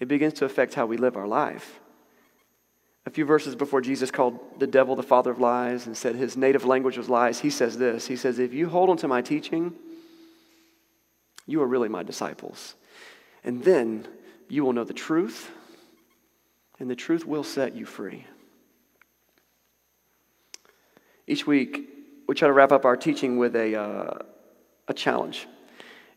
it 0.00 0.06
begins 0.06 0.34
to 0.34 0.44
affect 0.44 0.74
how 0.74 0.86
we 0.86 0.96
live 0.96 1.16
our 1.16 1.26
life. 1.26 1.80
A 3.04 3.10
few 3.10 3.24
verses 3.24 3.56
before 3.56 3.80
Jesus 3.80 4.10
called 4.10 4.38
the 4.60 4.66
devil 4.66 4.94
the 4.94 5.02
father 5.02 5.30
of 5.30 5.40
lies 5.40 5.86
and 5.86 5.96
said 5.96 6.14
his 6.14 6.36
native 6.36 6.64
language 6.64 6.98
was 6.98 7.08
lies, 7.08 7.40
he 7.40 7.50
says 7.50 7.78
this 7.78 8.06
He 8.06 8.16
says, 8.16 8.38
If 8.38 8.52
you 8.52 8.68
hold 8.68 8.90
on 8.90 8.98
to 8.98 9.08
my 9.08 9.22
teaching, 9.22 9.74
you 11.46 11.62
are 11.62 11.66
really 11.66 11.88
my 11.88 12.02
disciples. 12.02 12.74
And 13.42 13.64
then 13.64 14.06
you 14.48 14.64
will 14.64 14.74
know 14.74 14.84
the 14.84 14.92
truth, 14.92 15.50
and 16.78 16.90
the 16.90 16.96
truth 16.96 17.26
will 17.26 17.44
set 17.44 17.74
you 17.74 17.86
free. 17.86 18.26
Each 21.28 21.46
week, 21.46 21.88
we 22.26 22.34
try 22.34 22.48
to 22.48 22.52
wrap 22.54 22.72
up 22.72 22.86
our 22.86 22.96
teaching 22.96 23.36
with 23.36 23.54
a, 23.54 23.76
uh, 23.76 24.18
a 24.88 24.94
challenge. 24.94 25.46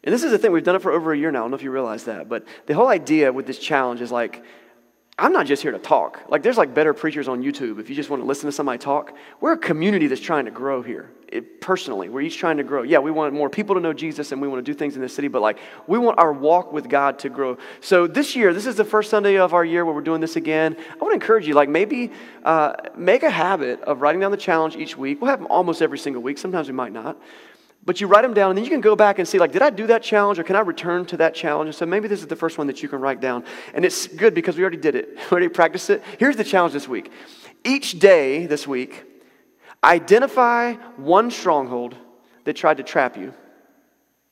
And 0.06 0.14
this 0.14 0.24
is 0.24 0.32
the 0.32 0.38
thing, 0.38 0.54
we've 0.54 0.64
done 0.64 0.78
it 0.78 0.82
for 0.82 0.92
over 0.92 1.12
a 1.12 1.18
year 1.18 1.32
now. 1.32 1.40
I 1.40 1.42
don't 1.44 1.52
know 1.52 1.58
if 1.58 1.64
you 1.64 1.70
realize 1.70 2.06
that. 2.06 2.30
But 2.30 2.46
the 2.66 2.74
whole 2.74 2.88
idea 2.88 3.32
with 3.32 3.46
this 3.46 3.60
challenge 3.60 4.00
is 4.00 4.10
like, 4.10 4.42
I'm 5.18 5.34
not 5.34 5.46
just 5.46 5.62
here 5.62 5.72
to 5.72 5.80
talk. 5.80 6.24
Like, 6.30 6.42
there's 6.42 6.58
like 6.58 6.74
better 6.74 6.94
preachers 6.94 7.28
on 7.28 7.44
YouTube 7.44 7.80
if 7.80 7.90
you 7.90 7.96
just 7.96 8.10
want 8.10 8.22
to 8.22 8.26
listen 8.26 8.48
to 8.48 8.52
somebody 8.52 8.80
talk. 8.80 9.16
We're 9.40 9.54
a 9.54 9.58
community 9.58 10.08
that's 10.08 10.22
trying 10.22 10.46
to 10.46 10.52
grow 10.52 10.82
here. 10.82 11.12
It, 11.28 11.62
personally, 11.62 12.10
we're 12.10 12.22
each 12.22 12.38
trying 12.38 12.58
to 12.58 12.64
grow. 12.64 12.82
Yeah, 12.82 13.00
we 13.00 13.12
want 13.12 13.34
more 13.34 13.50
people 13.50 13.76
to 13.76 13.82
know 13.82 13.94
Jesus 13.94 14.32
and 14.32 14.42
we 14.42 14.48
want 14.48 14.66
to 14.66 14.70
do 14.70 14.78
things 14.78 14.96
in 14.96 15.02
this 15.02 15.14
city, 15.14 15.28
but 15.30 15.42
like, 15.42 15.60
we 15.88 15.98
want 15.98 16.20
our 16.20 16.34
walk 16.34 16.74
with 16.74 16.90
God 16.90 17.20
to 17.20 17.30
grow. 17.30 17.58
So 17.80 18.08
this 18.08 18.36
year, 18.36 18.54
this 18.54 18.66
is 18.66 18.76
the 18.76 18.84
first 18.84 19.10
Sunday 19.10 19.38
of 19.38 19.54
our 19.54 19.64
year 19.64 19.86
where 19.86 19.94
we're 19.94 20.02
doing 20.02 20.22
this 20.22 20.36
again. 20.36 20.76
I 20.76 20.96
want 20.96 21.12
to 21.12 21.14
encourage 21.14 21.48
you, 21.48 21.54
like, 21.54 21.70
maybe 21.70 22.12
uh, 22.44 22.74
make 22.98 23.24
a 23.24 23.30
habit 23.30 23.82
of 23.82 24.02
writing 24.02 24.20
down 24.20 24.32
the 24.32 24.38
challenge 24.38 24.76
each 24.76 24.98
week. 24.98 25.22
We'll 25.22 25.30
have 25.30 25.40
them 25.40 25.48
almost 25.50 25.82
every 25.82 26.00
single 26.00 26.22
week. 26.22 26.38
Sometimes 26.38 26.68
we 26.68 26.74
might 26.74 26.92
not. 26.92 27.18
But 27.84 28.00
you 28.00 28.08
write 28.08 28.22
them 28.22 28.34
down, 28.34 28.52
and 28.52 28.58
then 28.58 28.64
you 28.64 28.70
can 28.70 28.82
go 28.82 28.96
back 28.96 29.18
and 29.18 29.28
see, 29.28 29.40
like, 29.40 29.52
did 29.52 29.64
I 29.64 29.72
do 29.72 29.88
that 29.88 30.04
challenge, 30.04 30.38
or 30.38 30.44
can 30.44 30.56
I 30.56 30.60
return 30.60 31.06
to 31.08 31.18
that 31.18 31.34
challenge? 31.34 31.68
And 31.68 31.76
so 31.76 31.86
maybe 31.86 32.08
this 32.08 32.20
is 32.20 32.28
the 32.28 32.36
first 32.36 32.60
one 32.60 32.68
that 32.68 32.84
you 32.84 32.90
can 32.90 33.02
write 33.02 33.20
down. 33.20 33.44
And 33.74 33.84
it's 33.84 34.08
good 34.08 34.36
because 34.36 34.56
we 34.56 34.62
already 34.62 34.78
did 34.78 34.96
it, 34.96 35.10
we 35.16 35.22
already 35.32 35.48
practiced 35.48 35.90
it. 35.90 36.04
Here's 36.20 36.36
the 36.36 36.44
challenge 36.44 36.74
this 36.74 36.88
week 36.88 37.12
each 37.64 38.00
day 38.00 38.46
this 38.46 38.68
week, 38.68 39.04
identify 39.84 40.74
one 40.98 41.32
stronghold 41.32 41.96
that 42.44 42.54
tried 42.54 42.78
to 42.78 42.84
trap 42.84 43.18
you 43.18 43.34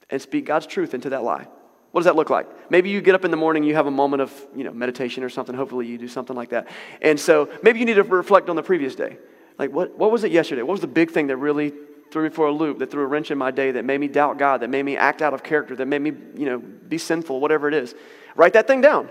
and 0.09 0.21
speak 0.21 0.45
God's 0.45 0.65
truth 0.65 0.93
into 0.93 1.09
that 1.09 1.23
lie. 1.23 1.47
What 1.91 2.01
does 2.01 2.05
that 2.05 2.15
look 2.15 2.29
like? 2.29 2.47
Maybe 2.69 2.91
you 2.91 3.01
get 3.01 3.15
up 3.15 3.25
in 3.25 3.31
the 3.31 3.37
morning, 3.37 3.63
you 3.63 3.73
have 3.73 3.87
a 3.87 3.91
moment 3.91 4.21
of 4.21 4.47
you 4.55 4.63
know, 4.63 4.71
meditation 4.71 5.23
or 5.23 5.29
something. 5.29 5.55
Hopefully, 5.55 5.87
you 5.87 5.97
do 5.97 6.07
something 6.07 6.35
like 6.35 6.49
that. 6.49 6.67
And 7.01 7.19
so 7.19 7.49
maybe 7.63 7.79
you 7.79 7.85
need 7.85 7.95
to 7.95 8.03
reflect 8.03 8.47
on 8.47 8.55
the 8.55 8.63
previous 8.63 8.93
day. 8.93 9.17
Like, 9.57 9.71
what, 9.71 9.97
what 9.97 10.11
was 10.11 10.23
it 10.23 10.31
yesterday? 10.31 10.61
What 10.61 10.73
was 10.73 10.81
the 10.81 10.87
big 10.87 11.09
thing 11.09 11.27
that 11.27 11.37
really 11.37 11.73
threw 12.11 12.23
me 12.23 12.29
for 12.29 12.47
a 12.47 12.51
loop, 12.51 12.79
that 12.79 12.91
threw 12.91 13.03
a 13.03 13.07
wrench 13.07 13.31
in 13.31 13.37
my 13.37 13.51
day, 13.51 13.71
that 13.71 13.85
made 13.85 13.99
me 13.99 14.07
doubt 14.07 14.37
God, 14.37 14.61
that 14.61 14.69
made 14.69 14.83
me 14.83 14.97
act 14.97 15.21
out 15.21 15.33
of 15.33 15.43
character, 15.43 15.75
that 15.75 15.87
made 15.87 16.01
me, 16.01 16.13
you 16.35 16.45
know, 16.45 16.59
be 16.59 16.97
sinful, 16.97 17.39
whatever 17.39 17.67
it 17.67 17.73
is. 17.73 17.95
Write 18.35 18.53
that 18.53 18.67
thing 18.67 18.81
down. 18.81 19.09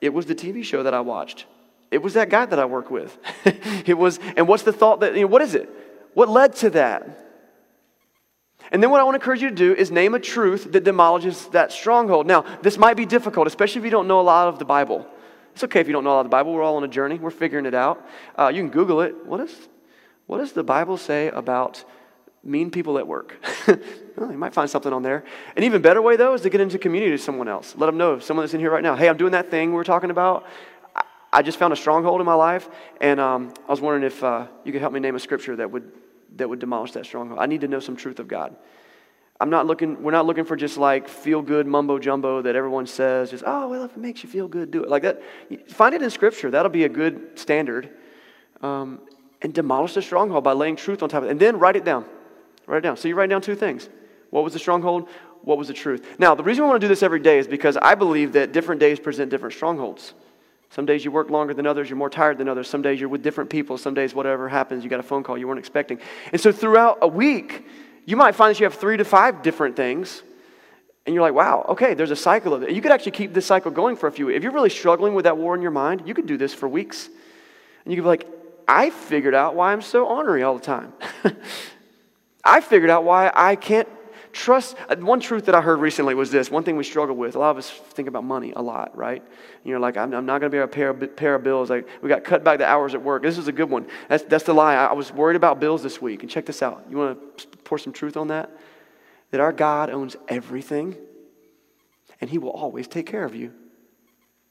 It 0.00 0.14
was 0.14 0.26
the 0.26 0.34
TV 0.34 0.64
show 0.64 0.82
that 0.82 0.94
I 0.94 1.00
watched. 1.00 1.46
It 1.90 2.02
was 2.02 2.14
that 2.14 2.30
guy 2.30 2.46
that 2.46 2.58
I 2.58 2.64
work 2.64 2.90
with. 2.90 3.16
it 3.86 3.98
was, 3.98 4.18
and 4.36 4.46
what's 4.46 4.62
the 4.62 4.72
thought 4.72 5.00
that, 5.00 5.14
you 5.14 5.22
know, 5.22 5.26
what 5.26 5.42
is 5.42 5.54
it? 5.54 5.68
What 6.14 6.28
led 6.28 6.54
to 6.56 6.70
that? 6.70 7.26
And 8.72 8.82
then 8.82 8.90
what 8.90 9.00
I 9.00 9.04
want 9.04 9.14
to 9.14 9.20
encourage 9.20 9.42
you 9.42 9.48
to 9.48 9.54
do 9.54 9.74
is 9.74 9.90
name 9.90 10.14
a 10.14 10.20
truth 10.20 10.72
that 10.72 10.84
demolishes 10.84 11.48
that 11.48 11.72
stronghold. 11.72 12.26
Now, 12.26 12.44
this 12.62 12.78
might 12.78 12.96
be 12.96 13.06
difficult, 13.06 13.48
especially 13.48 13.80
if 13.80 13.84
you 13.84 13.90
don't 13.90 14.06
know 14.06 14.20
a 14.20 14.22
lot 14.22 14.48
of 14.48 14.58
the 14.58 14.64
Bible. 14.64 15.06
It's 15.52 15.64
okay 15.64 15.80
if 15.80 15.88
you 15.88 15.92
don't 15.92 16.04
know 16.04 16.10
a 16.10 16.14
lot 16.14 16.20
of 16.20 16.26
the 16.26 16.30
Bible. 16.30 16.52
We're 16.52 16.62
all 16.62 16.76
on 16.76 16.84
a 16.84 16.88
journey. 16.88 17.18
We're 17.18 17.30
figuring 17.30 17.66
it 17.66 17.74
out. 17.74 18.06
Uh, 18.38 18.52
you 18.54 18.62
can 18.62 18.70
Google 18.70 19.00
it. 19.00 19.26
What, 19.26 19.40
is, 19.40 19.68
what 20.26 20.38
does 20.38 20.52
the 20.52 20.62
Bible 20.62 20.96
say 20.96 21.28
about 21.28 21.84
mean 22.42 22.70
people 22.70 22.98
at 22.98 23.06
work? 23.06 23.36
well, 23.66 24.30
you 24.30 24.38
might 24.38 24.54
find 24.54 24.68
something 24.68 24.92
on 24.92 25.02
there. 25.02 25.24
An 25.56 25.64
even 25.64 25.82
better 25.82 26.02
way, 26.02 26.16
though, 26.16 26.34
is 26.34 26.40
to 26.42 26.50
get 26.50 26.60
into 26.60 26.78
community 26.78 27.12
to 27.12 27.18
someone 27.18 27.48
else. 27.48 27.74
Let 27.76 27.86
them 27.86 27.98
know, 27.98 28.18
someone 28.18 28.44
that's 28.44 28.54
in 28.54 28.60
here 28.60 28.70
right 28.70 28.82
now, 28.82 28.96
hey, 28.96 29.08
I'm 29.08 29.16
doing 29.16 29.32
that 29.32 29.50
thing 29.50 29.72
we 29.72 29.80
are 29.80 29.84
talking 29.84 30.10
about. 30.10 30.46
I, 30.94 31.02
I 31.32 31.42
just 31.42 31.58
found 31.58 31.72
a 31.72 31.76
stronghold 31.76 32.20
in 32.20 32.26
my 32.26 32.34
life, 32.34 32.68
and 33.00 33.20
um, 33.20 33.52
I 33.66 33.70
was 33.70 33.80
wondering 33.80 34.04
if 34.04 34.22
uh, 34.24 34.46
you 34.64 34.72
could 34.72 34.80
help 34.80 34.92
me 34.92 35.00
name 35.00 35.14
a 35.14 35.20
scripture 35.20 35.56
that 35.56 35.70
would 35.70 35.90
that 36.36 36.48
would 36.48 36.58
demolish 36.58 36.92
that 36.92 37.06
stronghold. 37.06 37.40
I 37.40 37.46
need 37.46 37.62
to 37.62 37.68
know 37.68 37.80
some 37.80 37.96
truth 37.96 38.18
of 38.18 38.28
God. 38.28 38.56
I'm 39.40 39.48
not 39.48 39.66
looking, 39.66 40.02
we're 40.02 40.12
not 40.12 40.26
looking 40.26 40.44
for 40.44 40.54
just 40.54 40.76
like 40.76 41.08
feel 41.08 41.40
good 41.40 41.66
mumbo 41.66 41.98
jumbo 41.98 42.42
that 42.42 42.54
everyone 42.54 42.86
says, 42.86 43.30
just, 43.30 43.42
oh, 43.46 43.68
well, 43.68 43.84
if 43.84 43.92
it 43.92 43.98
makes 43.98 44.22
you 44.22 44.28
feel 44.28 44.48
good, 44.48 44.70
do 44.70 44.82
it. 44.82 44.90
Like 44.90 45.02
that. 45.02 45.22
Find 45.68 45.94
it 45.94 46.02
in 46.02 46.10
Scripture. 46.10 46.50
That'll 46.50 46.70
be 46.70 46.84
a 46.84 46.88
good 46.88 47.38
standard. 47.38 47.90
Um, 48.60 49.00
and 49.40 49.54
demolish 49.54 49.94
the 49.94 50.02
stronghold 50.02 50.44
by 50.44 50.52
laying 50.52 50.76
truth 50.76 51.02
on 51.02 51.08
top 51.08 51.22
of 51.22 51.28
it. 51.28 51.30
And 51.30 51.40
then 51.40 51.58
write 51.58 51.76
it 51.76 51.84
down. 51.84 52.04
Write 52.70 52.78
it 52.78 52.80
down. 52.82 52.96
So 52.96 53.08
you 53.08 53.16
write 53.16 53.28
down 53.28 53.42
two 53.42 53.56
things. 53.56 53.88
What 54.30 54.44
was 54.44 54.52
the 54.52 54.60
stronghold? 54.60 55.08
What 55.42 55.58
was 55.58 55.66
the 55.66 55.74
truth? 55.74 56.06
Now, 56.20 56.36
the 56.36 56.44
reason 56.44 56.62
we 56.62 56.68
want 56.68 56.80
to 56.80 56.84
do 56.84 56.88
this 56.88 57.02
every 57.02 57.18
day 57.18 57.38
is 57.38 57.48
because 57.48 57.76
I 57.76 57.96
believe 57.96 58.32
that 58.34 58.52
different 58.52 58.80
days 58.80 59.00
present 59.00 59.28
different 59.28 59.54
strongholds. 59.54 60.14
Some 60.70 60.86
days 60.86 61.04
you 61.04 61.10
work 61.10 61.30
longer 61.30 61.52
than 61.52 61.66
others, 61.66 61.90
you're 61.90 61.96
more 61.96 62.08
tired 62.08 62.38
than 62.38 62.48
others. 62.48 62.68
Some 62.68 62.80
days 62.80 63.00
you're 63.00 63.08
with 63.08 63.24
different 63.24 63.50
people. 63.50 63.76
Some 63.76 63.92
days, 63.92 64.14
whatever 64.14 64.48
happens, 64.48 64.84
you 64.84 64.90
got 64.90 65.00
a 65.00 65.02
phone 65.02 65.24
call 65.24 65.36
you 65.36 65.48
weren't 65.48 65.58
expecting. 65.58 65.98
And 66.30 66.40
so 66.40 66.52
throughout 66.52 66.98
a 67.02 67.08
week, 67.08 67.66
you 68.06 68.16
might 68.16 68.36
find 68.36 68.54
that 68.54 68.60
you 68.60 68.64
have 68.64 68.74
three 68.74 68.96
to 68.96 69.04
five 69.04 69.42
different 69.42 69.74
things. 69.74 70.22
And 71.06 71.12
you're 71.12 71.22
like, 71.22 71.34
wow, 71.34 71.66
okay, 71.70 71.94
there's 71.94 72.12
a 72.12 72.16
cycle 72.16 72.54
of 72.54 72.62
it. 72.62 72.70
You 72.70 72.80
could 72.80 72.92
actually 72.92 73.12
keep 73.12 73.34
this 73.34 73.46
cycle 73.46 73.72
going 73.72 73.96
for 73.96 74.06
a 74.06 74.12
few. 74.12 74.28
If 74.28 74.44
you're 74.44 74.52
really 74.52 74.70
struggling 74.70 75.14
with 75.14 75.24
that 75.24 75.36
war 75.36 75.56
in 75.56 75.62
your 75.62 75.72
mind, 75.72 76.06
you 76.06 76.14
could 76.14 76.26
do 76.26 76.36
this 76.36 76.54
for 76.54 76.68
weeks. 76.68 77.08
And 77.84 77.92
you 77.92 77.96
could 77.96 78.04
be 78.04 78.08
like, 78.08 78.28
I 78.68 78.90
figured 78.90 79.34
out 79.34 79.56
why 79.56 79.72
I'm 79.72 79.82
so 79.82 80.06
ornery 80.06 80.44
all 80.44 80.54
the 80.54 80.64
time. 80.64 80.92
I 82.44 82.60
figured 82.60 82.90
out 82.90 83.04
why 83.04 83.30
I 83.34 83.56
can't 83.56 83.88
Trust, 84.32 84.76
uh, 84.88 84.94
one 84.96 85.18
truth 85.18 85.46
that 85.46 85.56
I 85.56 85.60
heard 85.60 85.80
recently 85.80 86.14
was 86.14 86.30
this. 86.30 86.50
One 86.50 86.62
thing 86.62 86.76
we 86.76 86.84
struggle 86.84 87.16
with, 87.16 87.34
a 87.34 87.38
lot 87.38 87.50
of 87.50 87.58
us 87.58 87.68
think 87.70 88.06
about 88.06 88.22
money 88.22 88.52
a 88.54 88.62
lot, 88.62 88.96
right? 88.96 89.24
You 89.64 89.74
know, 89.74 89.80
like, 89.80 89.96
I'm, 89.96 90.14
I'm 90.14 90.24
not 90.24 90.38
going 90.40 90.50
to 90.52 90.54
be 90.54 90.58
able 90.58 90.68
to 90.68 90.74
pay 90.74 90.84
a 90.84 91.08
pair 91.08 91.34
of 91.34 91.42
bills. 91.42 91.68
Like, 91.68 91.88
we 92.00 92.08
got 92.08 92.22
cut 92.22 92.44
back 92.44 92.58
the 92.58 92.66
hours 92.66 92.94
at 92.94 93.02
work. 93.02 93.22
This 93.22 93.38
is 93.38 93.48
a 93.48 93.52
good 93.52 93.68
one. 93.68 93.88
That's, 94.08 94.22
that's 94.24 94.44
the 94.44 94.54
lie. 94.54 94.74
I, 94.74 94.86
I 94.86 94.92
was 94.92 95.12
worried 95.12 95.36
about 95.36 95.58
bills 95.58 95.82
this 95.82 96.00
week. 96.00 96.22
And 96.22 96.30
check 96.30 96.46
this 96.46 96.62
out. 96.62 96.84
You 96.88 96.96
want 96.96 97.38
to 97.38 97.46
pour 97.64 97.76
some 97.76 97.92
truth 97.92 98.16
on 98.16 98.28
that? 98.28 98.50
That 99.32 99.40
our 99.40 99.52
God 99.52 99.90
owns 99.90 100.16
everything, 100.28 100.96
and 102.20 102.30
He 102.30 102.38
will 102.38 102.50
always 102.50 102.86
take 102.86 103.06
care 103.06 103.24
of 103.24 103.34
you. 103.34 103.52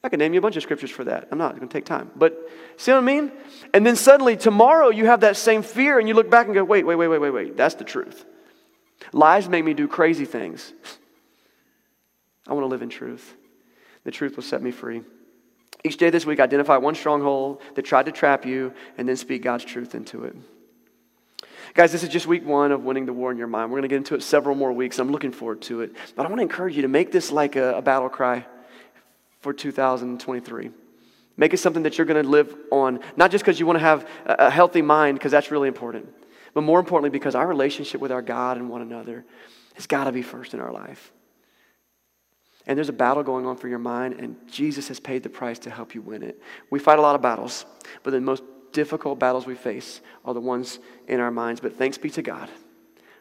I 0.02 0.08
can 0.08 0.18
name 0.18 0.32
you 0.32 0.38
a 0.38 0.42
bunch 0.42 0.56
of 0.56 0.62
scriptures 0.62 0.90
for 0.90 1.04
that. 1.04 1.28
I'm 1.30 1.38
not 1.38 1.56
going 1.56 1.68
to 1.68 1.72
take 1.72 1.84
time. 1.84 2.10
But 2.16 2.48
see 2.78 2.90
what 2.90 2.98
I 2.98 3.02
mean? 3.02 3.32
And 3.74 3.86
then 3.86 3.96
suddenly 3.96 4.36
tomorrow 4.36 4.88
you 4.88 5.06
have 5.06 5.20
that 5.20 5.36
same 5.36 5.62
fear 5.62 5.98
and 5.98 6.08
you 6.08 6.14
look 6.14 6.30
back 6.30 6.46
and 6.46 6.54
go, 6.54 6.64
wait, 6.64 6.86
wait, 6.86 6.96
wait, 6.96 7.08
wait, 7.08 7.18
wait, 7.18 7.30
wait. 7.30 7.56
That's 7.56 7.74
the 7.74 7.84
truth. 7.84 8.24
Lies 9.12 9.48
make 9.48 9.64
me 9.64 9.74
do 9.74 9.86
crazy 9.88 10.24
things. 10.24 10.72
I 12.46 12.54
want 12.54 12.64
to 12.64 12.68
live 12.68 12.82
in 12.82 12.88
truth. 12.88 13.34
The 14.04 14.10
truth 14.10 14.36
will 14.36 14.42
set 14.42 14.62
me 14.62 14.70
free. 14.70 15.02
Each 15.84 15.96
day 15.98 16.10
this 16.10 16.24
week, 16.24 16.40
identify 16.40 16.78
one 16.78 16.94
stronghold 16.94 17.60
that 17.74 17.82
tried 17.82 18.06
to 18.06 18.12
trap 18.12 18.46
you 18.46 18.72
and 18.96 19.08
then 19.08 19.16
speak 19.16 19.42
God's 19.42 19.64
truth 19.64 19.94
into 19.94 20.24
it. 20.24 20.36
Guys, 21.74 21.92
this 21.92 22.02
is 22.02 22.08
just 22.08 22.26
week 22.26 22.44
one 22.44 22.72
of 22.72 22.84
winning 22.84 23.06
the 23.06 23.12
war 23.12 23.30
in 23.30 23.38
your 23.38 23.46
mind. 23.46 23.70
We're 23.70 23.78
going 23.78 23.82
to 23.82 23.88
get 23.88 23.98
into 23.98 24.14
it 24.14 24.22
several 24.22 24.56
more 24.56 24.72
weeks. 24.72 24.98
I'm 24.98 25.12
looking 25.12 25.30
forward 25.30 25.62
to 25.62 25.82
it. 25.82 25.94
But 26.16 26.26
I 26.26 26.28
want 26.28 26.38
to 26.38 26.42
encourage 26.42 26.74
you 26.74 26.82
to 26.82 26.88
make 26.88 27.12
this 27.12 27.30
like 27.30 27.56
a, 27.56 27.76
a 27.76 27.82
battle 27.82 28.08
cry 28.08 28.46
for 29.40 29.52
2023. 29.52 30.70
Make 31.36 31.54
it 31.54 31.58
something 31.58 31.84
that 31.84 31.96
you're 31.96 32.06
going 32.06 32.22
to 32.22 32.28
live 32.28 32.54
on, 32.70 33.00
not 33.16 33.30
just 33.30 33.44
because 33.44 33.58
you 33.58 33.66
want 33.66 33.78
to 33.78 33.84
have 33.84 34.06
a, 34.26 34.50
healthy 34.50 34.82
mind, 34.82 35.18
because 35.18 35.32
that's 35.32 35.50
really 35.50 35.68
important, 35.68 36.08
but 36.52 36.62
more 36.62 36.78
importantly, 36.78 37.10
because 37.10 37.34
our 37.34 37.46
relationship 37.46 38.00
with 38.00 38.12
our 38.12 38.22
God 38.22 38.56
and 38.56 38.68
one 38.68 38.82
another 38.82 39.24
has 39.74 39.86
got 39.86 40.04
to 40.04 40.12
be 40.12 40.22
first 40.22 40.52
in 40.52 40.60
our 40.60 40.72
life. 40.72 41.12
And 42.66 42.76
there's 42.76 42.90
a 42.90 42.92
battle 42.92 43.22
going 43.22 43.46
on 43.46 43.56
for 43.56 43.68
your 43.68 43.78
mind, 43.78 44.14
and 44.14 44.36
Jesus 44.50 44.88
has 44.88 45.00
paid 45.00 45.22
the 45.22 45.30
price 45.30 45.58
to 45.60 45.70
help 45.70 45.94
you 45.94 46.02
win 46.02 46.22
it. 46.22 46.40
We 46.68 46.78
fight 46.78 46.98
a 46.98 47.02
lot 47.02 47.14
of 47.14 47.22
battles, 47.22 47.64
but 48.02 48.10
the 48.10 48.20
most 48.20 48.42
difficult 48.72 49.18
battles 49.18 49.46
we 49.46 49.54
face 49.54 50.00
are 50.24 50.34
the 50.34 50.40
ones 50.40 50.78
in 51.08 51.20
our 51.20 51.30
minds. 51.30 51.60
But 51.60 51.76
thanks 51.76 51.96
be 51.96 52.10
to 52.10 52.22
God 52.22 52.50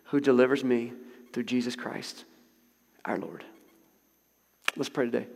who 0.06 0.20
delivers 0.20 0.64
me 0.64 0.92
through 1.32 1.44
Jesus 1.44 1.76
Christ, 1.76 2.26
our 3.06 3.18
Lord. 3.18 3.44
Let's 4.76 4.90
pray 4.90 5.06
today. 5.06 5.28